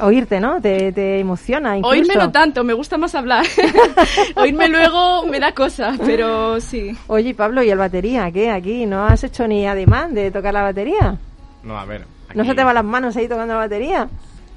Oírte, 0.00 0.40
¿no? 0.40 0.60
Te, 0.60 0.90
te 0.92 1.20
emociona 1.20 1.76
incluso. 1.76 1.92
Oírme 1.92 2.14
no 2.16 2.32
tanto, 2.32 2.64
me 2.64 2.72
gusta 2.72 2.96
más 2.98 3.14
hablar. 3.14 3.44
Oírme 4.36 4.68
luego 4.68 5.26
me 5.26 5.38
da 5.38 5.52
cosa, 5.52 5.94
pero 6.04 6.60
sí. 6.60 6.96
Oye, 7.08 7.34
Pablo, 7.34 7.62
¿y 7.62 7.70
el 7.70 7.78
batería? 7.78 8.30
¿Qué? 8.32 8.50
¿Aquí 8.50 8.86
no 8.86 9.04
has 9.04 9.22
hecho 9.24 9.46
ni 9.46 9.66
ademán 9.66 10.14
de 10.14 10.30
tocar 10.30 10.54
la 10.54 10.62
batería? 10.62 11.16
No, 11.62 11.78
a 11.78 11.84
ver. 11.84 12.04
¿No 12.34 12.42
aquí- 12.42 12.50
se 12.50 12.56
te 12.56 12.64
van 12.64 12.74
las 12.74 12.84
manos 12.84 13.16
ahí 13.16 13.28
tocando 13.28 13.52
la 13.54 13.60
batería? 13.60 14.08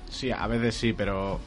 Sí, 0.09 0.31
a 0.31 0.47
veces 0.47 0.73
sí, 0.75 0.93
pero. 0.93 1.39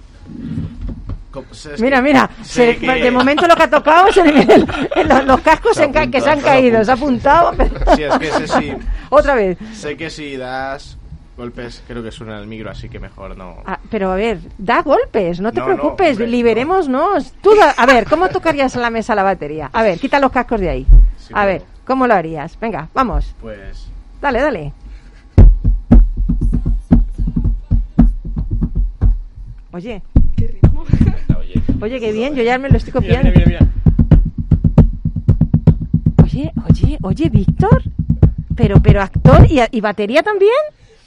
Mira, 1.78 1.98
que- 1.98 2.02
mira, 2.02 2.30
se- 2.42 2.76
que- 2.78 2.86
de 2.94 3.10
momento 3.10 3.46
lo 3.46 3.54
que 3.54 3.62
ha 3.62 3.70
tocado 3.70 4.10
se 4.12 4.24
le 4.24 4.32
vienen 4.32 4.66
los, 5.08 5.24
los 5.24 5.40
cascos 5.40 5.76
Se 5.76 5.90
ca- 5.90 6.06
que 6.10 6.20
se 6.20 6.30
han 6.30 6.38
se 6.40 6.44
caído, 6.44 6.84
se 6.84 6.90
ha 6.90 6.94
apuntado. 6.94 7.52
pero- 7.56 7.94
Sí, 7.96 8.02
es 8.02 8.18
que 8.18 8.26
sé 8.32 8.48
si. 8.48 8.72
Otra 9.10 9.34
vez. 9.34 9.56
Sé 9.72 9.96
que 9.96 10.10
si 10.10 10.36
das 10.36 10.96
golpes, 11.42 11.82
creo 11.86 12.02
que 12.02 12.10
suena 12.10 12.36
el 12.38 12.46
micro, 12.48 12.68
así 12.68 12.88
que 12.88 12.98
mejor 12.98 13.36
no. 13.36 13.58
Ah, 13.64 13.78
pero 13.90 14.10
a 14.10 14.16
ver, 14.16 14.40
da 14.58 14.82
golpes, 14.82 15.40
no 15.40 15.52
te 15.52 15.60
No, 15.60 15.68
no, 15.68 15.74
preocupes, 15.76 16.10
hombre, 16.16 16.26
liberémonos. 16.26 17.32
Tú 17.40 17.54
da- 17.54 17.70
a 17.78 17.86
ver, 17.86 18.06
¿cómo 18.06 18.28
tocarías 18.28 18.74
en 18.74 18.82
la 18.82 18.90
mesa 18.90 19.14
la 19.14 19.22
batería? 19.22 19.70
A 19.72 19.82
ver, 19.84 20.00
quita 20.00 20.18
los 20.18 20.32
cascos 20.32 20.60
de 20.60 20.68
ahí. 20.68 20.86
Sí, 21.16 21.32
A 21.34 21.46
ver, 21.46 21.62
¿cómo 21.86 22.06
lo 22.08 22.14
harías? 22.14 22.58
Venga, 22.58 22.88
vamos, 22.92 23.34
Pues. 23.40 23.86
dale, 24.20 24.40
dale. 24.40 24.72
Oye, 29.72 30.02
¿Qué 30.36 30.48
ritmo? 30.48 30.82
Oye, 31.38 31.62
oye, 31.80 32.00
qué 32.00 32.12
bien, 32.12 32.34
yo 32.34 32.42
ya 32.42 32.58
me 32.58 32.68
lo 32.68 32.76
estoy 32.78 32.92
copiando. 32.92 33.30
mira, 33.30 33.46
mira, 33.46 33.60
mira. 33.60 33.72
Oye, 36.24 36.52
oye, 36.68 36.98
oye, 37.02 37.28
Víctor, 37.30 37.82
pero, 38.56 38.80
pero 38.82 39.02
actor 39.02 39.46
y, 39.48 39.60
y 39.70 39.80
batería 39.80 40.22
también. 40.22 40.50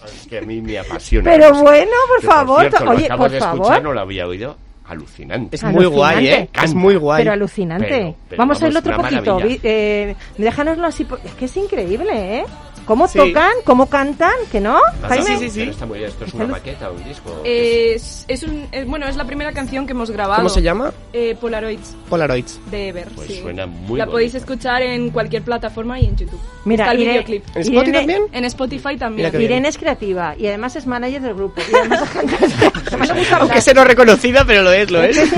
Es 0.06 0.28
que 0.28 0.38
a 0.40 0.42
mí 0.42 0.62
me 0.62 0.80
apasiona. 0.80 1.30
Pero 1.32 1.54
bueno, 1.62 1.92
por 2.08 2.22
Que, 2.22 2.28
favor, 2.28 2.60
cierto, 2.62 2.86
lo 2.86 2.92
oye, 2.92 3.06
acabo 3.06 3.24
por 3.24 3.32
de 3.32 3.40
favor. 3.40 3.62
escuchar, 3.62 3.84
no 3.84 3.94
lo 3.94 4.00
había 4.02 4.28
oído. 4.28 4.58
Alucinante. 4.86 5.56
Es 5.56 5.64
muy 5.64 5.86
guay, 5.86 6.28
¿eh? 6.28 6.34
Alucinante. 6.34 6.66
Es 6.66 6.74
muy 6.74 6.96
guay. 6.96 7.22
Pero 7.24 7.32
alucinante. 7.34 7.88
Pero- 7.88 8.16
pero 8.30 8.38
vamos, 8.40 8.58
a 8.58 8.60
vamos, 8.66 8.70
irlo 8.70 8.80
otro 8.80 9.00
una 9.00 9.10
poquito. 9.10 9.60
Eh, 9.64 10.16
déjanoslo 10.38 10.88
así. 10.88 11.06
por- 11.06 11.20
Es 11.24 11.34
que 11.36 11.46
es 11.46 11.56
increíble, 11.58 12.40
¿eh? 12.40 12.46
Cómo 12.86 13.08
Sí. 13.08 13.17
tocan, 13.20 13.52
cómo 13.63 13.86
cantan, 13.88 14.34
que 14.52 14.60
no. 14.60 14.78
Ah, 15.04 15.08
Jaime? 15.10 15.26
sí, 15.26 15.38
sí, 15.38 15.50
sí. 15.50 15.60
Pero 15.60 15.72
está 15.72 15.86
muy 15.86 15.98
bien. 16.00 16.10
¿Esto 16.10 16.26
es 16.26 16.34
una 16.34 16.48
maqueta 16.48 16.89
o 16.89 16.94
un 16.94 17.04
disco? 17.04 17.41
Es, 17.46 18.26
es 18.28 18.44
un, 18.44 18.67
es- 18.72 18.86
bueno, 18.86 19.08
es 19.08 19.15
la 19.15 19.26
primera 19.26 19.52
canción 19.54 19.86
que 19.86 19.91
hemos 19.94 20.12
grabado. 20.12 20.38
¿Cómo 20.38 20.50
se 20.50 20.62
llama? 20.62 20.91
Eh, 21.13 21.36
Polaroids 21.39 21.96
Polaroids. 22.10 22.60
de 22.70 22.88
Ever. 22.89 23.08
Pues 23.15 23.28
sí. 23.28 23.39
suena 23.41 23.65
muy 23.67 23.98
La 23.98 24.06
podéis 24.08 24.34
bonito. 24.34 24.52
escuchar 24.52 24.82
en 24.82 25.10
cualquier 25.12 25.44
plataforma 25.44 26.00
y 26.00 26.06
en 26.06 26.15
YouTube. 26.17 26.39
Mira, 26.65 26.86
Está 26.86 26.94
el 26.94 27.00
Irene- 27.02 27.12
videoclip. 27.13 27.44
¿En 27.56 27.62
Spotify 27.62 27.80
Irene- 27.89 27.94
también? 28.00 28.22
En 28.34 28.46
Spotify 28.46 28.98
también. 28.98 29.32
Mira. 29.32 29.44
Irene 29.44 29.67
es 29.70 29.78
creativa 29.78 30.36
y 30.38 30.48
además 30.48 30.76
es 30.76 30.86
manager 30.88 31.22
del 31.22 31.34
grupo. 31.36 31.62
Y 31.72 31.76
además, 31.76 32.04
Aunque 33.39 33.62
sea 33.62 33.74
no 33.74 33.84
reconocida, 33.84 34.44
pero 34.46 34.62
lo 34.63 34.72
es, 34.72 34.91
lo 34.91 35.02
es. 35.04 35.17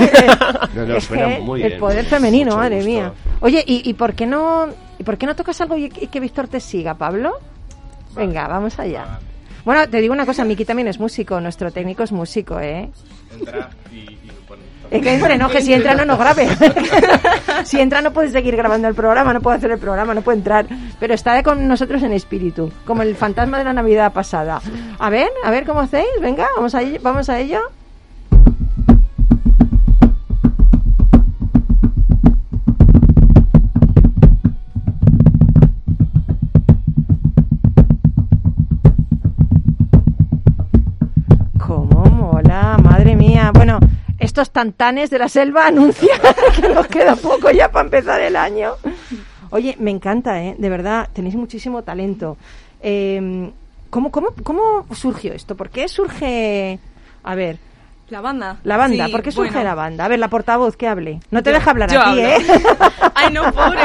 No, 0.74 0.84
no, 0.86 1.00
suena 1.00 1.28
muy 1.40 1.62
el 1.62 1.68
bien. 1.68 1.80
poder 1.80 2.04
Mucho 2.04 2.16
femenino, 2.16 2.56
madre 2.56 2.82
mía. 2.82 3.12
Oye, 3.40 3.62
¿y, 3.66 3.88
y 3.88 3.94
por 3.94 4.14
qué 4.14 4.26
no 4.26 4.68
y 5.04 5.06
por 5.06 5.18
qué 5.18 5.26
no 5.26 5.36
tocas 5.36 5.60
algo 5.60 5.76
y 5.76 5.84
y 5.84 6.06
que 6.06 6.18
Víctor 6.18 6.48
te 6.48 6.60
siga, 6.60 6.94
Pablo? 6.94 7.38
Venga, 8.16 8.48
vamos 8.48 8.78
allá. 8.78 9.18
Bueno, 9.64 9.86
te 9.88 10.00
digo 10.00 10.14
una 10.14 10.24
cosa, 10.24 10.44
Miki 10.44 10.64
también 10.64 10.88
es 10.88 10.98
músico, 10.98 11.40
nuestro 11.40 11.70
técnico 11.70 12.02
es 12.02 12.12
músico, 12.12 12.58
¿eh? 12.58 12.90
Entra 13.32 13.70
y, 13.92 13.96
y 13.96 14.32
pone. 14.48 14.62
Es 14.90 15.02
que 15.02 15.38
no, 15.38 15.48
que 15.50 15.60
si 15.60 15.74
entra 15.74 15.94
no 15.94 16.06
nos 16.06 16.18
grabe. 16.18 16.48
si 17.64 17.80
entra 17.80 18.00
no 18.00 18.12
puede 18.12 18.30
seguir 18.30 18.56
grabando 18.56 18.88
el 18.88 18.94
programa, 18.94 19.34
no 19.34 19.40
puede 19.40 19.58
hacer 19.58 19.70
el 19.70 19.78
programa, 19.78 20.14
no 20.14 20.22
puede 20.22 20.38
entrar. 20.38 20.66
Pero 21.00 21.14
está 21.14 21.42
con 21.42 21.68
nosotros 21.68 22.02
en 22.02 22.12
espíritu, 22.12 22.72
como 22.86 23.02
el 23.02 23.14
fantasma 23.14 23.58
de 23.58 23.64
la 23.64 23.72
Navidad 23.74 24.12
pasada. 24.12 24.62
A 24.98 25.10
ver, 25.10 25.30
a 25.44 25.50
ver 25.50 25.66
cómo 25.66 25.80
hacéis, 25.80 26.08
venga, 26.20 26.46
vamos 26.56 26.74
a 26.74 26.82
ello. 26.82 26.98
Vamos 27.02 27.28
a 27.28 27.38
ello. 27.38 27.60
Madre 43.04 43.16
mía. 43.16 43.52
Bueno, 43.52 43.80
estos 44.18 44.50
tantanes 44.50 45.10
de 45.10 45.18
la 45.18 45.28
selva 45.28 45.66
anuncian 45.66 46.18
que 46.58 46.70
nos 46.70 46.86
queda 46.86 47.14
poco 47.16 47.50
ya 47.50 47.70
para 47.70 47.84
empezar 47.84 48.18
el 48.22 48.34
año. 48.34 48.76
Oye, 49.50 49.76
me 49.78 49.90
encanta, 49.90 50.42
¿eh? 50.42 50.56
De 50.58 50.70
verdad, 50.70 51.10
tenéis 51.12 51.34
muchísimo 51.34 51.82
talento. 51.82 52.38
Eh, 52.80 53.50
¿cómo, 53.90 54.10
cómo, 54.10 54.28
¿Cómo 54.42 54.86
surgió 54.94 55.34
esto? 55.34 55.54
¿Por 55.54 55.68
qué 55.68 55.86
surge...? 55.86 56.78
A 57.24 57.34
ver, 57.34 57.58
La 58.10 58.20
banda. 58.20 58.58
la 58.64 58.76
banda. 58.76 59.06
Sí, 59.06 59.12
¿Por 59.12 59.22
qué 59.22 59.32
surge 59.32 59.50
bueno. 59.52 59.64
la 59.68 59.74
banda? 59.74 60.04
A 60.04 60.08
ver, 60.08 60.18
la 60.18 60.28
portavoz, 60.28 60.76
que 60.76 60.86
hable. 60.86 61.20
No 61.30 61.42
te 61.42 61.50
Yo- 61.50 61.54
deja 61.54 61.70
hablar 61.70 61.88
a 61.88 61.92
ti, 61.92 61.96
hablo. 61.98 62.20
¿eh? 62.22 62.36
Ay, 63.14 63.32
no, 63.32 63.50
pobre. 63.52 63.80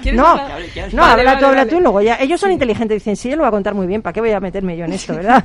¿Quieres 0.00 0.14
No, 0.20 0.26
hablar? 0.28 0.48
no, 0.92 1.02
Vale, 1.02 1.12
habla 1.12 1.24
vale, 1.24 1.38
tú, 1.40 1.46
habla 1.46 1.58
vale. 1.58 1.70
tú 1.70 1.76
y 1.76 1.80
luego 1.80 2.00
ya. 2.00 2.16
Ellos 2.20 2.40
son 2.40 2.52
inteligentes, 2.52 2.96
dicen, 2.96 3.16
sí, 3.16 3.30
yo 3.30 3.36
lo 3.36 3.42
voy 3.42 3.48
a 3.48 3.50
contar 3.50 3.74
muy 3.74 3.86
bien, 3.86 4.00
¿para 4.02 4.12
qué 4.12 4.20
voy 4.20 4.30
a 4.30 4.38
meterme 4.40 4.76
yo 4.76 4.84
en 4.84 4.92
esto, 4.92 5.14
verdad? 5.16 5.44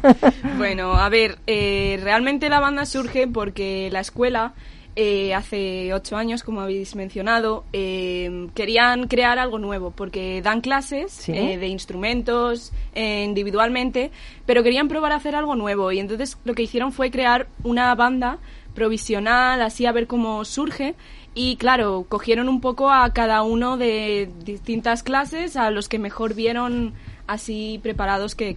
Bueno, 0.58 0.94
a 0.94 1.10
ver, 1.10 1.40
eh, 1.48 2.00
realmente 2.04 2.50
la 2.50 2.60
banda 2.60 2.86
surge 2.86 3.28
porque 3.28 3.90
la 3.92 4.02
escuela 4.02 4.54
eh, 5.02 5.34
hace 5.34 5.94
ocho 5.94 6.18
años, 6.18 6.44
como 6.44 6.60
habéis 6.60 6.94
mencionado, 6.94 7.64
eh, 7.72 8.48
querían 8.54 9.08
crear 9.08 9.40
algo 9.40 9.58
nuevo, 9.58 9.92
porque 9.92 10.42
dan 10.42 10.60
clases 10.60 11.14
Sí. 11.14 11.32
eh, 11.32 11.58
de 11.58 11.68
instrumentos 11.68 12.74
eh, 12.96 13.24
individualmente, 13.24 14.12
pero 14.46 14.62
querían 14.62 14.90
probar 14.90 15.14
a 15.14 15.16
hacer 15.16 15.36
algo 15.36 15.56
nuevo. 15.56 15.92
Y 15.94 16.00
entonces 16.00 16.38
lo 16.44 16.54
que 16.54 16.64
hicieron 16.64 16.92
fue 16.92 17.12
crear 17.12 17.48
una 17.64 17.96
banda 17.96 18.40
provisional, 18.76 19.62
así 19.62 19.86
a 19.86 19.92
ver 19.94 20.06
cómo 20.08 20.44
surge. 20.44 20.96
Y 21.34 21.56
claro, 21.56 22.06
cogieron 22.10 22.50
un 22.50 22.60
poco 22.60 22.90
a 22.92 23.14
cada 23.14 23.44
uno 23.44 23.78
de 23.78 24.30
distintas 24.44 25.04
clases, 25.04 25.56
a 25.56 25.72
los 25.72 25.88
que 25.88 26.00
mejor 26.00 26.34
vieron 26.34 26.94
así 27.30 27.80
preparados 27.82 28.36
que, 28.36 28.56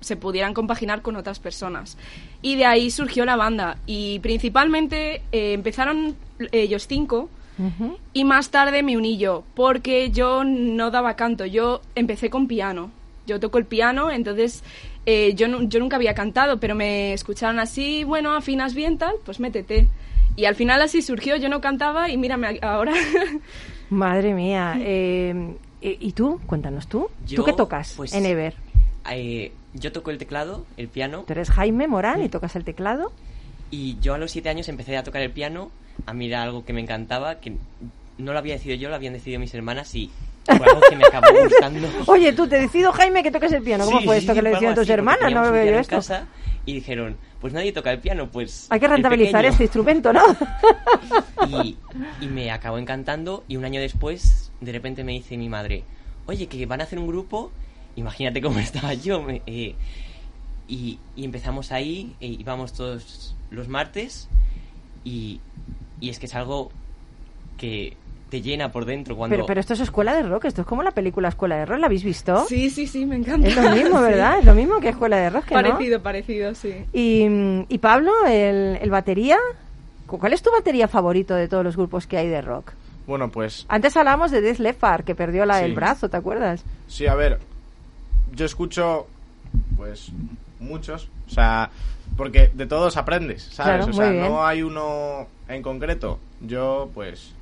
se 0.00 0.16
pudieran 0.16 0.54
compaginar 0.54 1.02
con 1.02 1.16
otras 1.16 1.38
personas. 1.38 1.96
Y 2.42 2.56
de 2.56 2.66
ahí 2.66 2.90
surgió 2.90 3.24
la 3.24 3.36
banda. 3.36 3.76
Y 3.86 4.18
principalmente 4.20 5.22
eh, 5.32 5.52
empezaron 5.52 6.16
ellos 6.52 6.86
cinco, 6.86 7.28
y 8.12 8.24
más 8.24 8.50
tarde 8.50 8.82
me 8.82 8.96
uní 8.96 9.16
yo, 9.16 9.44
porque 9.54 10.10
yo 10.10 10.42
no 10.42 10.90
daba 10.90 11.14
canto, 11.14 11.46
yo 11.46 11.82
empecé 11.94 12.28
con 12.28 12.48
piano. 12.48 12.90
Yo 13.26 13.38
toco 13.38 13.58
el 13.58 13.64
piano, 13.64 14.10
entonces 14.10 14.64
eh, 15.06 15.34
yo, 15.34 15.46
yo 15.62 15.78
nunca 15.78 15.96
había 15.96 16.14
cantado, 16.14 16.58
pero 16.58 16.74
me 16.74 17.12
escucharon 17.12 17.58
así, 17.60 18.04
bueno, 18.04 18.34
afinas 18.34 18.74
bien 18.74 18.98
tal, 18.98 19.14
pues 19.24 19.38
métete. 19.38 19.86
Y 20.36 20.46
al 20.46 20.56
final 20.56 20.82
así 20.82 21.00
surgió, 21.00 21.36
yo 21.36 21.48
no 21.48 21.60
cantaba 21.60 22.10
y 22.10 22.16
mírame 22.16 22.58
ahora. 22.60 22.92
Madre 23.90 24.34
mía. 24.34 24.74
eh, 24.80 25.54
¿y 25.84 25.98
y 26.00 26.12
tú? 26.12 26.40
Cuéntanos 26.46 26.86
tú. 26.88 27.10
¿Tú 27.26 27.34
Yo, 27.34 27.44
qué 27.44 27.52
tocas 27.52 27.94
pues, 27.96 28.12
en 28.14 28.26
Ever? 28.26 28.54
Eh, 29.10 29.52
yo 29.74 29.92
toco 29.92 30.10
el 30.10 30.18
teclado, 30.18 30.64
el 30.76 30.88
piano, 30.88 31.24
Tú 31.26 31.32
eres 31.34 31.50
Jaime 31.50 31.86
Morán 31.88 32.22
y 32.22 32.28
tocas 32.28 32.56
el 32.56 32.64
teclado. 32.64 33.12
y 33.70 33.98
yo 34.00 34.14
a 34.14 34.18
los 34.18 34.30
siete 34.30 34.48
años 34.48 34.68
empecé 34.68 34.96
a 34.96 35.02
tocar 35.02 35.20
el 35.22 35.30
piano. 35.30 35.70
A 36.06 36.14
mí 36.14 36.26
era 36.26 36.42
algo 36.42 36.64
que 36.64 36.72
me 36.72 36.80
encantaba, 36.80 37.38
que 37.40 37.56
no 38.18 38.32
lo 38.32 38.38
había 38.38 38.54
decidido 38.54 38.80
yo, 38.80 38.88
lo 38.88 38.94
habían 38.94 39.12
decidido 39.12 39.40
mis 39.40 39.52
hermanas 39.54 39.94
y 39.94 40.10
fue 40.46 40.66
algo 40.66 40.80
que 40.88 40.96
me 40.96 41.04
acabó 41.06 41.26
gustando. 41.42 41.88
Oye, 42.06 42.32
tú 42.32 42.46
te 42.46 42.58
decido, 42.60 42.92
Jaime, 42.92 43.22
que 43.22 43.30
toques 43.30 43.52
el 43.52 43.62
piano. 43.62 43.84
¿Cómo 43.84 44.00
Sí, 44.00 44.04
fue 44.06 44.18
esto 44.18 44.32
sí, 44.32 44.38
que 44.38 44.42
le 44.42 44.50
decían 44.50 44.74
tus 44.74 44.82
así, 44.82 44.92
porque 44.92 44.92
hermanas? 44.92 45.32
No 45.32 45.44
lo 45.44 45.52
veo 45.52 45.64
yo 45.72 45.78
esto. 45.78 45.96
casa 45.96 46.26
y 46.66 46.72
dijeron, 46.74 47.16
pues 47.40 47.52
nadie 47.52 47.72
toca 47.72 47.90
el 47.92 47.98
piano, 48.00 48.30
pues... 48.30 48.66
Hay 48.70 48.80
que 48.80 48.88
rentabilizar 48.88 49.40
pequeño". 49.42 49.50
este 49.52 49.64
instrumento, 49.64 50.12
¿no? 50.14 50.22
y, 51.62 51.76
y 52.20 52.26
me 52.28 52.50
acabó 52.50 52.78
encantando 52.78 53.44
y 53.48 53.56
un 53.56 53.64
año 53.66 53.80
después 53.80 54.50
de 54.60 54.72
repente 54.72 55.04
me 55.04 55.12
dice 55.12 55.36
mi 55.36 55.48
madre, 55.50 55.84
oye, 56.26 56.46
que 56.46 56.64
van 56.66 56.80
a 56.80 56.84
hacer 56.84 56.98
un 56.98 57.06
grupo, 57.06 57.50
imagínate 57.96 58.40
cómo 58.40 58.58
estaba 58.60 58.94
yo, 58.94 59.20
me- 59.22 59.42
eh, 59.46 59.74
y, 60.68 60.98
y 61.16 61.24
empezamos 61.26 61.70
ahí, 61.72 62.14
e 62.20 62.28
íbamos 62.28 62.72
todos 62.72 63.36
los 63.50 63.68
martes 63.68 64.28
y, 65.04 65.40
y 66.00 66.08
es 66.08 66.18
que 66.18 66.24
es 66.26 66.34
algo 66.34 66.70
que 67.58 67.96
te 68.34 68.42
llena 68.42 68.72
por 68.72 68.84
dentro 68.84 69.14
cuando... 69.16 69.32
Pero, 69.36 69.46
pero 69.46 69.60
esto 69.60 69.74
es 69.74 69.80
escuela 69.80 70.12
de 70.12 70.24
rock, 70.24 70.46
esto 70.46 70.62
es 70.62 70.66
como 70.66 70.82
la 70.82 70.90
película 70.90 71.28
Escuela 71.28 71.54
de 71.56 71.66
Rock, 71.66 71.78
¿la 71.78 71.86
habéis 71.86 72.02
visto? 72.02 72.44
Sí, 72.48 72.68
sí, 72.68 72.88
sí, 72.88 73.06
me 73.06 73.14
encanta. 73.14 73.46
Es 73.46 73.54
lo 73.54 73.70
mismo, 73.70 73.98
Sí. 73.98 74.02
¿verdad? 74.02 74.38
Es 74.40 74.44
lo 74.44 74.54
mismo 74.56 74.80
que 74.80 74.88
Escuela 74.88 75.18
de 75.18 75.30
Rock. 75.30 75.44
Parecido, 75.50 76.02
parecido, 76.02 76.52
sí. 76.56 76.84
Y, 76.92 77.28
y 77.68 77.78
Pablo, 77.78 78.10
el, 78.26 78.76
el 78.82 78.90
batería, 78.90 79.38
¿cu- 80.08 80.18
¿cuál 80.18 80.32
es 80.32 80.42
tu 80.42 80.50
batería 80.50 80.88
favorito 80.88 81.36
de 81.36 81.46
todos 81.46 81.62
los 81.62 81.76
grupos 81.76 82.08
que 82.08 82.16
hay 82.18 82.26
de 82.28 82.40
rock? 82.42 82.72
Bueno, 83.06 83.30
pues 83.30 83.66
Antes 83.68 83.96
hablábamos 83.96 84.32
de 84.32 84.40
Death 84.40 84.58
Leppard, 84.58 85.04
que 85.04 85.14
perdió 85.14 85.46
la, 85.46 85.60
Sí. 85.60 85.66
el 85.66 85.74
brazo, 85.74 86.08
¿te 86.08 86.16
acuerdas? 86.16 86.64
Sí, 86.88 87.06
a 87.06 87.14
ver, 87.14 87.38
yo 88.34 88.46
escucho, 88.46 89.06
pues, 89.76 90.10
muchos, 90.58 91.08
o 91.28 91.30
sea, 91.30 91.70
porque 92.16 92.50
de 92.52 92.66
todos 92.66 92.96
aprendes, 92.96 93.44
¿sabes? 93.44 93.84
Claro, 93.86 93.90
o 93.90 93.92
sea, 93.92 94.10
no 94.28 94.44
hay 94.44 94.62
uno 94.64 95.28
en 95.46 95.62
concreto. 95.62 96.18
Yo, 96.40 96.90
pues, 96.94 97.32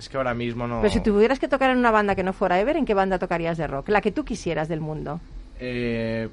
es 0.00 0.08
que 0.08 0.16
ahora 0.16 0.34
mismo 0.34 0.66
no... 0.66 0.80
Pero 0.80 0.92
si 0.92 1.00
tuvieras 1.00 1.38
que 1.38 1.46
tocar 1.46 1.70
en 1.70 1.78
una 1.78 1.90
banda 1.90 2.14
que 2.14 2.22
no 2.22 2.32
fuera 2.32 2.58
Ever, 2.58 2.76
¿en 2.76 2.86
qué 2.86 2.94
banda 2.94 3.18
tocarías 3.18 3.58
de 3.58 3.66
rock? 3.66 3.90
La 3.90 4.00
que 4.00 4.10
tú 4.10 4.24
quisieras 4.24 4.66
del 4.68 4.80
mundo. 4.80 5.20
Eh, 5.58 6.28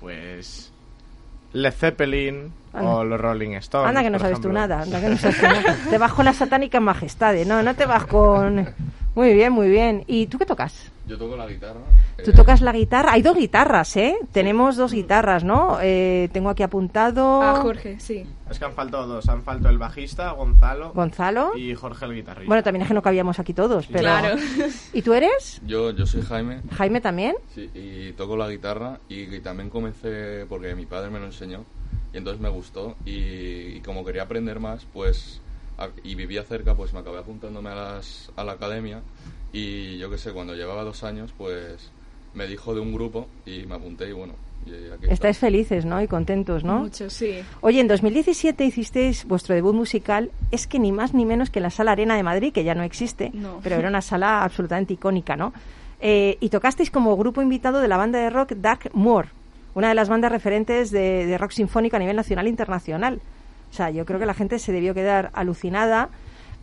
pues, 0.00 0.72
Led 1.52 1.72
Zeppelin 1.72 2.50
Anda. 2.72 2.90
o 2.90 3.04
los 3.04 3.20
Rolling 3.20 3.50
Stones. 3.56 3.88
Anda 3.90 4.02
que 4.02 4.10
no 4.10 4.18
sabes 4.18 4.40
tú 4.40 4.50
nada, 4.50 4.80
anda 4.80 5.00
que 5.00 5.08
no 5.10 5.16
sabes 5.18 5.38
tú 5.38 5.46
nada. 5.46 5.76
Te 5.90 5.98
vas 5.98 6.12
con 6.14 6.24
las 6.24 6.36
satánicas 6.36 6.80
majestades, 6.80 7.46
no, 7.46 7.62
no 7.62 7.74
te 7.74 7.84
vas 7.84 8.06
con... 8.06 8.66
Muy 9.14 9.34
bien, 9.34 9.52
muy 9.52 9.68
bien. 9.68 10.04
¿Y 10.06 10.26
tú 10.26 10.38
qué 10.38 10.46
tocas? 10.46 10.90
Yo 11.06 11.18
toco 11.18 11.36
la 11.36 11.46
guitarra. 11.46 11.80
Tú 12.24 12.30
eh, 12.30 12.34
tocas 12.34 12.60
la 12.62 12.72
guitarra. 12.72 13.12
Hay 13.12 13.20
dos 13.22 13.36
guitarras, 13.36 13.96
¿eh? 13.96 14.16
Tenemos 14.32 14.76
dos 14.76 14.92
guitarras, 14.92 15.44
¿no? 15.44 15.78
Eh, 15.82 16.30
tengo 16.32 16.48
aquí 16.48 16.62
apuntado... 16.62 17.42
A 17.42 17.56
Jorge, 17.56 17.98
sí. 18.00 18.24
Es 18.50 18.58
que 18.58 18.64
han 18.64 18.72
faltado 18.72 19.06
dos, 19.06 19.28
han 19.28 19.42
faltado 19.42 19.70
el 19.70 19.78
bajista, 19.78 20.30
Gonzalo, 20.30 20.92
Gonzalo. 20.92 21.56
y 21.56 21.74
Jorge 21.74 22.04
el 22.06 22.14
guitarrista. 22.14 22.46
Bueno, 22.48 22.62
también 22.62 22.82
es 22.82 22.88
que 22.88 22.94
no 22.94 23.02
cabíamos 23.02 23.38
aquí 23.38 23.52
todos, 23.52 23.86
pero... 23.88 24.00
Claro. 24.00 24.36
¿Y 24.92 25.02
tú 25.02 25.12
eres? 25.12 25.60
Yo, 25.66 25.90
yo 25.90 26.06
soy 26.06 26.22
Jaime 26.22 26.60
Jaime 26.76 27.00
también. 27.00 27.34
sí, 27.54 27.68
y 27.74 28.12
toco 28.12 28.36
la 28.36 28.48
guitarra 28.48 29.00
y, 29.08 29.34
y 29.34 29.40
también 29.40 29.68
comencé 29.68 30.46
porque 30.48 30.74
mi 30.74 30.86
padre 30.86 31.10
me 31.10 31.18
lo 31.18 31.26
enseñó 31.26 31.64
y 32.14 32.18
entonces 32.18 32.40
me 32.40 32.48
gustó 32.48 32.96
y, 33.04 33.12
y 33.76 33.80
como 33.84 34.04
quería 34.04 34.22
aprender 34.22 34.60
más 34.60 34.86
pues 34.92 35.40
y 36.04 36.14
vivía 36.14 36.42
cerca 36.44 36.74
pues 36.74 36.92
me 36.92 37.00
acabé 37.00 37.18
apuntándome 37.18 37.70
a, 37.70 37.74
las, 37.74 38.30
a 38.36 38.44
la 38.44 38.52
academia 38.52 39.00
y 39.52 39.98
yo 39.98 40.10
qué 40.10 40.18
sé, 40.18 40.32
cuando 40.32 40.54
llevaba 40.54 40.82
dos 40.84 41.04
años 41.04 41.32
pues 41.36 41.90
me 42.34 42.46
dijo 42.46 42.74
de 42.74 42.80
un 42.80 42.92
grupo 42.92 43.28
y 43.44 43.64
me 43.66 43.74
apunté 43.74 44.08
y 44.08 44.12
bueno, 44.12 44.34
y 44.64 44.70
aquí 44.90 45.06
Estáis 45.10 45.38
felices, 45.38 45.84
¿no? 45.84 46.00
Y 46.00 46.06
contentos, 46.06 46.62
¿no? 46.64 46.80
Mucho, 46.80 47.10
sí. 47.10 47.40
Oye, 47.62 47.80
en 47.80 47.88
2017 47.88 48.64
hicisteis 48.64 49.24
vuestro 49.26 49.54
debut 49.56 49.74
musical, 49.74 50.30
es 50.52 50.66
que 50.68 50.78
ni 50.78 50.92
más 50.92 51.14
ni 51.14 51.26
menos 51.26 51.50
que 51.50 51.58
en 51.58 51.64
la 51.64 51.70
Sala 51.70 51.92
Arena 51.92 52.14
de 52.16 52.22
Madrid, 52.22 52.52
que 52.52 52.62
ya 52.64 52.74
no 52.74 52.84
existe, 52.84 53.30
No. 53.34 53.58
pero 53.62 53.76
era 53.76 53.88
una 53.88 54.00
sala 54.00 54.44
absolutamente 54.44 54.94
icónica, 54.94 55.34
¿no? 55.36 55.52
Eh, 56.00 56.38
y 56.40 56.48
tocasteis 56.48 56.90
como 56.90 57.16
grupo 57.16 57.42
invitado 57.42 57.80
de 57.80 57.88
la 57.88 57.96
banda 57.96 58.20
de 58.20 58.30
rock 58.30 58.52
Dark 58.52 58.90
Moor, 58.94 59.26
una 59.74 59.88
de 59.88 59.94
las 59.94 60.08
bandas 60.08 60.30
referentes 60.32 60.90
de, 60.90 61.26
de 61.26 61.38
rock 61.38 61.50
sinfónico 61.50 61.96
a 61.96 61.98
nivel 61.98 62.16
nacional 62.16 62.46
e 62.46 62.50
internacional. 62.50 63.20
O 63.72 63.74
sea, 63.74 63.90
yo 63.90 64.04
creo 64.04 64.20
que 64.20 64.26
la 64.26 64.34
gente 64.34 64.58
se 64.58 64.70
debió 64.70 64.92
quedar 64.92 65.30
alucinada 65.32 66.10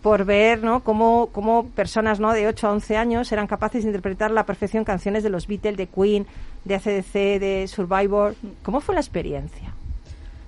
por 0.03 0.25
ver 0.25 0.63
¿no? 0.63 0.81
cómo, 0.81 1.29
cómo 1.31 1.65
personas 1.65 2.19
¿no? 2.19 2.31
de 2.33 2.47
8 2.47 2.67
a 2.67 2.71
11 2.71 2.97
años 2.97 3.31
eran 3.31 3.47
capaces 3.47 3.83
de 3.83 3.89
interpretar 3.89 4.29
a 4.29 4.33
la 4.33 4.45
perfección 4.45 4.85
canciones 4.85 5.23
de 5.23 5.29
los 5.29 5.47
Beatles, 5.47 5.75
de 5.75 5.87
Queen, 5.87 6.27
de 6.65 6.75
ACDC, 6.75 7.13
de 7.39 7.65
Survivor. 7.67 8.35
¿Cómo 8.63 8.79
fue 8.79 8.93
la 8.93 9.01
experiencia? 9.01 9.73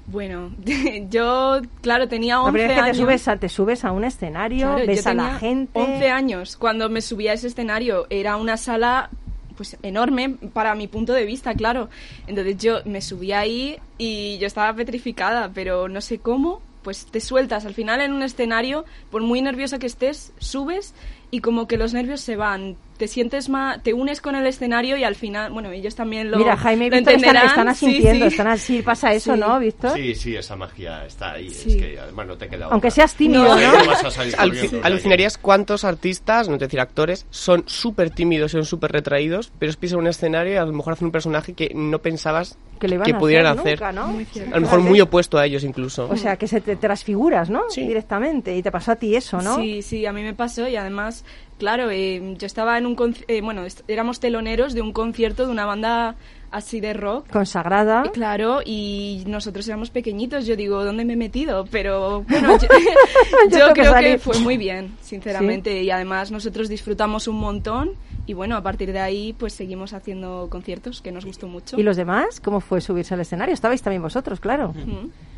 Bueno, 0.05 0.51
yo, 1.09 1.61
claro, 1.81 2.07
tenía 2.07 2.39
11 2.41 2.45
La 2.45 2.51
primera 2.51 2.67
vez 2.67 2.75
que 2.75 2.81
te 2.83 2.89
años. 2.89 2.97
subes, 2.97 3.27
a, 3.27 3.37
te 3.37 3.49
subes 3.49 3.85
a 3.85 3.91
un 3.91 4.03
escenario, 4.03 4.67
Claro, 4.67 4.85
ves 4.85 5.03
yo 5.03 5.09
a 5.09 5.13
la 5.15 5.39
gente. 5.39 5.79
11 5.79 6.09
años. 6.11 6.57
Cuando 6.57 6.89
me 6.89 7.01
subí 7.01 7.27
a 7.27 7.33
ese 7.33 7.47
escenario 7.47 8.05
era 8.09 8.37
una 8.37 8.57
sala 8.57 9.09
pues 9.55 9.77
enorme 9.83 10.37
para 10.53 10.75
mi 10.75 10.87
punto 10.87 11.13
de 11.13 11.25
vista, 11.25 11.53
claro. 11.53 11.89
Entonces 12.27 12.57
yo 12.57 12.79
me 12.85 13.01
subí 13.01 13.31
ahí 13.31 13.79
y 13.97 14.37
yo 14.39 14.47
estaba 14.47 14.73
petrificada, 14.73 15.51
pero 15.53 15.87
no 15.87 16.01
sé 16.01 16.19
cómo, 16.19 16.61
pues 16.81 17.05
te 17.05 17.19
sueltas. 17.19 17.65
Al 17.65 17.73
final 17.73 18.01
en 18.01 18.13
un 18.13 18.23
escenario, 18.23 18.85
por 19.09 19.21
muy 19.21 19.41
nerviosa 19.41 19.79
que 19.79 19.87
estés, 19.87 20.33
subes 20.39 20.93
y 21.31 21.39
como 21.39 21.67
que 21.67 21.77
los 21.77 21.93
nervios 21.93 22.21
se 22.21 22.35
van. 22.35 22.75
Te 22.97 23.07
sientes 23.07 23.49
más, 23.49 23.81
te 23.81 23.93
unes 23.95 24.21
con 24.21 24.35
el 24.35 24.45
escenario 24.45 24.95
y 24.95 25.03
al 25.03 25.15
final, 25.15 25.51
bueno, 25.51 25.71
ellos 25.71 25.95
también 25.95 26.29
lo 26.29 26.37
Mira, 26.37 26.55
Jaime 26.55 26.85
y 26.85 26.89
lo 26.91 26.97
Víctor 26.97 27.13
están, 27.15 27.67
asintiendo, 27.67 28.25
sí. 28.27 28.31
están 28.31 28.47
así, 28.47 28.81
pasa 28.83 29.11
eso, 29.11 29.33
Sí. 29.33 29.39
¿no, 29.39 29.57
Víctor? 29.57 29.93
Sí, 29.95 30.13
sí, 30.13 30.35
esa 30.35 30.55
magia 30.55 31.03
está 31.07 31.31
ahí. 31.31 31.49
Sí. 31.49 31.71
Es 31.71 31.75
que 31.77 31.99
además 31.99 32.27
no 32.27 32.37
te 32.37 32.47
queda 32.47 32.65
Aunque 32.65 32.89
otra. 32.89 32.91
seas 32.91 33.15
tímido, 33.15 33.43
No. 33.43 33.55
que- 33.55 34.81
alucinarías 34.83 35.37
cuántos 35.39 35.83
artistas, 35.83 36.47
no 36.47 36.57
te 36.59 36.65
decir 36.65 36.79
actores, 36.79 37.25
son 37.31 37.63
súper 37.65 38.11
tímidos 38.11 38.51
y 38.51 38.57
son 38.57 38.65
súper 38.65 38.91
retraídos, 38.91 39.51
pero 39.57 39.73
pisan 39.79 39.97
un 39.99 40.07
escenario 40.07 40.53
y 40.53 40.57
a 40.57 40.65
lo 40.65 40.73
mejor 40.73 40.93
hacen 40.93 41.05
un 41.05 41.11
personaje 41.11 41.53
que 41.53 41.71
no 41.73 41.99
pensabas 41.99 42.57
Que 42.79 42.87
le 42.87 42.97
a 42.97 43.17
pudieran 43.19 43.57
hacer 43.59 43.79
nunca, 43.79 43.91
¿no? 43.91 44.05
A 44.05 44.55
lo 44.55 44.61
mejor 44.61 44.79
muy 44.81 44.95
que- 44.95 45.01
opuesto 45.03 45.37
a 45.39 45.45
ellos 45.45 45.63
incluso. 45.63 46.07
O 46.09 46.17
sea, 46.17 46.35
que 46.35 46.47
se 46.47 46.61
te 46.61 46.75
transfiguras, 46.75 47.49
¿no? 47.49 47.63
Sí. 47.69 47.81
Directamente. 47.87 48.55
Y 48.55 48.61
te 48.61 48.71
pasó 48.71 48.91
a 48.91 48.95
ti 48.95 49.15
eso, 49.15 49.41
¿no? 49.41 49.55
Sí, 49.57 49.81
sí, 49.81 50.05
a 50.05 50.13
mí 50.13 50.21
me 50.21 50.33
pasó 50.35 50.67
y 50.67 50.75
además, 50.75 51.20
claro, 51.61 51.91
eh, 51.91 52.33
yo 52.39 52.47
estaba 52.47 52.75
en 52.79 52.87
un... 52.87 52.95
conci- 52.95 53.23
eh, 53.27 53.39
bueno, 53.41 53.61
éramos 53.87 54.19
teloneros 54.19 54.73
de 54.73 54.81
un 54.81 54.91
concierto 54.93 55.45
de 55.45 55.51
una 55.51 55.67
banda 55.67 56.15
así 56.49 56.79
de 56.81 56.93
rock. 56.93 57.29
Consagrada. 57.29 58.01
Eh, 58.07 58.09
Claro, 58.11 58.61
y 58.65 59.23
nosotros 59.27 59.67
éramos 59.67 59.91
pequeñitos, 59.91 60.47
yo 60.47 60.55
digo, 60.55 60.83
¿dónde 60.83 61.05
me 61.05 61.13
he 61.13 61.15
metido? 61.15 61.65
Pero 61.69 62.23
bueno, 62.29 62.57
yo, 62.57 62.67
Yo 62.67 62.67
yo 63.51 63.57
tengo 63.59 63.73
que 63.75 63.81
creo 63.81 63.93
que 63.93 64.17
fue 64.17 64.39
muy 64.39 64.57
bien, 64.57 64.97
sinceramente, 65.01 65.83
y 65.83 65.91
además 65.91 66.31
nosotros 66.31 66.67
disfrutamos 66.67 67.27
un 67.27 67.35
montón 67.37 67.91
y 68.25 68.33
bueno, 68.33 68.55
a 68.57 68.63
partir 68.63 68.91
de 68.91 68.99
ahí 68.99 69.33
pues 69.33 69.53
seguimos 69.53 69.93
haciendo 69.93 70.47
conciertos 70.49 71.01
que 71.01 71.11
nos 71.11 71.25
gustó 71.25 71.47
mucho. 71.47 71.79
¿Y 71.79 71.83
los 71.83 71.95
demás? 71.95 72.39
¿Cómo 72.41 72.59
fue 72.59 72.81
subirse 72.81 73.13
al 73.13 73.19
escenario? 73.21 73.53
Estabais 73.53 73.83
también 73.83 74.01
vosotros, 74.01 74.39
claro. 74.39 74.73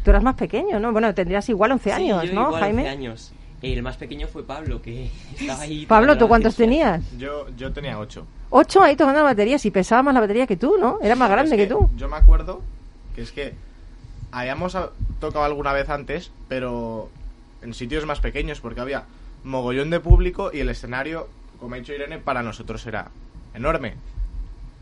Tú 0.03 0.09
eras 0.09 0.23
más 0.23 0.35
pequeño, 0.35 0.79
¿no? 0.79 0.93
Bueno, 0.93 1.13
tendrías 1.13 1.47
igual 1.49 1.73
11 1.73 1.83
Sí, 1.83 1.91
años, 1.91 2.23
yo 2.23 2.33
¿no, 2.33 2.47
igual, 2.47 2.61
Jaime? 2.61 2.81
11 2.83 2.89
años. 2.89 3.33
El 3.63 3.81
más 3.81 3.97
pequeño 3.97 4.27
fue 4.27 4.43
Pablo, 4.45 4.81
que 4.81 5.09
estaba 5.39 5.61
ahí... 5.61 5.85
Pablo, 5.85 6.17
¿tú 6.17 6.27
cuántos 6.27 6.53
batería. 6.53 6.93
tenías? 6.99 7.17
Yo, 7.17 7.47
yo 7.57 7.71
tenía 7.71 7.97
ocho. 7.97 8.27
Ocho 8.49 8.83
ahí 8.83 8.95
tocando 8.95 9.19
la 9.19 9.23
batería. 9.25 9.57
Si 9.57 9.71
pesaba 9.71 10.03
más 10.03 10.13
la 10.13 10.19
batería 10.19 10.45
que 10.45 10.57
tú, 10.57 10.75
¿no? 10.79 10.99
Era 11.01 11.15
más 11.15 11.29
Es 11.29 11.31
grande 11.33 11.57
que, 11.57 11.65
tú. 11.67 11.89
Yo 11.95 12.07
me 12.09 12.17
acuerdo 12.17 12.61
que 13.15 13.21
es 13.21 13.31
que 13.31 13.53
habíamos 14.31 14.75
a- 14.75 14.89
tocado 15.19 15.45
alguna 15.45 15.73
vez 15.73 15.89
antes, 15.89 16.31
pero 16.49 17.09
en 17.61 17.73
sitios 17.73 18.05
más 18.05 18.19
pequeños, 18.19 18.59
porque 18.59 18.81
había 18.81 19.05
mogollón 19.43 19.89
de 19.89 19.99
público 19.99 20.51
y 20.53 20.59
el 20.59 20.69
escenario, 20.69 21.27
como 21.59 21.75
ha 21.75 21.77
dicho 21.77 21.93
Irene, 21.93 22.17
para 22.19 22.43
nosotros 22.43 22.85
era 22.85 23.09
enorme. 23.55 23.93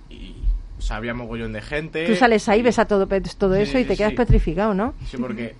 Y 0.09 0.35
o 0.79 0.81
sea, 0.81 0.97
había 0.97 1.13
mogollón 1.13 1.53
de 1.53 1.61
gente. 1.61 2.07
Tú 2.07 2.15
sales 2.15 2.49
ahí, 2.49 2.63
ves 2.63 2.79
a 2.79 2.85
todo, 2.85 3.05
todo 3.07 3.55
Sí, 3.55 3.61
eso 3.61 3.77
y 3.77 3.83
sí, 3.83 3.87
te 3.87 3.95
quedas 3.95 4.11
sí. 4.11 4.17
petrificado, 4.17 4.73
¿no? 4.73 4.95
Sí, 5.07 5.17
porque 5.17 5.55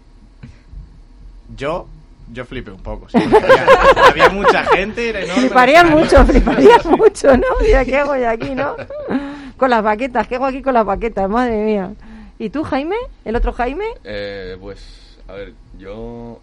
yo, 1.56 1.88
yo 2.32 2.46
flipé 2.46 2.72
un 2.72 2.82
poco. 2.82 3.08
sí, 3.10 3.18
había, 3.18 3.66
había 4.10 4.30
mucha 4.30 4.64
gente, 4.66 5.10
era 5.10 5.22
enorme. 5.22 5.42
mucho, 5.86 6.26
fliparías 6.26 6.86
mucho, 6.86 7.36
¿no? 7.38 7.46
Mira, 7.62 7.84
¿qué 7.86 7.98
hago 7.98 8.16
yo 8.16 8.30
aquí, 8.30 8.56
no? 8.56 8.76
Con 9.58 9.70
las 9.70 9.84
baquetas, 9.84 10.28
¿qué 10.28 10.36
hago 10.36 10.46
aquí 10.46 10.62
con 10.62 10.74
las 10.74 10.86
baquetas? 10.86 11.30
Madre 11.30 11.58
mía. 11.64 11.92
¿Y 12.40 12.50
tú, 12.50 12.64
Jaime? 12.64 12.96
¿El 13.26 13.36
otro 13.36 13.54
Jaime? 13.54 13.86
Eh, 14.04 14.58
pues, 14.60 15.18
a 15.28 15.34
ver, 15.34 15.54
yo, 15.78 16.40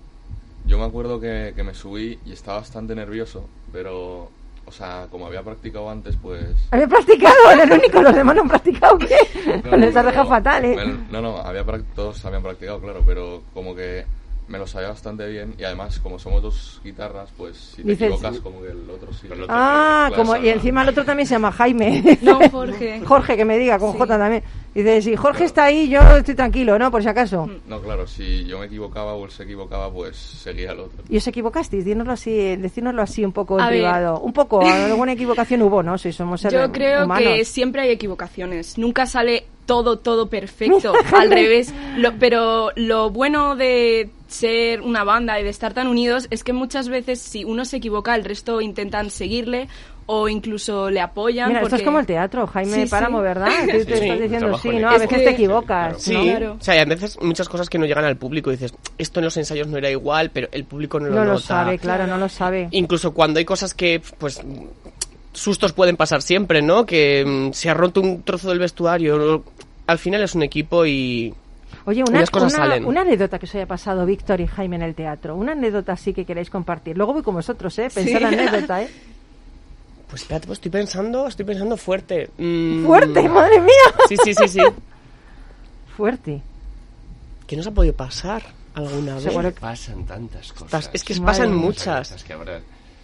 yo 0.66 0.78
me 0.78 0.84
acuerdo 0.84 1.18
que, 1.18 1.52
que 1.56 1.62
me 1.64 1.74
subí 1.74 2.18
y 2.24 2.32
estaba 2.32 2.58
bastante 2.58 2.94
nervioso, 2.94 3.48
pero, 3.72 4.30
o 4.64 4.70
sea, 4.72 5.06
como 5.10 5.26
había 5.26 5.42
practicado 5.42 5.90
antes, 5.90 6.14
pues... 6.22 6.40
¿Había 6.70 6.86
practicado? 6.86 7.34
Era 7.52 7.64
el 7.64 7.72
único, 7.72 8.00
los 8.00 8.14
demás 8.14 8.36
no 8.36 8.42
han 8.42 8.48
practicado, 8.48 8.96
¿qué? 8.98 9.16
No, 9.64 9.76
Les 9.76 9.96
has 9.96 10.04
no, 10.04 10.10
dejado 10.10 10.28
fatal, 10.28 10.64
¿eh? 10.66 10.76
me- 10.76 10.98
no, 11.10 11.20
no, 11.20 11.38
había 11.38 11.64
todos 11.96 12.24
habían 12.24 12.42
practicado, 12.42 12.80
claro, 12.80 13.02
pero 13.04 13.42
como 13.52 13.74
que 13.74 14.04
me 14.48 14.58
lo 14.58 14.66
sabía 14.66 14.88
bastante 14.88 15.26
bien 15.28 15.54
y 15.58 15.64
además, 15.64 15.98
como 16.00 16.18
somos 16.18 16.42
dos 16.42 16.80
guitarras, 16.82 17.30
pues 17.36 17.56
si 17.56 17.82
te 17.82 17.90
Dices- 17.92 18.08
equivocas, 18.12 18.38
como 18.40 18.62
que 18.62 18.68
el 18.70 18.88
otro 18.90 19.12
sí. 19.12 19.28
Ah, 19.48 20.06
Claro, 20.08 20.22
como, 20.24 20.36
y 20.36 20.48
encima 20.48 20.82
el 20.82 20.88
otro 20.88 21.04
también 21.04 21.26
se 21.26 21.34
llama 21.34 21.52
Jaime. 21.52 22.18
No, 22.22 22.38
Jorge. 22.50 23.00
Jorge, 23.06 23.36
que 23.36 23.44
me 23.44 23.58
diga, 23.58 23.78
con 23.78 23.92
J 23.92 24.06
también. 24.18 24.42
Dice, 24.78 25.02
si 25.02 25.16
Jorge 25.16 25.44
está 25.44 25.64
ahí, 25.64 25.88
yo 25.88 26.00
estoy 26.16 26.34
tranquilo, 26.34 26.78
¿no? 26.78 26.90
Por 26.90 27.02
si 27.02 27.08
acaso. 27.08 27.48
No, 27.66 27.80
claro, 27.80 28.06
si 28.06 28.44
yo 28.44 28.58
me 28.60 28.66
equivocaba 28.66 29.14
o 29.14 29.24
él 29.24 29.30
se 29.30 29.42
equivocaba, 29.42 29.92
pues 29.92 30.16
seguía 30.16 30.72
el 30.72 30.80
otro. 30.80 31.02
¿Y 31.08 31.16
os 31.16 31.26
equivocasteis? 31.26 31.84
Dínoslo 31.84 32.12
así, 32.12 32.56
decírnoslo 32.56 33.02
así 33.02 33.24
un 33.24 33.32
poco 33.32 33.58
en 33.60 33.66
privado. 33.66 34.20
Un 34.20 34.32
poco, 34.32 34.60
alguna 34.64 35.12
equivocación 35.12 35.62
hubo, 35.62 35.82
¿no? 35.82 35.98
Si 35.98 36.12
somos 36.12 36.40
seres 36.40 36.60
Yo 36.60 36.70
creo 36.72 37.04
humanos. 37.04 37.28
que 37.28 37.44
siempre 37.44 37.82
hay 37.82 37.90
equivocaciones. 37.90 38.78
Nunca 38.78 39.06
sale 39.06 39.46
todo, 39.66 39.98
todo 39.98 40.28
perfecto. 40.28 40.92
Al 41.16 41.30
revés. 41.30 41.74
Lo- 41.96 42.16
pero 42.18 42.70
lo 42.76 43.10
bueno 43.10 43.56
de 43.56 44.10
ser 44.28 44.82
una 44.82 45.04
banda 45.04 45.40
y 45.40 45.42
de 45.44 45.50
estar 45.50 45.74
tan 45.74 45.88
unidos 45.88 46.26
es 46.30 46.44
que 46.44 46.52
muchas 46.52 46.88
veces 46.88 47.18
si 47.20 47.44
uno 47.44 47.64
se 47.64 47.78
equivoca, 47.78 48.14
el 48.14 48.24
resto 48.24 48.60
intentan 48.60 49.10
seguirle 49.10 49.68
o 50.10 50.26
incluso 50.28 50.88
le 50.90 51.00
apoyan. 51.02 51.48
Mira, 51.48 51.60
esto 51.60 51.66
es 51.76 51.80
porque- 51.80 51.84
como 51.84 51.98
el 52.00 52.06
teatro, 52.06 52.46
Jaime 52.46 52.72
Sí, 52.74 52.82
sí. 52.84 52.88
Páramo, 52.88 53.20
¿verdad? 53.20 53.48
Tú 53.60 53.66
te 53.84 53.84
Sí, 53.84 53.92
estás 54.04 54.20
diciendo 54.20 54.58
sí, 54.58 54.68
¿no? 54.70 54.88
A 54.88 54.92
veces 54.98 55.08
te 55.08 55.30
equivocas, 55.30 56.02
Sí, 56.02 56.14
¿no? 56.40 56.52
o 56.52 56.60
sea, 56.60 56.76
y 56.76 56.78
a 56.78 56.84
veces 56.86 57.18
muchas 57.20 57.48
cosas 57.48 57.68
que 57.68 57.78
no 57.78 57.84
llegan 57.84 58.04
al 58.06 58.16
público. 58.16 58.50
Dices, 58.50 58.72
esto 58.96 59.20
en 59.20 59.24
los 59.24 59.36
ensayos 59.36 59.66
no 59.66 59.76
era 59.76 59.90
igual, 59.90 60.30
pero 60.30 60.48
el 60.52 60.64
público 60.64 60.98
no 60.98 61.08
lo 61.08 61.14
No 61.14 61.24
lo 61.24 61.32
nota. 61.34 61.44
sabe, 61.46 61.78
claro, 61.78 62.06
no 62.06 62.16
lo 62.16 62.28
sabe. 62.30 62.68
Incluso 62.70 63.12
cuando 63.12 63.38
hay 63.38 63.44
cosas 63.44 63.74
que, 63.74 64.00
pues, 64.18 64.40
sustos 65.32 65.72
pueden 65.72 65.96
pasar 65.96 66.22
siempre, 66.22 66.62
¿no? 66.62 66.86
Que 66.86 67.24
mm, 67.26 67.52
se 67.52 67.68
ha 67.70 67.74
roto 67.74 68.00
un 68.00 68.22
trozo 68.22 68.48
del 68.48 68.58
vestuario. 68.58 69.44
Al 69.86 69.98
final 69.98 70.22
es 70.22 70.34
un 70.34 70.42
equipo 70.42 70.84
y. 70.86 71.34
Oye, 71.84 72.02
una, 72.06 72.20
las 72.20 72.30
cosas 72.30 72.54
una- 72.54 72.64
salen. 72.64 72.84
una 72.86 73.00
anécdota 73.02 73.38
que 73.38 73.46
os 73.46 73.54
haya 73.54 73.66
pasado, 73.66 74.04
Víctor 74.04 74.40
y 74.40 74.46
Jaime, 74.46 74.76
en 74.76 74.82
el 74.82 74.94
teatro. 74.94 75.36
Una 75.36 75.52
anécdota 75.52 75.92
así 75.92 76.12
que 76.12 76.24
queréis 76.24 76.50
compartir. 76.50 76.96
Luego 76.96 77.12
voy 77.14 77.22
con 77.22 77.34
vosotros, 77.34 77.78
¿eh? 77.78 77.88
Pensar 77.94 78.04
Sí. 78.04 78.20
la 78.20 78.28
anécdota, 78.28 78.82
¿eh? 78.82 78.88
Pues 80.08 80.22
espérate, 80.22 80.46
pues 80.46 80.56
estoy 80.58 80.70
pensando, 80.70 81.26
estoy 81.26 81.44
pensando 81.44 81.76
fuerte. 81.76 82.30
Mm. 82.38 82.86
¡Fuerte, 82.86 83.28
madre 83.28 83.60
mía! 83.60 83.94
Sí, 84.08 84.16
sí, 84.24 84.34
sí, 84.34 84.48
sí. 84.48 84.60
Fuerte. 85.96 86.40
¿Qué 87.46 87.56
nos 87.56 87.66
ha 87.66 87.70
podido 87.70 87.94
pasar 87.94 88.42
alguna 88.74 89.14
vez? 89.14 89.24
Seguro 89.24 89.52
Pasan 89.52 90.04
tantas 90.06 90.52
cosas. 90.52 90.90
Es 90.92 91.04
que 91.04 91.14
Madre 91.14 91.26
pasan 91.26 91.50
mía. 91.54 91.64
muchas. 91.64 92.24
que 92.24 92.34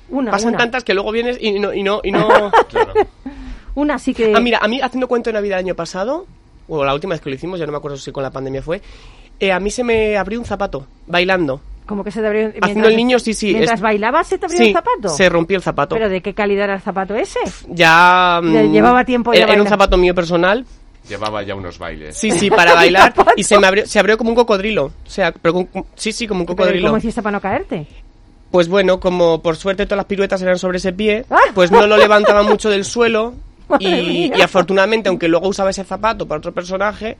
Una, 0.09 0.31
pasan 0.31 0.51
una. 0.51 0.59
tantas 0.59 0.85
que 0.85 0.95
luego 0.95 1.13
vienes 1.13 1.37
y 1.41 1.59
no... 1.59 1.73
Y 1.75 1.83
no, 1.83 2.01
y 2.03 2.11
no... 2.13 2.29
Una 3.75 3.99
sí 3.99 4.15
que... 4.15 4.33
Ah, 4.35 4.41
mira, 4.41 4.59
a 4.63 4.69
mí 4.69 4.81
haciendo 4.81 5.09
cuento 5.09 5.31
de 5.31 5.35
Navidad 5.35 5.59
el 5.59 5.67
año 5.67 5.75
pasado, 5.75 6.27
o 6.69 6.85
la 6.85 6.95
última 6.95 7.15
vez 7.15 7.21
que 7.21 7.29
lo 7.29 7.35
hicimos, 7.37 7.59
ya 7.59 7.67
no 7.67 7.73
me 7.73 7.79
acuerdo 7.79 7.97
si 7.97 8.13
con 8.13 8.23
la 8.23 8.31
pandemia 8.31 8.63
fue, 8.63 8.81
eh, 9.41 9.51
a 9.51 9.59
mí 9.59 9.71
se 9.71 9.83
me 9.83 10.17
abrió 10.17 10.39
un 10.39 10.45
zapato, 10.45 10.87
bailando. 11.07 11.61
Como 11.87 12.03
que 12.03 12.11
se 12.11 12.21
te 12.23 12.27
abrió... 12.27 12.51
Haciendo 12.63 12.89
el 12.89 12.97
niño, 12.97 13.19
sí, 13.19 13.35
sí. 13.35 13.53
Mientras 13.53 13.75
es- 13.79 13.83
bailabas, 13.83 14.27
¿se 14.27 14.39
te 14.39 14.47
abrió 14.47 14.59
Sí, 14.59 14.67
el 14.69 14.73
zapato? 14.73 15.09
se 15.11 15.29
rompió 15.29 15.57
el 15.59 15.63
zapato. 15.63 15.95
¿Pero 15.95 16.09
de 16.09 16.23
qué 16.23 16.33
calidad 16.33 16.65
era 16.65 16.75
el 16.77 16.81
zapato 16.81 17.15
ese? 17.15 17.39
Ya... 17.69 18.41
Mm, 18.43 18.73
llevaba 18.73 19.05
tiempo 19.05 19.33
ya 19.35 19.41
Era, 19.43 19.53
era 19.53 19.63
un 19.63 19.69
zapato 19.69 19.97
mío 19.99 20.15
personal. 20.15 20.65
Llevaba 21.09 21.43
ya 21.43 21.55
unos 21.55 21.79
bailes. 21.79 22.17
Sí, 22.17 22.31
sí, 22.31 22.49
para 22.49 22.73
bailar. 22.75 23.13
y 23.37 23.43
se 23.45 23.59
me 23.59 23.67
abrió, 23.67 23.87
se 23.87 23.99
abrió 23.99 24.17
como 24.17 24.31
un 24.31 24.37
cocodrilo. 24.37 24.87
O 24.87 24.93
sea, 25.11 25.33
pero 25.33 25.53
con- 25.67 25.69
sí, 25.95 26.13
sí, 26.13 26.27
como 26.27 26.41
un 26.41 26.47
¿Pero 26.47 26.57
cocodrilo. 26.57 26.89
¿Cómo 26.89 26.97
hiciste 26.99 27.21
para 27.23 27.33
no 27.37 27.41
caerte? 27.43 27.87
Pues 28.51 28.69
bueno, 28.69 28.99
como 29.01 29.43
por 29.43 29.57
suerte 29.57 29.85
todas 29.85 29.99
las 29.99 30.07
piruetas 30.07 30.41
eran 30.41 30.59
sobre 30.59 30.79
ese 30.79 30.93
pie, 30.95 31.27
Ah. 31.29 31.37
pues 31.55 31.71
no 31.71 31.87
lo 31.87 31.97
levantaba 31.99 32.43
mucho 32.43 32.71
del 32.71 32.85
suelo. 32.87 33.35
Y 33.81 34.31
afortunadamente, 34.41 35.09
aunque 35.11 35.27
luego 35.29 35.49
usaba 35.49 35.71
ese 35.71 35.85
zapato 35.85 36.27
para 36.29 36.39
otro 36.39 36.53
personaje, 36.53 37.17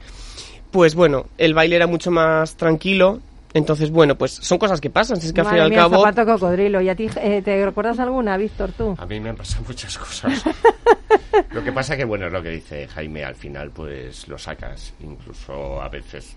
pues 0.71 0.95
bueno, 0.95 1.27
el 1.39 1.53
baile 1.55 1.77
era 1.77 1.87
mucho 1.87 2.11
más 2.11 2.55
tranquilo. 2.57 3.21
Entonces, 3.55 3.91
bueno, 3.91 4.17
pues 4.17 4.33
son 4.33 4.59
cosas 4.59 4.81
que 4.81 4.91
pasan. 4.91 5.21
Si 5.21 5.29
es 5.29 5.33
que 5.33 5.41
al 5.41 5.47
fin 5.47 5.57
y 5.57 5.61
Madre 5.61 5.77
al 5.77 5.81
cabo. 5.91 6.03
zapato 6.05 6.27
cocodrilo. 6.27 6.81
¿Y 6.81 6.89
a 6.89 6.95
ti, 6.97 7.09
eh, 7.23 7.41
te 7.43 7.65
recuerdas 7.65 7.99
alguna, 8.01 8.37
Víctor, 8.37 8.73
tú? 8.73 8.95
A 8.99 9.07
mí 9.07 9.21
me 9.21 9.31
han 9.31 9.37
pasado 9.37 9.65
muchas 9.69 9.97
cosas. 9.97 10.43
lo 11.53 11.63
que 11.63 11.73
pasa 11.73 11.97
que, 11.97 12.05
bueno, 12.05 12.27
es 12.27 12.33
lo 12.33 12.43
que 12.43 12.51
dice 12.51 12.89
Jaime, 12.89 13.25
al 13.25 13.35
final 13.37 13.71
pues 13.71 14.27
lo 14.29 14.37
sacas, 14.39 14.93
incluso 15.01 15.81
a 15.81 15.89
veces. 15.89 16.37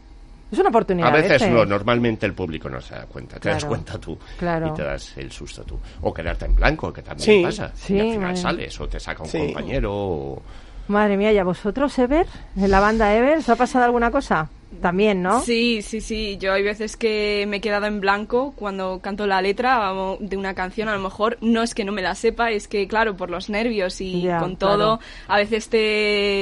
Es 0.51 0.59
una 0.59 0.69
oportunidad. 0.69 1.09
A 1.09 1.11
veces 1.11 1.49
no, 1.49 1.65
normalmente 1.65 2.25
el 2.25 2.33
público 2.33 2.69
no 2.69 2.79
se 2.79 2.95
da 2.95 3.05
cuenta, 3.05 3.37
te 3.39 3.49
das 3.49 3.57
Claro, 3.57 3.67
cuenta 3.69 3.97
tú 3.99 4.17
claro. 4.39 4.67
y 4.67 4.73
te 4.75 4.83
das 4.83 5.17
el 5.17 5.29
susto 5.31 5.63
tú. 5.63 5.77
O 6.01 6.13
quedarte 6.13 6.45
en 6.45 6.55
blanco, 6.55 6.93
que 6.93 7.01
también 7.01 7.25
Sí, 7.25 7.43
pasa. 7.43 7.71
sí, 7.75 7.95
y 7.95 7.99
al 7.99 8.05
final 8.07 8.21
madre. 8.21 8.37
sales 8.37 8.79
o 8.79 8.87
te 8.87 8.97
saca 8.99 9.23
un 9.23 9.29
Sí. 9.29 9.39
compañero 9.39 9.91
o... 9.93 10.41
Madre 10.87 11.17
mía, 11.17 11.33
¿y 11.33 11.37
a 11.37 11.43
vosotros, 11.43 11.97
Ever? 11.99 12.25
¿En 12.55 12.71
la 12.71 12.79
banda 12.79 13.13
Ever? 13.13 13.39
¿os 13.39 13.49
ha 13.49 13.57
pasado 13.57 13.83
alguna 13.83 14.09
cosa? 14.09 14.47
También, 14.81 15.23
¿no? 15.23 15.41
Sí, 15.41 15.81
sí, 15.81 16.01
sí. 16.01 16.37
Yo 16.39 16.53
hay 16.53 16.61
veces 16.61 16.97
que 16.97 17.45
me 17.47 17.57
he 17.57 17.61
quedado 17.61 17.85
en 17.85 17.99
blanco 18.01 18.53
cuando 18.55 18.99
canto 18.99 19.25
la 19.25 19.41
letra 19.41 19.93
de 20.19 20.37
una 20.37 20.53
canción. 20.53 20.89
A 20.89 20.93
lo 20.93 20.99
mejor 20.99 21.37
no 21.41 21.63
es 21.63 21.73
que 21.73 21.85
no 21.85 21.91
me 21.91 22.01
la 22.01 22.15
sepa, 22.15 22.51
es 22.51 22.67
que, 22.67 22.87
claro, 22.87 23.15
por 23.15 23.29
los 23.29 23.49
nervios 23.49 24.01
y 24.01 24.21
Ya, 24.21 24.39
con 24.39 24.57
todo, 24.57 24.97
claro. 24.97 24.99
a 25.27 25.37
veces 25.37 25.69
te 25.69 25.77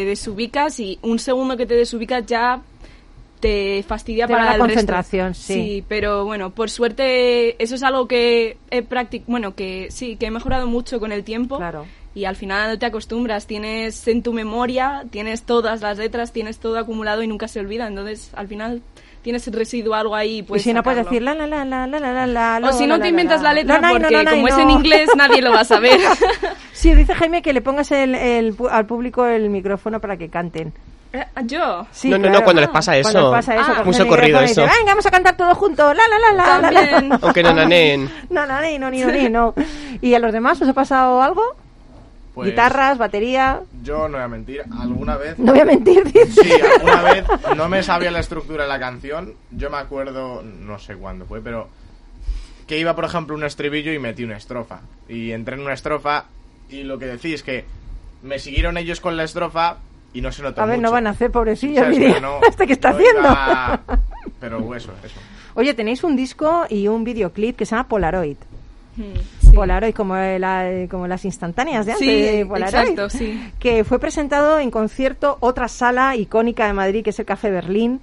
desubicas 0.06 0.80
y 0.80 0.98
un 1.02 1.20
segundo 1.20 1.56
que 1.56 1.66
te 1.66 1.76
desubicas 1.76 2.26
ya 2.26 2.62
te 3.46 3.84
fastidia 3.84 4.26
Te 4.26 4.34
para 4.34 4.46
la 4.46 4.52
el 4.56 4.60
resto. 4.60 4.66
concentración, 4.74 5.36
sí. 5.36 5.84
pero 5.88 6.26
bueno, 6.26 6.50
por 6.50 6.72
suerte 6.72 7.62
eso 7.62 7.76
es 7.76 7.84
algo 7.84 8.08
que 8.08 8.58
he 8.72 8.82
practic 8.82 9.24
bueno, 9.28 9.54
que 9.54 9.88
sí, 9.92 10.16
que 10.16 10.26
he 10.26 10.32
mejorado 10.32 10.66
mucho 10.66 11.00
con 11.00 11.12
el 11.12 11.24
tiempo. 11.24 11.58
Claro. 11.58 11.86
Y 12.16 12.26
al 12.26 12.36
final 12.38 12.72
no 12.72 12.80
te 12.80 12.86
acostumbras, 12.86 13.46
tienes 13.46 14.08
en 14.08 14.24
tu 14.24 14.32
memoria, 14.34 15.04
tienes 15.12 15.44
todas 15.44 15.82
las 15.82 15.98
letras, 15.98 16.32
tienes 16.32 16.60
todo 16.60 16.80
acumulado 16.80 17.22
y 17.22 17.28
nunca 17.28 17.48
se 17.48 17.60
olvida. 17.60 17.88
Entonces, 17.88 18.32
al 18.34 18.48
final 18.48 18.82
tienes 19.22 19.46
residuo 19.52 19.94
algo 19.94 20.16
ahí. 20.16 20.38
y 20.38 20.44
Puedes 20.44 20.64
si 20.64 20.74
no 20.74 20.82
puedes 20.82 21.04
decir 21.04 21.22
la 21.22 21.36
la 21.36 21.46
la 21.46 21.66
la 21.66 21.86
la 21.86 22.00
la 22.00 22.26
la 22.26 22.60
la 22.60 22.70
O 22.70 22.72
si 22.72 22.88
no 22.88 22.96
la, 22.98 23.04
te 23.04 23.04
la, 23.04 23.10
inventas 23.10 23.42
la 23.42 23.54
letra, 23.54 23.82
porque 23.92 24.26
como 24.26 24.48
es 24.48 24.58
en 24.58 24.70
inglés 24.72 25.10
nadie 25.16 25.42
lo 25.42 25.52
va 25.52 25.60
a 25.62 25.66
saber. 25.66 26.00
Sí, 26.74 26.94
dice 26.94 27.16
Jaime 27.16 27.42
que 27.42 27.54
le 27.54 27.62
pongas 27.62 27.92
el, 27.92 28.14
el 28.16 28.56
al 28.70 28.86
público 28.86 29.26
el 29.26 29.50
micrófono 29.50 30.00
para 30.02 30.18
que 30.18 30.30
canten. 30.30 30.74
Eh, 31.14 31.26
¿Yo? 31.46 31.88
Sí, 31.92 32.10
No, 32.10 32.18
no, 32.18 32.24
claro. 32.24 32.40
no, 32.40 32.44
cuando 32.44 32.62
les 32.62 32.70
pasa 32.70 32.98
eso. 32.98 33.10
Cuando 33.12 33.36
les 33.36 33.46
pasa 33.46 33.62
eso, 33.62 33.74
Ah, 33.80 33.84
muy 33.84 33.94
socorrido 33.94 34.40
eso. 34.42 34.62
Venga, 34.62 34.74
vamos 34.88 35.06
a 35.06 35.12
cantar 35.12 35.38
todos 35.38 35.58
juntos. 35.58 35.96
La 35.96 36.04
la 36.08 36.20
la 36.34 36.60
la. 36.62 36.72
la, 36.72 37.02
la". 37.02 37.20
Aunque 37.22 37.42
no 37.44 37.54
naneen. 37.56 38.10
No, 38.30 38.46
no, 38.46 38.62
ni, 38.62 38.78
no, 38.80 38.90
ni, 38.92 39.02
no, 39.02 39.12
ni, 39.12 39.30
no. 39.30 39.54
¿Y 40.02 40.14
a 40.14 40.20
los 40.20 40.34
demás 40.34 40.62
os 40.62 40.68
ha 40.70 40.74
pasado 40.74 41.22
algo? 41.22 41.42
Pues, 42.34 42.50
Guitarras, 42.50 42.98
batería. 42.98 43.62
Yo 43.82 44.10
no 44.10 44.18
voy 44.18 44.26
a 44.26 44.28
mentir, 44.28 44.62
alguna 44.78 45.16
vez. 45.16 45.40
No 45.40 45.54
voy 45.54 45.62
a 45.62 45.66
mentir, 45.66 46.04
dice. 46.04 46.44
Sí, 46.44 46.52
alguna 46.76 47.02
vez 47.02 47.26
no 47.56 47.70
me 47.70 47.82
sabía 47.82 48.12
la 48.12 48.20
estructura 48.20 48.64
de 48.64 48.70
la 48.70 48.80
canción. 48.80 49.36
Yo 49.52 49.70
me 49.70 49.78
acuerdo, 49.78 50.44
no 50.44 50.78
sé 50.80 50.96
cuándo 50.98 51.26
fue, 51.26 51.40
pero 51.40 51.70
que 52.68 52.78
iba, 52.78 52.94
por 52.94 53.06
ejemplo, 53.06 53.36
un 53.36 53.46
estribillo 53.46 53.94
y 53.94 54.00
metí 54.00 54.26
una 54.26 54.36
estrofa. 54.36 54.82
Y 55.08 55.32
entré 55.32 55.56
en 55.56 55.62
una 55.62 55.74
estrofa 55.74 56.26
y 56.70 56.84
lo 56.84 57.00
que 57.00 57.06
decís 57.06 57.42
que 57.42 57.64
me 58.22 58.38
siguieron 58.40 58.76
ellos 58.78 59.00
con 59.00 59.16
la 59.16 59.24
estrofa 59.24 59.78
y 60.16 60.22
no 60.22 60.32
se 60.32 60.42
notó 60.42 60.62
A 60.62 60.66
ver, 60.66 60.80
no 60.80 60.92
van 60.92 61.06
a 61.08 61.12
hacer, 61.12 61.30
pobrecillo, 61.32 61.84
no- 62.22 62.40
¿este 62.50 62.66
qué 62.66 62.74
está 62.74 62.90
no 62.92 62.96
haciendo? 62.98 63.22
iba- 63.22 63.82
Pero 64.40 64.76
eso, 64.76 64.92
eso. 65.04 65.16
Oye, 65.54 65.74
tenéis 65.74 66.04
un 66.04 66.16
disco 66.16 66.66
y 66.70 66.88
un 66.88 67.04
videoclip 67.04 67.56
que 67.56 67.66
se 67.66 67.76
llama 67.76 67.88
Polaroid. 67.88 68.38
Mm, 68.98 69.04
sí. 69.42 69.52
Polaroid, 69.56 69.94
como, 69.94 70.16
la- 70.16 70.88
como 70.90 71.08
las 71.08 71.24
instantáneas 71.26 71.86
de 71.86 71.92
antes 71.94 72.08
Sí, 72.08 72.22
de 72.38 72.46
Polaroid. 72.46 72.90
exacto, 72.92 73.10
sí. 73.10 73.52
Que 73.60 73.84
fue 73.84 74.00
presentado 74.00 74.58
en 74.60 74.72
concierto 74.72 75.38
otra 75.42 75.68
sala 75.68 76.16
icónica 76.16 76.66
de 76.68 76.74
Madrid, 76.74 77.04
que 77.04 77.10
es 77.12 77.20
el 77.20 77.26
Café 77.26 77.52
Berlín, 77.52 78.00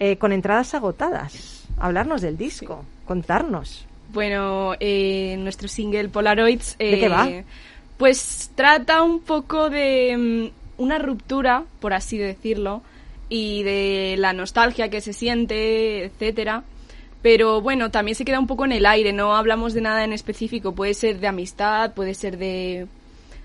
eh, 0.00 0.16
con 0.16 0.32
entradas 0.32 0.74
agotadas. 0.74 1.64
Hablarnos 1.78 2.20
del 2.22 2.36
disco, 2.36 2.84
contarnos. 3.06 3.86
Bueno, 4.12 4.74
eh, 4.80 5.36
nuestro 5.38 5.66
single 5.68 6.08
Polaroids. 6.08 6.76
¿De 6.78 6.98
qué 6.98 7.06
eh, 7.06 7.08
va? 7.08 7.28
Pues 7.96 8.50
trata 8.54 9.02
un 9.02 9.20
poco 9.20 9.70
de 9.70 10.50
mm, 10.52 10.63
una 10.76 10.98
ruptura, 10.98 11.64
por 11.80 11.92
así 11.92 12.18
decirlo, 12.18 12.82
y 13.28 13.62
de 13.62 14.16
la 14.18 14.32
nostalgia 14.32 14.90
que 14.90 15.00
se 15.00 15.12
siente, 15.12 16.04
etcétera. 16.04 16.64
Pero 17.22 17.60
bueno, 17.60 17.90
también 17.90 18.14
se 18.14 18.24
queda 18.24 18.38
un 18.38 18.46
poco 18.46 18.64
en 18.64 18.72
el 18.72 18.84
aire, 18.84 19.12
no 19.12 19.34
hablamos 19.34 19.72
de 19.72 19.80
nada 19.80 20.04
en 20.04 20.12
específico, 20.12 20.74
puede 20.74 20.94
ser 20.94 21.20
de 21.20 21.26
amistad, 21.26 21.94
puede 21.94 22.14
ser 22.14 22.36
de 22.36 22.86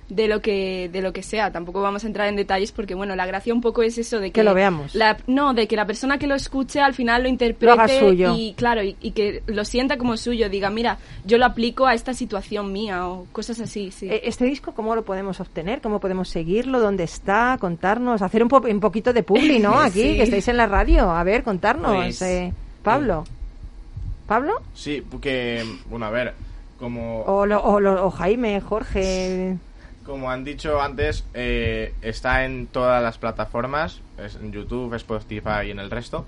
de 0.10 0.28
lo 0.28 0.41
que 0.41 0.89
de 0.91 1.01
lo 1.01 1.14
que 1.14 1.22
sea, 1.24 1.51
tampoco 1.51 1.82
vamos 1.82 2.03
a 2.03 2.07
entrar 2.07 2.28
en 2.28 2.36
detalles 2.36 2.72
porque 2.72 2.95
bueno, 2.95 3.16
la 3.16 3.26
gracia 3.28 3.53
un 3.53 3.62
poco 3.62 3.84
es 3.84 3.97
eso 3.99 4.20
de 4.20 4.28
que, 4.32 4.39
Que 4.39 4.43
lo 4.43 4.53
veamos. 4.55 4.95
la- 4.95 5.18
no, 5.28 5.53
de 5.53 5.68
que 5.68 5.76
la 5.76 5.86
persona 5.86 6.18
que 6.18 6.26
lo 6.28 6.34
escuche 6.36 6.80
al 6.82 6.93
final 6.95 7.22
lo 7.24 7.30
interprete 7.30 7.66
Lo 7.76 7.82
haga 7.82 7.88
suyo. 7.88 8.34
y 8.36 8.53
claro, 8.53 8.84
y, 8.84 8.95
y 9.01 9.12
que 9.12 9.43
lo 9.45 9.64
sienta 9.66 9.97
como 9.97 10.18
suyo, 10.18 10.49
diga, 10.49 10.70
mira, 10.72 10.97
yo 11.26 11.38
lo 11.38 11.45
aplico 11.45 11.86
a 11.86 11.93
esta 11.93 12.14
situación 12.14 12.74
mía 12.74 13.07
o 13.07 13.28
cosas 13.32 13.60
así, 13.60 13.91
sí. 13.91 14.10
Eh, 14.10 14.22
¿Este 14.24 14.45
disco 14.45 14.74
cómo 14.74 14.95
lo 14.95 15.03
podemos 15.03 15.39
obtener? 15.39 15.80
¿Cómo 15.82 15.99
podemos 15.99 16.28
seguirlo? 16.30 16.80
¿Dónde 16.80 17.03
está? 17.03 17.57
Contarnos. 17.60 18.22
Hacer 18.24 18.41
un, 18.41 18.49
po- 18.49 18.66
un 18.68 18.80
poquito 18.80 19.14
de 19.14 19.22
publi, 19.24 19.60
¿no? 19.60 19.80
Aquí, 19.80 20.01
Sí. 20.01 20.16
que 20.18 20.24
estáis 20.24 20.47
en 20.47 20.57
la 20.57 20.66
radio. 20.66 21.12
A 21.12 21.24
ver, 21.24 21.43
contarnos. 21.43 21.95
Pues, 21.95 22.22
eh, 22.24 22.51
Pablo. 22.84 23.26
¿Pablo? 24.28 24.53
Sí, 24.74 25.03
porque, 25.10 25.64
bueno, 25.89 26.05
a 26.05 26.10
ver, 26.12 26.34
como, 26.80 27.22
O, 27.24 27.45
lo- 27.45 27.62
o 27.64 27.80
lo- 27.80 28.05
o 28.05 28.10
Jaime, 28.12 28.60
Jorge. 28.62 29.57
Como 30.10 30.32
han 30.32 30.43
dicho 30.43 30.82
antes, 30.82 31.24
eh, 31.36 31.93
está 32.01 32.43
en 32.43 32.66
todas 32.66 33.01
las 33.03 33.20
plataformas, 33.20 34.01
es 34.18 34.36
en 34.36 34.51
YouTube, 34.51 34.95
Spotify 34.95 35.68
y 35.68 35.72
en 35.72 35.78
el 35.80 35.91
resto. 35.91 36.26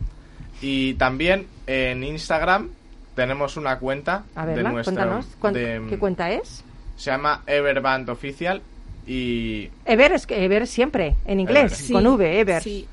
Y 0.61 0.93
también 0.93 1.47
en 1.65 2.03
Instagram 2.03 2.69
tenemos 3.15 3.57
una 3.57 3.79
cuenta 3.79 4.23
A 4.35 4.45
de 4.45 4.53
verla, 4.53 4.71
nuestro... 4.71 4.93
cuéntanos. 4.93 5.25
¿cuán- 5.39 5.53
de- 5.55 5.81
¿Qué 5.89 5.97
cuenta 5.97 6.31
es? 6.31 6.63
Se 6.95 7.09
llama 7.09 7.41
Everband 7.47 8.07
Official 8.09 8.61
y, 9.07 9.69
Ever, 9.85 10.11
es 10.11 10.27
que 10.27 10.45
Ever 10.45 10.67
siempre, 10.67 11.15
en 11.25 11.39
inglés, 11.39 11.73
Sí. 11.75 11.91
con 11.93 12.05
V, 12.05 12.39
Ever. 12.39 12.61
Sí. 12.61 12.87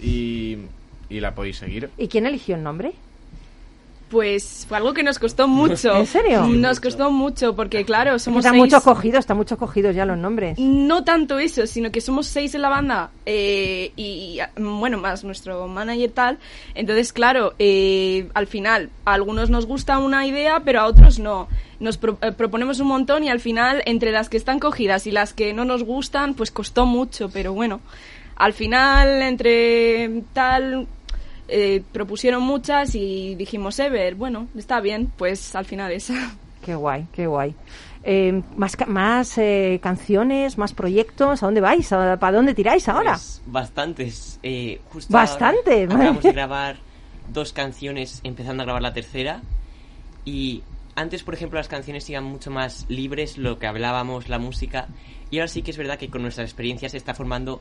y, 0.00 0.58
y 1.08 1.20
la 1.20 1.32
podéis 1.36 1.58
seguir. 1.58 1.90
¿Y 1.96 2.08
quién 2.08 2.26
eligió 2.26 2.56
el 2.56 2.64
nombre? 2.64 2.92
Pues 4.10 4.64
fue 4.68 4.76
algo 4.76 4.92
que 4.94 5.02
nos 5.02 5.18
costó 5.18 5.48
mucho. 5.48 5.96
¿En 5.96 6.06
serio? 6.06 6.42
Nos 6.46 6.78
costó 6.78 7.10
mucho 7.10 7.56
porque 7.56 7.84
claro, 7.84 8.18
somos 8.18 8.40
Están 8.44 8.52
seis- 8.52 8.64
mucho 8.72 8.80
cogidos, 8.82 9.20
están 9.20 9.36
mucho 9.36 9.56
cogidos 9.56 9.96
ya 9.96 10.04
los 10.04 10.18
nombres. 10.18 10.58
No 10.58 11.02
tanto 11.04 11.38
eso, 11.38 11.66
sino 11.66 11.90
que 11.90 12.00
somos 12.00 12.26
seis 12.26 12.54
en 12.54 12.62
la 12.62 12.68
banda 12.68 13.10
eh, 13.26 13.92
y, 13.96 14.38
y, 14.38 14.62
bueno, 14.62 14.98
más 14.98 15.24
nuestro 15.24 15.66
manager 15.66 16.10
tal. 16.12 16.38
Entonces, 16.74 17.12
claro, 17.12 17.54
eh, 17.58 18.28
al 18.34 18.46
final 18.46 18.90
a 19.04 19.14
algunos 19.14 19.50
nos 19.50 19.66
gusta 19.66 19.98
una 19.98 20.26
idea, 20.26 20.60
pero 20.64 20.80
a 20.80 20.86
otros 20.86 21.18
no. 21.18 21.48
Nos 21.80 21.96
pro- 21.96 22.18
eh, 22.22 22.30
proponemos 22.30 22.78
un 22.80 22.88
montón 22.88 23.24
y 23.24 23.30
al 23.30 23.40
final 23.40 23.82
entre 23.86 24.12
las 24.12 24.28
que 24.28 24.36
están 24.36 24.60
cogidas 24.60 25.06
y 25.08 25.10
las 25.10 25.32
que 25.32 25.52
no 25.54 25.64
nos 25.64 25.82
gustan, 25.82 26.34
pues 26.34 26.50
costó 26.52 26.86
mucho, 26.86 27.30
pero 27.30 27.52
bueno, 27.52 27.80
al 28.36 28.52
final 28.52 29.22
entre 29.22 30.22
tal 30.32 30.86
eh, 31.48 31.82
propusieron 31.92 32.42
muchas 32.42 32.94
y 32.94 33.34
dijimos 33.34 33.78
Ever, 33.78 34.14
bueno, 34.14 34.48
está 34.56 34.80
bien, 34.80 35.10
pues 35.16 35.54
al 35.54 35.64
final 35.64 35.92
esa. 35.92 36.14
Qué 36.64 36.74
guay, 36.74 37.06
qué 37.12 37.26
guay. 37.26 37.54
Eh, 38.04 38.40
más 38.56 38.74
más 38.86 39.36
eh, 39.36 39.78
canciones, 39.82 40.56
más 40.56 40.72
proyectos. 40.72 41.42
¿A 41.42 41.46
dónde 41.46 41.60
vais? 41.60 41.92
¿A- 41.92 42.16
¿Para 42.18 42.36
dónde 42.38 42.54
tiráis 42.54 42.88
ahora? 42.88 43.12
Pues 43.12 43.42
bastantes. 43.44 44.38
Eh, 44.42 44.80
justo 44.90 45.12
Bastantes, 45.12 45.90
ahora 45.90 45.94
Acabamos 46.04 46.22
de 46.22 46.32
grabar 46.32 46.76
dos 47.32 47.52
canciones, 47.52 48.20
empezando 48.24 48.62
a 48.62 48.64
grabar 48.64 48.80
la 48.82 48.94
tercera. 48.94 49.42
Y 50.24 50.62
antes, 50.94 51.22
por 51.22 51.34
ejemplo, 51.34 51.58
las 51.58 51.68
canciones 51.68 52.08
iban 52.08 52.24
mucho 52.24 52.50
más 52.50 52.86
libres, 52.88 53.36
lo 53.36 53.58
que 53.58 53.66
hablábamos, 53.66 54.30
la 54.30 54.38
música. 54.38 54.86
Y 55.30 55.38
ahora 55.40 55.48
sí 55.48 55.60
que 55.60 55.70
es 55.70 55.76
verdad 55.76 55.98
que 55.98 56.08
con 56.08 56.22
nuestras 56.22 56.46
experiencias 56.46 56.92
se 56.92 56.98
está 56.98 57.12
formando 57.12 57.60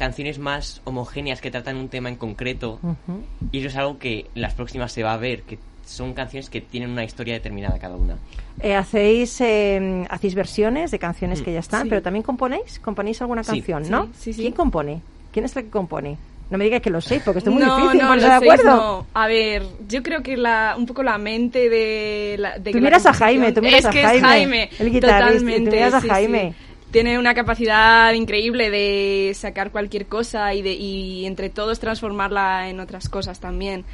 canciones 0.00 0.38
más 0.40 0.80
homogéneas 0.84 1.40
que 1.40 1.50
tratan 1.52 1.76
un 1.76 1.88
tema 1.88 2.08
en 2.08 2.16
concreto. 2.16 2.80
Ujú. 2.82 3.22
Y 3.52 3.58
eso 3.60 3.68
es 3.68 3.76
algo 3.76 3.98
que 3.98 4.26
en 4.34 4.42
las 4.42 4.54
próximas 4.54 4.90
se 4.90 5.04
va 5.04 5.12
a 5.12 5.16
ver, 5.18 5.42
que 5.42 5.58
son 5.86 6.14
canciones 6.14 6.50
que 6.50 6.60
tienen 6.60 6.90
una 6.90 7.04
historia 7.04 7.34
determinada 7.34 7.78
cada 7.78 7.96
una. 7.96 8.16
Eh, 8.60 8.74
hacéis 8.74 9.40
eh, 9.40 10.04
hacéis 10.08 10.34
versiones 10.34 10.90
de 10.90 10.98
canciones 10.98 11.40
Mm. 11.40 11.44
que 11.44 11.52
ya 11.52 11.60
están, 11.60 11.82
Sí. 11.84 11.88
pero 11.90 12.02
también 12.02 12.22
componéis, 12.22 12.78
componéis 12.80 13.20
alguna 13.20 13.42
canción, 13.44 13.84
Sí, 13.84 13.90
¿no? 13.90 14.08
sí, 14.18 14.32
sí. 14.32 14.40
¿Quién 14.42 14.52
compone? 14.54 15.00
¿Quién 15.32 15.44
es 15.44 15.54
el 15.56 15.64
que 15.64 15.70
compone? 15.70 16.16
No 16.50 16.58
me 16.58 16.64
digas 16.64 16.80
que 16.82 16.90
lo 16.90 17.00
sé, 17.00 17.20
porque 17.24 17.38
esto 17.38 17.50
es 17.50 17.54
muy 17.54 17.64
no, 17.64 17.76
difícil 17.76 18.00
no, 18.00 18.08
ponerse 18.08 18.28
los 18.28 18.40
de 18.40 18.46
seis 18.48 18.60
acuerdo. 18.60 18.76
no. 18.76 19.06
A 19.14 19.26
ver, 19.28 19.62
yo 19.88 20.02
creo 20.02 20.20
que 20.22 20.36
la, 20.36 20.74
un 20.76 20.84
poco 20.86 21.02
la 21.04 21.16
mente 21.16 21.68
de 21.68 22.34
la. 22.40 22.58
De 22.58 22.72
Tú 22.72 22.78
la 22.78 22.84
miras 22.84 23.06
a 23.06 23.10
composición- 23.12 23.18
Jaime, 23.28 23.52
tú 23.52 23.60
miras 23.62 23.80
es 23.80 23.86
a 23.86 23.90
que 23.90 24.02
Jaime, 24.02 24.16
es 24.18 24.24
Jaime, 24.24 24.70
el 24.80 24.90
guitarrista, 24.90 25.38
tú 25.38 25.44
miras 25.70 25.94
a 25.94 26.00
sí, 26.00 26.08
Jaime. 26.08 26.54
Tiene 26.90 27.18
una 27.18 27.34
capacidad 27.34 28.12
increíble 28.12 28.68
de 28.70 29.32
sacar 29.34 29.70
cualquier 29.70 30.06
cosa 30.06 30.54
y, 30.54 30.62
de, 30.62 30.72
y 30.72 31.24
entre 31.24 31.48
todos 31.48 31.78
transformarla 31.78 32.68
en 32.68 32.80
otras 32.80 33.08
cosas 33.08 33.38
también. 33.38 33.84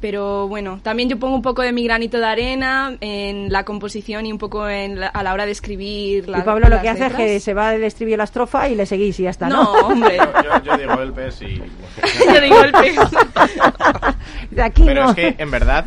Pero 0.00 0.48
bueno, 0.48 0.80
también 0.82 1.10
yo 1.10 1.18
pongo 1.18 1.34
un 1.36 1.42
poco 1.42 1.60
de 1.60 1.72
mi 1.72 1.84
granito 1.84 2.18
de 2.18 2.24
arena 2.24 2.96
en 3.00 3.52
la 3.52 3.64
composición 3.64 4.24
y 4.24 4.32
un 4.32 4.38
poco 4.38 4.66
en 4.68 4.98
la- 4.98 5.08
a 5.08 5.22
la 5.22 5.34
hora 5.34 5.44
de 5.44 5.52
escribir. 5.52 6.24
Y 6.26 6.30
la- 6.30 6.42
Pablo 6.44 6.68
lo 6.68 6.76
las 6.76 6.82
que 6.82 6.88
hace 6.88 7.06
es 7.06 7.12
que 7.14 7.40
se 7.40 7.52
va 7.52 7.70
del 7.70 7.84
estribillo 7.84 8.14
a 8.14 8.18
la 8.18 8.24
estrofa 8.24 8.68
y 8.70 8.74
le 8.76 8.86
seguís 8.86 9.20
y 9.20 9.24
ya 9.24 9.30
está, 9.30 9.48
¿no? 9.48 9.62
No, 9.62 9.72
hombre. 9.88 10.16
Yo, 10.16 10.62
yo 10.64 10.76
digo 10.78 10.94
el 11.02 11.12
pez 11.12 11.42
y... 11.42 11.56
Yo 12.34 12.40
digo 12.40 12.60
el 12.64 12.72
pez. 12.72 12.96
De 14.50 14.62
aquí 14.62 14.82
Pero 14.84 15.04
no. 15.04 15.10
es 15.10 15.16
que, 15.16 15.34
en 15.38 15.50
verdad, 15.50 15.86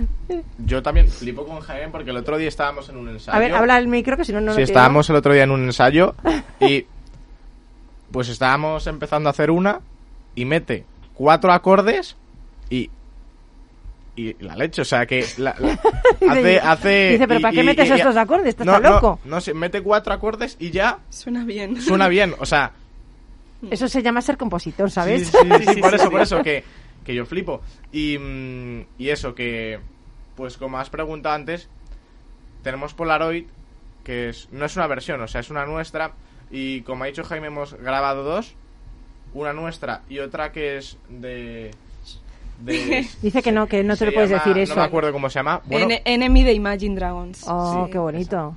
yo 0.60 0.82
también 0.84 1.08
flipo 1.10 1.46
con 1.46 1.60
Jaime 1.62 1.90
porque 1.92 2.12
el 2.12 2.18
otro 2.18 2.38
día 2.38 2.48
estábamos 2.48 2.88
en 2.90 2.98
un 2.98 3.10
ensayo. 3.10 3.36
A 3.36 3.40
ver, 3.40 3.54
habla 3.56 3.78
el 3.78 3.88
micro 3.88 4.16
que 4.16 4.26
si 4.26 4.32
no, 4.32 4.40
no 4.42 4.54
Sí, 4.54 4.60
lo 4.60 4.64
estábamos 4.66 5.10
el 5.10 5.16
otro 5.16 5.34
día 5.34 5.44
en 5.44 5.52
un 5.52 5.64
ensayo 5.64 6.16
y 6.60 6.86
pues 8.12 8.30
estábamos 8.30 8.86
empezando 8.88 9.28
a 9.30 9.32
hacer 9.32 9.50
una 9.52 9.82
y 10.36 10.46
mete 10.46 10.86
cuatro 11.14 11.52
acordes 11.52 12.16
y 12.70 12.90
y 14.16 14.34
la 14.44 14.56
leche, 14.56 14.82
o 14.82 14.86
sea 14.86 15.06
que 15.06 15.26
la- 15.38 15.56
la- 15.60 15.80
hace 16.32 16.60
hace 16.60 17.10
Dice, 17.14 17.28
¿pero 17.28 17.40
y- 17.40 17.44
para 17.44 17.54
qué 17.54 17.62
y- 17.62 17.66
metes 17.66 17.90
y- 17.90 17.94
estos 17.94 18.16
acordes? 18.16 18.48
¿Estás 18.50 18.66
no, 18.68 18.74
tan 18.74 18.84
no, 18.84 18.90
loco? 18.92 19.20
No, 19.26 19.42
se 19.42 19.54
mete 19.54 19.82
cuatro 19.82 20.14
acordes 20.14 20.56
y 20.60 20.70
ya 20.72 21.00
Suena 21.10 21.44
bien. 21.46 21.82
suena 21.82 22.08
bien, 22.08 22.36
o 22.40 22.46
sea, 22.46 22.72
Eso 23.72 23.88
se 23.88 24.04
llama 24.04 24.22
ser 24.22 24.38
compositor, 24.38 24.92
¿sabes? 24.92 25.28
Sí, 25.28 25.38
sí, 25.38 25.66
sí, 25.76 25.82
por 25.82 25.94
eso, 25.96 26.12
por 26.12 26.22
eso, 26.22 26.44
que, 26.44 26.64
que 27.06 27.16
yo 27.16 27.26
flipo. 27.26 27.62
Y, 27.92 28.18
mm, 28.20 28.86
y 29.00 29.10
eso, 29.10 29.34
que, 29.34 29.80
pues 30.36 30.58
como 30.58 30.78
has 30.80 30.90
preguntado 30.90 31.34
antes, 31.36 31.70
tenemos 32.62 32.94
Polaroid, 32.94 33.46
que 34.04 34.30
es, 34.30 34.50
no 34.52 34.66
es 34.66 34.76
una 34.76 34.88
versión, 34.88 35.22
o 35.22 35.28
sea, 35.28 35.42
es 35.42 35.50
una 35.50 35.66
nuestra. 35.66 36.12
Y 36.52 36.82
como 36.82 37.04
ha 37.04 37.08
dicho 37.08 37.24
Jaime, 37.24 37.48
hemos 37.48 37.74
grabado 37.76 38.24
dos. 38.24 38.54
Una 39.34 39.54
nuestra 39.54 40.02
y 40.10 40.20
otra 40.20 40.52
que 40.52 40.78
es 40.78 40.98
de... 41.10 41.72
de- 42.66 43.08
Dice 43.22 43.42
que 43.42 43.52
no, 43.52 43.68
que 43.68 43.84
no 43.84 43.94
te 43.94 44.00
se 44.00 44.06
lo 44.08 44.14
puedes 44.14 44.30
llama- 44.30 44.44
decir 44.44 44.58
eso. 44.62 44.76
No 44.76 44.82
me 44.82 44.88
acuerdo 44.88 45.12
cómo 45.12 45.30
se 45.30 45.40
llama. 45.40 45.62
Bueno, 45.66 45.88
En- 45.92 46.02
Enemy 46.06 46.44
de 46.44 46.54
Imagine 46.54 46.96
Dragons. 46.96 47.44
Oh, 47.48 47.86
Sí, 47.86 47.92
qué 47.92 47.98
bonito. 47.98 48.56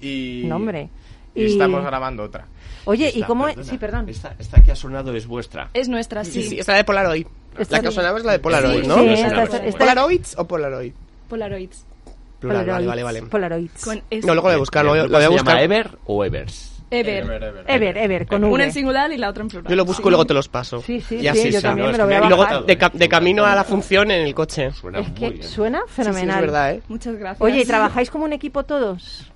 y, 0.00 0.42
Nombre. 0.46 0.88
y 1.34 1.44
estamos 1.46 1.84
grabando 1.84 2.24
otra. 2.24 2.46
Oye, 2.84 3.06
¿y 3.14 3.18
Esta, 3.20 3.26
cómo? 3.28 3.44
perdona, 3.44 3.64
Sí, 3.64 3.78
perdón. 3.78 4.08
Esta, 4.08 4.34
esta 4.38 4.62
que 4.62 4.72
ha 4.72 4.76
sonado 4.76 5.14
es 5.14 5.26
vuestra. 5.26 5.70
Es 5.72 5.88
nuestra, 5.88 6.24
sí. 6.24 6.32
Sí, 6.32 6.42
sí, 6.42 6.58
esta 6.58 6.74
de 6.74 6.82
Polaroid. 6.84 7.26
Esta 7.58 7.76
La 7.76 7.82
que 7.82 7.90
sonaba 7.92 8.18
es 8.18 8.24
la 8.24 8.32
de 8.32 8.38
Polaroid, 8.40 8.82
Sí, 8.82 8.88
¿no? 8.88 8.94
sí, 8.96 9.04
No 9.06 9.12
esta- 9.12 9.42
esta- 9.44 9.56
esta- 9.66 9.78
¿Polaroids 9.78 10.34
o 10.38 10.46
Polaroid? 10.48 10.92
Polaroids. 11.28 11.84
Plural, 12.40 12.56
vale, 12.66 12.66
Polaroids, 12.66 12.88
vale, 12.88 13.02
vale. 13.04 13.22
Polaroids. 13.30 13.84
Con. 13.84 13.96
No, 13.98 14.02
luego 14.10 14.34
lo 14.34 14.42
voy 14.42 14.52
a 14.54 14.56
buscar, 14.56 14.84
lo 14.84 14.90
voy, 14.90 14.98
¿El 14.98 15.04
lo 15.04 15.08
grupo 15.10 15.18
voy 15.18 15.22
a 15.24 15.26
se 15.28 15.32
buscar. 15.32 15.54
llama 15.54 15.62
Ever 15.62 15.98
o 16.06 16.24
Evers? 16.24 16.71
Ever. 16.92 17.24
Ever, 17.24 17.42
ever. 17.42 17.64
Ever, 17.68 17.96
Ever, 17.98 18.26
con 18.26 18.44
Una 18.44 18.64
en 18.64 18.72
singular 18.72 19.10
y 19.12 19.16
la 19.18 19.28
otra 19.30 19.42
en 19.42 19.48
plural. 19.48 19.70
Yo 19.70 19.76
lo 19.76 19.84
busco 19.84 20.08
y 20.08 20.10
luego 20.10 20.24
te 20.26 20.34
los 20.34 20.48
paso. 20.48 20.80
Sí, 20.82 21.00
sí, 21.00 21.16
Y 21.16 21.28
sí, 21.34 21.50
yo 21.50 21.58
sí, 21.58 21.62
también 21.62 21.86
no, 21.86 21.92
me 21.92 21.98
lo 21.98 22.04
voy 22.06 22.14
a 22.14 22.18
Y 22.18 22.28
luego 22.28 22.42
bajar. 22.42 22.64
de, 22.66 22.78
ca- 22.78 22.90
de 22.92 23.08
camino 23.08 23.44
a 23.44 23.54
la 23.54 23.64
función 23.64 24.10
en 24.10 24.26
el 24.26 24.34
coche. 24.34 24.70
Suena 24.72 25.00
Es 25.00 25.08
muy 25.08 25.18
que 25.18 25.30
bien. 25.30 25.42
suena 25.42 25.78
Sí, 25.80 25.84
sí, 25.88 25.94
fenomenal. 26.02 26.34
es 26.36 26.40
verdad, 26.42 26.70
¿eh? 26.74 26.82
Muchas 26.88 27.16
gracias. 27.16 27.40
Oye, 27.40 27.60
¿y 27.60 27.64
trabajáis 27.64 28.10
como 28.10 28.24
un 28.24 28.32
equipo 28.32 28.64
todos? 28.64 29.30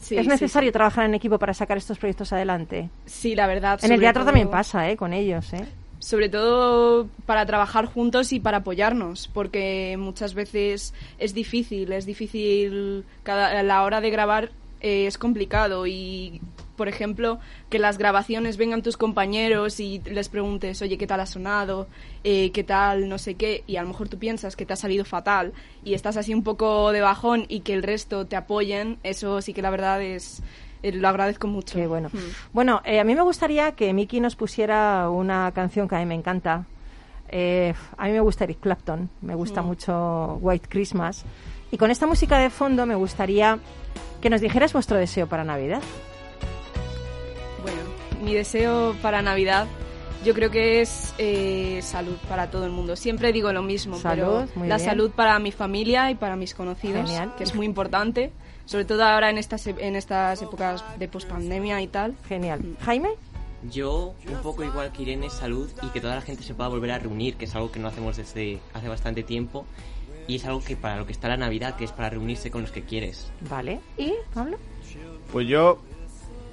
Sí, 0.00 0.16
¿Es 0.18 0.26
necesario 0.26 0.68
sí. 0.68 0.72
trabajar 0.72 1.06
en 1.06 1.14
equipo 1.14 1.38
para 1.38 1.54
sacar 1.54 1.78
estos 1.78 1.98
proyectos 1.98 2.32
adelante? 2.32 2.90
Sí, 3.06 3.34
la 3.34 3.46
verdad. 3.46 3.78
En 3.82 3.92
el 3.92 4.00
teatro 4.00 4.20
todo- 4.22 4.26
también 4.26 4.48
pasa, 4.50 4.90
¿eh? 4.90 4.96
Con 4.96 5.12
ellos, 5.14 5.52
¿eh? 5.54 5.64
Sobre 6.00 6.28
todo 6.28 7.08
para 7.26 7.44
trabajar 7.46 7.86
juntos 7.86 8.32
y 8.32 8.38
para 8.38 8.58
apoyarnos, 8.58 9.28
porque 9.34 9.96
muchas 9.98 10.34
veces 10.34 10.94
es 11.18 11.34
difícil, 11.34 11.90
es 11.92 12.06
difícil, 12.06 13.04
cada, 13.24 13.58
a 13.58 13.62
la 13.64 13.82
hora 13.82 14.00
de 14.00 14.10
grabar 14.10 14.50
eh, 14.80 15.06
es 15.08 15.18
complicado 15.18 15.88
y, 15.88 16.40
por 16.78 16.88
ejemplo, 16.88 17.38
que 17.68 17.78
las 17.78 17.98
grabaciones 17.98 18.56
vengan 18.56 18.80
tus 18.82 18.96
compañeros 18.96 19.80
y 19.80 19.98
les 20.06 20.30
preguntes, 20.30 20.80
oye, 20.80 20.96
¿qué 20.96 21.06
tal 21.06 21.20
ha 21.20 21.26
sonado? 21.26 21.88
Eh, 22.24 22.50
¿Qué 22.52 22.64
tal? 22.64 23.06
No 23.10 23.18
sé 23.18 23.34
qué, 23.34 23.64
y 23.66 23.76
a 23.76 23.82
lo 23.82 23.88
mejor 23.88 24.08
tú 24.08 24.18
piensas 24.18 24.56
que 24.56 24.64
te 24.64 24.72
ha 24.72 24.76
salido 24.76 25.04
fatal 25.04 25.52
y 25.84 25.92
estás 25.92 26.16
así 26.16 26.32
un 26.32 26.42
poco 26.42 26.90
de 26.92 27.02
bajón 27.02 27.44
y 27.48 27.60
que 27.60 27.74
el 27.74 27.82
resto 27.82 28.26
te 28.26 28.36
apoyen, 28.36 28.96
eso 29.02 29.42
sí 29.42 29.52
que 29.52 29.60
la 29.60 29.68
verdad 29.68 30.00
es, 30.00 30.42
eh, 30.82 30.92
lo 30.92 31.08
agradezco 31.08 31.46
mucho. 31.48 31.74
Qué 31.76 31.86
bueno. 31.86 32.08
Mm. 32.12 32.18
Bueno, 32.54 32.80
eh, 32.86 33.00
a 33.00 33.04
mí 33.04 33.14
me 33.14 33.22
gustaría 33.22 33.72
que 33.72 33.92
Miki 33.92 34.20
nos 34.20 34.36
pusiera 34.36 35.10
una 35.10 35.52
canción 35.52 35.86
que 35.88 35.96
a 35.96 35.98
mí 35.98 36.06
me 36.06 36.14
encanta. 36.14 36.64
Eh, 37.30 37.74
a 37.98 38.06
mí 38.06 38.12
me 38.12 38.20
gusta 38.20 38.44
Eric 38.44 38.60
Clapton, 38.60 39.10
me 39.20 39.34
gusta 39.34 39.60
Mm. 39.60 39.66
mucho 39.66 40.38
White 40.40 40.68
Christmas. 40.70 41.24
Y 41.70 41.76
con 41.76 41.90
esta 41.90 42.06
música 42.06 42.38
de 42.38 42.48
fondo 42.48 42.86
me 42.86 42.94
gustaría 42.94 43.58
que 44.22 44.30
nos 44.30 44.40
dijeras 44.40 44.72
vuestro 44.72 44.96
deseo 44.96 45.26
para 45.28 45.44
Navidad. 45.44 45.82
Mi 48.22 48.34
deseo 48.34 48.94
para 49.02 49.22
Navidad 49.22 49.66
Yo 50.24 50.34
creo 50.34 50.50
que 50.50 50.80
es 50.80 51.14
eh, 51.18 51.78
salud 51.82 52.16
para 52.28 52.50
todo 52.50 52.64
el 52.64 52.72
mundo. 52.72 52.96
Siempre 52.96 53.32
digo 53.32 53.52
lo 53.52 53.62
mismo, 53.62 53.98
Salud, 53.98 54.46
pero 54.54 54.66
la 54.66 54.76
bien. 54.76 54.88
salud 54.88 55.10
para 55.12 55.38
mi 55.38 55.52
familia 55.52 56.10
y 56.10 56.16
para 56.16 56.34
mis 56.34 56.54
conocidos, 56.54 57.08
Genial. 57.08 57.34
que 57.36 57.44
es 57.44 57.54
muy 57.54 57.66
importante, 57.66 58.32
sobre 58.64 58.84
todo 58.84 59.04
ahora 59.04 59.30
en 59.30 59.38
estas, 59.38 59.66
en 59.68 59.94
estas 59.94 60.42
épocas 60.42 60.84
de 60.98 61.06
pospandemia 61.06 61.80
y 61.80 61.86
tal. 61.86 62.16
Genial. 62.28 62.76
Jaime. 62.84 63.10
Yo, 63.70 64.14
un 64.28 64.42
poco 64.42 64.62
igual 64.64 64.92
que 64.92 65.02
Irene, 65.02 65.30
salud 65.30 65.68
y 65.82 65.86
que 65.88 66.00
toda 66.00 66.14
la 66.16 66.20
gente 66.20 66.42
se 66.42 66.54
pueda 66.54 66.68
volver 66.68 66.92
a 66.92 66.98
reunir, 66.98 67.36
que 67.36 67.44
es 67.44 67.54
algo 67.54 67.70
que 67.72 67.80
no 67.80 67.88
hacemos 67.88 68.16
desde 68.16 68.60
hace 68.74 68.88
bastante 68.88 69.22
tiempo. 69.22 69.66
Y 70.26 70.36
es 70.36 70.44
algo 70.44 70.62
que 70.62 70.76
para 70.76 70.96
lo 70.96 71.06
que 71.06 71.12
está 71.12 71.28
la 71.28 71.36
Navidad, 71.36 71.76
que 71.76 71.84
es 71.84 71.92
para 71.92 72.10
reunirse 72.10 72.50
con 72.50 72.62
los 72.62 72.70
que 72.70 72.82
quieres. 72.82 73.32
Vale. 73.48 73.80
¿Y, 73.96 74.12
Pablo? 74.34 74.58
Pues 75.32 75.48
yo 75.48 75.78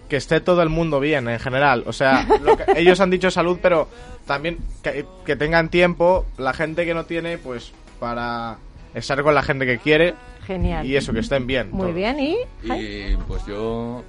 que 0.10 0.18
esté 0.18 0.40
todo 0.42 0.62
el 0.62 0.70
mundo 0.70 1.00
bien 1.00 1.28
en 1.28 1.40
general. 1.40 1.84
O 1.88 1.94
sea, 1.94 2.28
lo 2.44 2.56
que- 2.58 2.66
ellos 2.76 3.00
han 3.00 3.10
dicho 3.10 3.30
salud, 3.32 3.58
pero 3.62 3.88
también 4.26 4.58
que, 4.84 5.06
que 5.26 5.36
tengan 5.36 5.70
tiempo, 5.70 6.26
la 6.38 6.54
gente 6.54 6.86
que 6.86 6.94
no 6.94 7.06
tiene, 7.06 7.38
pues 7.38 7.72
para 8.00 8.58
estar 8.94 9.22
con 9.24 9.34
la 9.36 9.42
gente 9.44 9.66
que 9.66 9.78
quiere. 9.80 10.14
Genial. 10.46 10.86
Y 10.86 10.96
eso, 10.96 11.12
que 11.12 11.20
estén 11.22 11.48
bien. 11.48 11.70
Muy 11.72 11.82
todos. 11.82 11.96
bien. 11.96 12.20
¿Y? 12.20 12.38
Y 12.72 13.18
pues 13.28 13.46
yo. 13.48 14.04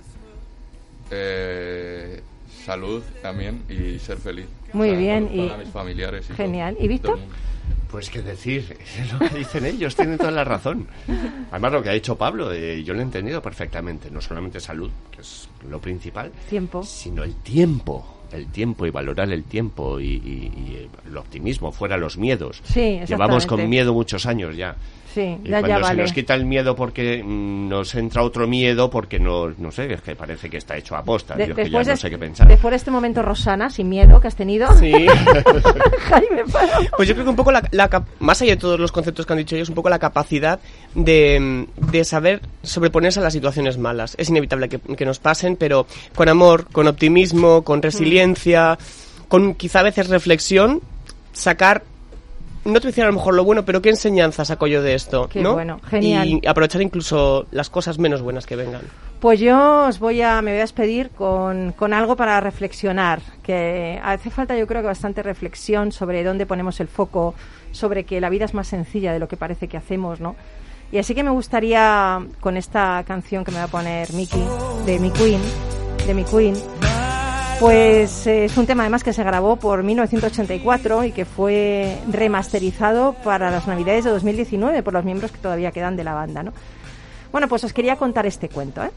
eh, 1.11 2.21
salud 2.65 3.03
también 3.23 3.63
y 3.69 3.99
ser 3.99 4.19
feliz. 4.19 4.47
Muy 4.73 4.89
O 4.89 4.93
sea, 4.93 4.99
bien, 5.01 5.25
Para, 5.29 5.37
y- 5.37 5.49
para 5.49 5.59
mis 5.65 5.73
familiares. 5.73 6.27
Y 6.31 6.35
Genial. 6.35 6.75
todo- 6.75 6.85
¿Y 6.85 6.89
Víctor? 6.89 7.19
Pues 7.91 8.11
qué 8.11 8.21
decir, 8.21 8.77
es 8.99 9.13
lo 9.13 9.19
que 9.21 9.39
dicen 9.39 9.65
ellos, 9.65 9.95
tienen 9.95 10.19
toda 10.19 10.31
la 10.33 10.45
razón. 10.45 10.89
Además, 11.51 11.73
lo 11.73 11.83
que 11.83 11.91
ha 11.91 11.93
dicho 11.93 12.17
Pablo, 12.17 12.53
eh, 12.53 12.83
yo 12.85 12.93
lo 12.95 13.01
he 13.01 13.03
entendido 13.03 13.41
perfectamente. 13.41 14.11
No 14.11 14.21
solamente 14.21 14.61
salud, 14.61 14.91
que 15.11 15.21
es 15.23 15.49
lo 15.71 15.81
principal, 15.81 16.33
Tiempo. 16.49 16.83
sino 16.83 17.23
el 17.25 17.35
tiempo. 17.37 18.16
El 18.37 18.47
tiempo 18.49 18.87
y 18.87 18.91
valorar 18.91 19.31
el 19.33 19.45
tiempo 19.45 19.99
y, 20.01 20.05
y- 20.05 20.53
y 20.57 20.89
el 21.09 21.17
optimismo, 21.17 21.73
fuera 21.73 21.97
los 21.97 22.17
miedos. 22.19 22.61
Sí, 22.65 23.01
Llevamos 23.07 23.47
con 23.47 23.69
miedo 23.69 23.93
muchos 23.95 24.27
años 24.27 24.57
ya. 24.57 24.77
Sí, 25.15 25.23
Y 25.45 25.49
ya, 25.49 25.61
cuando 25.61 25.69
ya 25.69 25.77
se 25.77 25.83
vale. 25.83 26.03
nos 26.03 26.13
quita 26.13 26.35
el 26.35 26.45
miedo 26.45 26.77
porque 26.77 27.23
mm, 27.25 27.69
nos 27.71 27.95
entra 27.95 28.23
otro 28.23 28.47
miedo, 28.47 28.91
porque 28.91 29.19
no, 29.19 29.49
no 29.57 29.73
sé, 29.73 29.91
es 29.95 30.03
que 30.03 30.15
parece 30.15 30.51
que 30.51 30.59
está 30.59 30.77
hecho 30.77 30.95
a 30.95 31.03
posta. 31.03 31.35
De- 31.35 31.47
Dios, 31.47 31.57
que 31.57 31.63
ya 31.63 31.65
después, 31.71 31.87
no 31.87 31.91
de, 31.95 31.97
sé 31.97 32.11
qué 32.11 32.19
pensar. 32.19 32.47
después 32.47 32.71
de 32.73 32.77
este 32.77 32.91
momento 32.91 33.23
Rosana, 33.23 33.71
sin 33.71 33.89
miedo 33.89 34.21
que 34.21 34.29
has 34.29 34.37
tenido. 34.37 34.71
Sí. 34.75 34.93
Jaime. 36.01 36.43
Pues 36.97 37.09
yo 37.09 37.15
creo 37.15 37.25
que 37.25 37.31
un 37.31 37.37
poco, 37.37 37.51
la, 37.51 37.67
la 37.71 38.05
más 38.21 38.43
allá 38.43 38.53
de 38.53 38.57
todos 38.61 38.79
los 38.79 38.93
conceptos 38.93 39.25
que 39.25 39.33
han 39.33 39.39
dicho 39.39 39.57
ellos, 39.57 39.71
un 39.71 39.75
poco 39.75 39.89
la 39.89 39.99
capacidad 39.99 40.61
de, 40.95 41.67
de 41.77 42.05
saber 42.05 42.43
sobreponerse 42.63 43.21
a 43.21 43.23
las 43.23 43.33
situaciones 43.33 43.79
malas. 43.79 44.15
Es 44.19 44.29
inevitable 44.29 44.69
que, 44.69 44.79
que 44.79 45.07
nos 45.07 45.19
pasen, 45.19 45.57
pero 45.57 45.87
con 46.15 46.29
amor, 46.29 46.67
con 46.73 46.89
optimismo, 46.89 47.63
con 47.63 47.81
resiliencia, 47.81 48.26
con 49.29 49.55
quizá 49.55 49.81
a 49.81 49.85
veces 49.85 50.09
reflexión, 50.09 50.81
sacar, 51.33 51.83
no 52.65 52.75
te 52.75 52.81
voy 52.81 52.87
a 52.89 52.91
decir 52.91 53.05
a 53.05 53.09
lo 53.09 53.13
mejor 53.13 53.35
lo 53.35 53.45
bueno, 53.45 53.65
pero 53.65 53.81
qué 53.83 53.91
enseñanza 53.91 54.45
saco 54.45 54.67
yo 54.67 54.83
de 54.83 54.95
esto, 54.95 55.29
Qué 55.29 55.41
¿no? 55.41 55.55
bueno, 55.55 55.81
genial. 55.89 56.29
Y 56.29 56.47
aprovechar 56.47 56.83
incluso 56.83 57.47
las 57.51 57.71
cosas 57.71 57.99
menos 57.99 58.23
buenas 58.23 58.47
que 58.47 58.57
vengan. 58.57 58.83
Pues 59.21 59.41
yo 59.41 59.87
os 59.87 59.99
voy 59.99 60.21
a, 60.23 60.43
me 60.43 60.51
voy 60.51 60.59
a 60.59 60.63
despedir 60.63 61.11
con, 61.11 61.73
con 61.73 61.93
algo 61.93 62.17
para 62.17 62.41
reflexionar, 62.41 63.21
que 63.43 63.99
hace 64.03 64.31
falta 64.31 64.57
yo 64.57 64.67
creo 64.67 64.83
que 64.83 64.89
bastante 64.89 65.23
reflexión 65.23 65.91
sobre 65.93 66.23
dónde 66.23 66.45
ponemos 66.45 66.81
el 66.81 66.89
foco, 66.89 67.35
sobre 67.73 68.05
que 68.05 68.21
la 68.21 68.29
vida 68.29 68.45
es 68.45 68.55
más 68.55 68.69
sencilla 68.69 69.13
de 69.13 69.19
lo 69.19 69.29
que 69.29 69.37
parece 69.37 69.69
que 69.69 69.77
hacemos, 69.77 70.21
¿no? 70.21 70.37
Y 70.93 70.99
así 70.99 71.15
que 71.15 71.25
me 71.25 71.31
gustaría, 71.31 72.25
con 72.41 72.57
esta 72.57 73.03
canción 73.07 73.45
que 73.45 73.51
me 73.51 73.59
va 73.59 73.65
a 73.65 73.69
poner 73.69 74.13
Mickey, 74.13 74.45
de 74.85 74.99
mi 74.99 75.11
Queen, 75.11 75.41
de 76.07 76.15
mi 76.15 76.25
Queen, 76.25 76.55
pues 77.61 78.27
eh, 78.27 78.45
es 78.45 78.57
un 78.57 78.67
tema 78.67 78.83
además 78.83 79.03
que 79.03 79.13
se 79.13 79.25
grabó 79.25 79.57
por 79.57 79.83
1984 79.83 81.05
y 81.05 81.13
que 81.13 81.25
fue 81.25 81.99
remasterizado 82.11 83.15
para 83.25 83.51
las 83.51 83.67
Navidades 83.67 84.05
de 84.05 84.11
2019 84.11 84.83
por 84.83 84.93
los 84.93 85.05
miembros 85.05 85.33
que 85.33 85.39
todavía 85.39 85.73
quedan 85.73 85.97
de 85.97 86.05
la 86.05 86.15
banda, 86.15 86.43
¿no? 86.43 86.53
Bueno, 87.33 87.49
pues 87.49 87.65
os 87.65 87.73
quería 87.73 87.97
contar 87.97 88.27
este 88.27 88.49
cuento. 88.49 88.83
¿eh? 88.83 88.91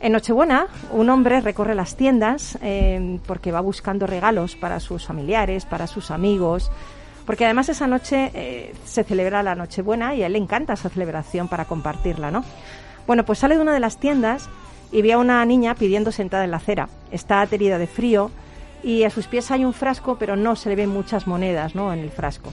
En 0.00 0.12
Nochebuena, 0.12 0.66
un 0.90 1.10
hombre 1.10 1.40
recorre 1.40 1.74
las 1.74 1.96
tiendas 1.96 2.58
eh, 2.62 3.18
porque 3.26 3.52
va 3.52 3.60
buscando 3.60 4.06
regalos 4.06 4.56
para 4.56 4.80
sus 4.80 5.06
familiares, 5.06 5.64
para 5.64 5.86
sus 5.86 6.10
amigos, 6.10 6.70
porque 7.24 7.44
además 7.44 7.68
esa 7.68 7.86
noche 7.86 8.30
eh, 8.34 8.74
se 8.84 9.04
celebra 9.04 9.42
la 9.42 9.54
Nochebuena 9.54 10.14
y 10.14 10.22
a 10.22 10.26
él 10.26 10.32
le 10.32 10.38
encanta 10.38 10.74
esa 10.74 10.88
celebración 10.88 11.48
para 11.48 11.66
compartirla, 11.66 12.30
¿no? 12.30 12.44
Bueno, 13.06 13.24
pues 13.24 13.40
sale 13.40 13.56
de 13.56 13.62
una 13.62 13.74
de 13.74 13.80
las 13.80 13.98
tiendas 13.98 14.48
y 14.92 15.02
ve 15.02 15.14
a 15.14 15.18
una 15.18 15.44
niña 15.44 15.74
pidiendo 15.74 16.12
sentada 16.12 16.44
en 16.44 16.50
la 16.50 16.58
acera. 16.58 16.88
Está 17.10 17.40
aterida 17.40 17.78
de 17.78 17.86
frío 17.86 18.30
y 18.82 19.04
a 19.04 19.10
sus 19.10 19.26
pies 19.26 19.50
hay 19.50 19.64
un 19.64 19.72
frasco, 19.72 20.16
pero 20.18 20.36
no 20.36 20.54
se 20.54 20.68
le 20.68 20.76
ven 20.76 20.90
muchas 20.90 21.26
monedas, 21.26 21.74
¿no? 21.74 21.92
En 21.92 22.00
el 22.00 22.10
frasco. 22.10 22.52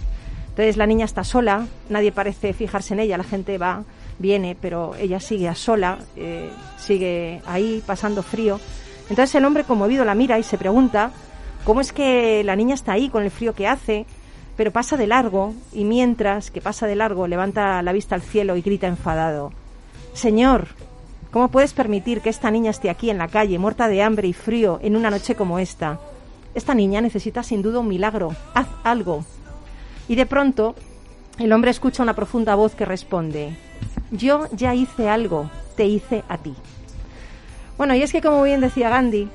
Entonces 0.50 0.78
la 0.78 0.88
niña 0.88 1.06
está 1.06 1.24
sola, 1.24 1.68
nadie 1.90 2.12
parece 2.12 2.54
fijarse 2.54 2.94
en 2.94 3.02
ella, 3.02 3.18
la 3.18 3.24
gente 3.24 3.58
va, 3.58 3.84
viene, 4.18 4.58
pero 4.60 4.94
ella 4.96 5.20
sigue 5.20 5.48
a 5.48 5.56
sola, 5.56 6.00
eh, 6.16 6.50
sigue 6.78 7.42
ahí 7.46 7.84
pasando 7.86 8.24
frío. 8.24 8.60
Entonces 9.10 9.34
el 9.36 9.46
hombre 9.46 9.64
conmovido 9.64 10.06
la 10.06 10.16
mira 10.16 10.38
y 10.38 10.44
se 10.44 10.58
pregunta 10.58 11.12
cómo 11.64 11.82
es 11.82 11.94
que 11.94 12.44
la 12.44 12.56
niña 12.56 12.76
está 12.76 12.94
ahí 12.94 13.10
con 13.10 13.24
el 13.24 13.32
frío 13.32 13.54
que 13.54 13.68
hace, 13.68 14.06
pero 14.58 14.72
pasa 14.72 14.98
de 14.98 15.08
largo 15.08 15.54
y 15.72 15.86
mientras 15.86 16.52
que 16.52 16.62
pasa 16.62 16.88
de 16.88 16.96
largo 16.96 17.28
levanta 17.28 17.82
la 17.82 17.94
vista 17.94 18.16
al 18.16 18.22
cielo 18.22 18.58
y 18.58 18.62
grita 18.62 18.88
enfadado, 18.88 19.54
Señor, 20.14 20.68
¿cómo 21.32 21.50
puedes 21.50 21.74
permitir 21.74 22.22
que 22.22 22.30
esta 22.30 22.52
niña 22.52 22.72
esté 22.72 22.90
aquí 22.90 23.10
en 23.10 23.18
la 23.18 23.28
calle, 23.28 23.60
muerta 23.60 23.88
de 23.88 24.02
hambre 24.02 24.28
y 24.28 24.34
frío, 24.34 24.80
en 24.82 24.96
una 24.96 25.10
noche 25.10 25.36
como 25.36 25.60
esta? 25.60 26.00
Esta 26.56 26.74
niña 26.74 27.02
necesita 27.02 27.44
sin 27.44 27.62
duda 27.62 27.80
un 27.80 27.88
milagro. 27.88 28.36
Haz 28.54 28.68
algo. 28.84 29.24
Y 30.08 30.16
de 30.16 30.26
pronto, 30.26 30.76
el 31.38 31.54
hombre 31.54 31.72
escucha 31.72 32.04
una 32.04 32.16
profunda 32.16 32.56
voz 32.56 32.76
que 32.76 32.86
responde, 32.86 33.56
yo 34.12 34.48
ya 34.52 34.74
hice 34.74 35.08
algo, 35.08 35.50
te 35.78 35.86
hice 35.86 36.24
a 36.28 36.38
ti. 36.38 36.54
Bueno, 37.78 37.96
y 37.96 38.02
es 38.02 38.12
que 38.12 38.22
como 38.22 38.44
bien 38.44 38.60
decía 38.60 38.90
Gandhi, 38.90 39.30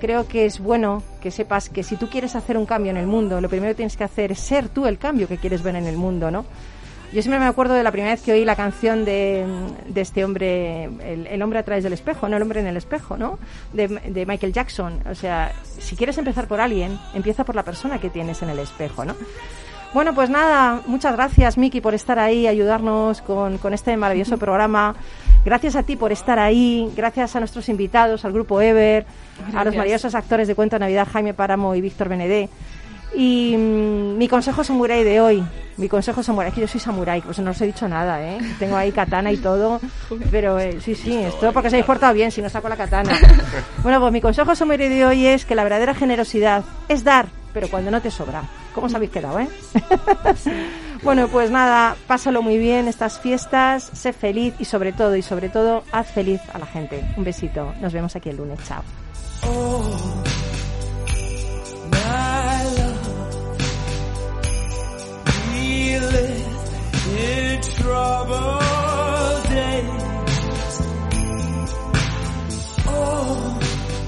creo 0.00 0.28
que 0.28 0.44
es 0.44 0.60
bueno 0.60 1.02
que 1.20 1.30
sepas 1.30 1.68
que 1.68 1.82
si 1.82 1.96
tú 1.96 2.08
quieres 2.08 2.36
hacer 2.36 2.58
un 2.58 2.66
cambio 2.66 2.90
en 2.90 2.96
el 2.96 3.06
mundo, 3.06 3.40
lo 3.40 3.48
primero 3.48 3.70
que 3.70 3.76
tienes 3.76 3.96
que 3.96 4.04
hacer 4.04 4.32
es 4.32 4.40
ser 4.40 4.68
tú 4.68 4.86
el 4.86 4.98
cambio 4.98 5.28
que 5.28 5.38
quieres 5.38 5.62
ver 5.62 5.76
en 5.76 5.86
el 5.86 5.96
mundo, 5.96 6.30
¿no? 6.30 6.44
Yo 7.16 7.22
siempre 7.22 7.40
me 7.40 7.46
acuerdo 7.46 7.72
de 7.72 7.82
la 7.82 7.92
primera 7.92 8.12
vez 8.12 8.20
que 8.20 8.32
oí 8.32 8.44
la 8.44 8.56
canción 8.56 9.06
de, 9.06 9.46
de 9.88 10.00
este 10.02 10.22
hombre, 10.22 10.84
el, 10.84 11.26
el 11.26 11.40
hombre 11.40 11.58
a 11.58 11.62
través 11.62 11.82
del 11.82 11.94
espejo, 11.94 12.28
no 12.28 12.36
el 12.36 12.42
hombre 12.42 12.60
en 12.60 12.66
el 12.66 12.76
espejo, 12.76 13.16
¿no? 13.16 13.38
De, 13.72 13.88
de 13.88 14.26
Michael 14.26 14.52
Jackson. 14.52 15.00
O 15.10 15.14
sea, 15.14 15.50
si 15.78 15.96
quieres 15.96 16.18
empezar 16.18 16.46
por 16.46 16.60
alguien, 16.60 16.98
empieza 17.14 17.42
por 17.44 17.54
la 17.54 17.62
persona 17.62 17.98
que 17.98 18.10
tienes 18.10 18.42
en 18.42 18.50
el 18.50 18.58
espejo, 18.58 19.06
¿no? 19.06 19.16
Bueno, 19.94 20.14
pues 20.14 20.28
nada, 20.28 20.82
muchas 20.86 21.14
gracias 21.14 21.56
Miki 21.56 21.80
por 21.80 21.94
estar 21.94 22.18
ahí, 22.18 22.46
ayudarnos 22.46 23.22
con, 23.22 23.56
con 23.56 23.72
este 23.72 23.96
maravilloso 23.96 24.36
programa. 24.36 24.94
Gracias 25.42 25.74
a 25.74 25.84
ti 25.84 25.96
por 25.96 26.12
estar 26.12 26.38
ahí, 26.38 26.92
gracias 26.94 27.34
a 27.34 27.38
nuestros 27.38 27.70
invitados, 27.70 28.26
al 28.26 28.32
grupo 28.34 28.60
Ever, 28.60 29.06
a 29.54 29.64
los 29.64 29.74
maravillosos 29.74 30.14
actores 30.14 30.48
de 30.48 30.54
Cuento 30.54 30.76
de 30.76 30.80
Navidad, 30.80 31.08
Jaime 31.10 31.32
Páramo 31.32 31.74
y 31.74 31.80
Víctor 31.80 32.10
Benedé. 32.10 32.50
Y 33.14 33.56
mm, 33.56 34.18
mi 34.18 34.28
consejo 34.28 34.64
samurái 34.64 35.04
de 35.04 35.20
hoy, 35.20 35.42
mi 35.76 35.88
consejo 35.88 36.22
samurái, 36.22 36.52
que 36.52 36.60
yo 36.60 36.68
soy 36.68 36.80
samurái, 36.80 37.20
pues 37.22 37.38
no 37.38 37.50
os 37.50 37.60
he 37.60 37.66
dicho 37.66 37.88
nada, 37.88 38.22
¿eh? 38.22 38.38
Tengo 38.58 38.76
ahí 38.76 38.92
katana 38.92 39.32
y 39.32 39.36
todo, 39.36 39.80
pero 40.30 40.58
eh, 40.58 40.78
sí, 40.80 40.94
sí, 40.94 41.16
es 41.16 41.38
todo 41.38 41.52
porque 41.52 41.68
os 41.68 41.74
habéis 41.74 41.86
portado 41.86 42.12
bien, 42.14 42.30
si 42.30 42.42
no 42.42 42.48
saco 42.48 42.68
la 42.68 42.76
katana. 42.76 43.12
Bueno, 43.82 44.00
pues 44.00 44.12
mi 44.12 44.20
consejo 44.20 44.54
samurái 44.54 44.88
de 44.88 45.06
hoy 45.06 45.26
es 45.26 45.44
que 45.44 45.54
la 45.54 45.62
verdadera 45.62 45.94
generosidad 45.94 46.64
es 46.88 47.04
dar, 47.04 47.26
pero 47.54 47.68
cuando 47.68 47.90
no 47.90 48.02
te 48.02 48.10
sobra. 48.10 48.42
¿Cómo 48.74 48.88
os 48.88 48.94
habéis 48.94 49.12
quedado, 49.12 49.38
eh? 49.40 49.48
Bueno, 51.02 51.28
pues 51.28 51.50
nada, 51.50 51.96
pásalo 52.06 52.42
muy 52.42 52.58
bien 52.58 52.88
estas 52.88 53.20
fiestas, 53.20 53.90
sé 53.92 54.12
feliz 54.12 54.54
y 54.58 54.64
sobre 54.64 54.92
todo, 54.92 55.14
y 55.16 55.22
sobre 55.22 55.48
todo, 55.48 55.84
haz 55.92 56.10
feliz 56.10 56.40
a 56.52 56.58
la 56.58 56.66
gente. 56.66 57.04
Un 57.16 57.24
besito, 57.24 57.72
nos 57.80 57.92
vemos 57.92 58.16
aquí 58.16 58.30
el 58.30 58.36
lunes, 58.36 58.58
chao. 58.66 58.82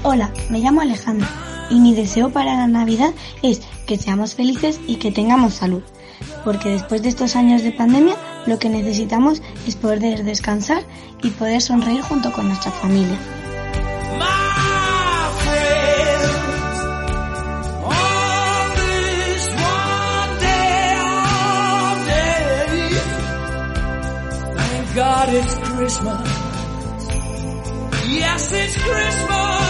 Hola, 0.03 0.31
me 0.49 0.59
llamo 0.59 0.81
Alejandra 0.81 1.29
y 1.69 1.79
mi 1.79 1.93
deseo 1.93 2.31
para 2.31 2.55
la 2.55 2.67
Navidad 2.67 3.11
es 3.43 3.61
que 3.85 3.97
seamos 3.97 4.35
felices 4.35 4.79
y 4.87 4.95
que 4.95 5.11
tengamos 5.11 5.53
salud. 5.53 5.83
Porque 6.43 6.69
después 6.69 7.01
de 7.03 7.09
estos 7.09 7.35
años 7.35 7.63
de 7.63 7.71
pandemia, 7.71 8.15
lo 8.45 8.59
que 8.59 8.69
necesitamos 8.69 9.41
es 9.67 9.75
poder 9.75 10.23
descansar 10.23 10.83
y 11.21 11.29
poder 11.29 11.61
sonreír 11.61 12.01
junto 12.01 12.31
con 12.31 12.47
nuestra 12.47 12.71
familia. 12.71 13.17
God 25.19 25.33
it's 25.33 25.53
Christmas. 25.53 26.27
Yes, 28.07 28.51
it's 28.53 28.77
Christmas. 28.81 29.68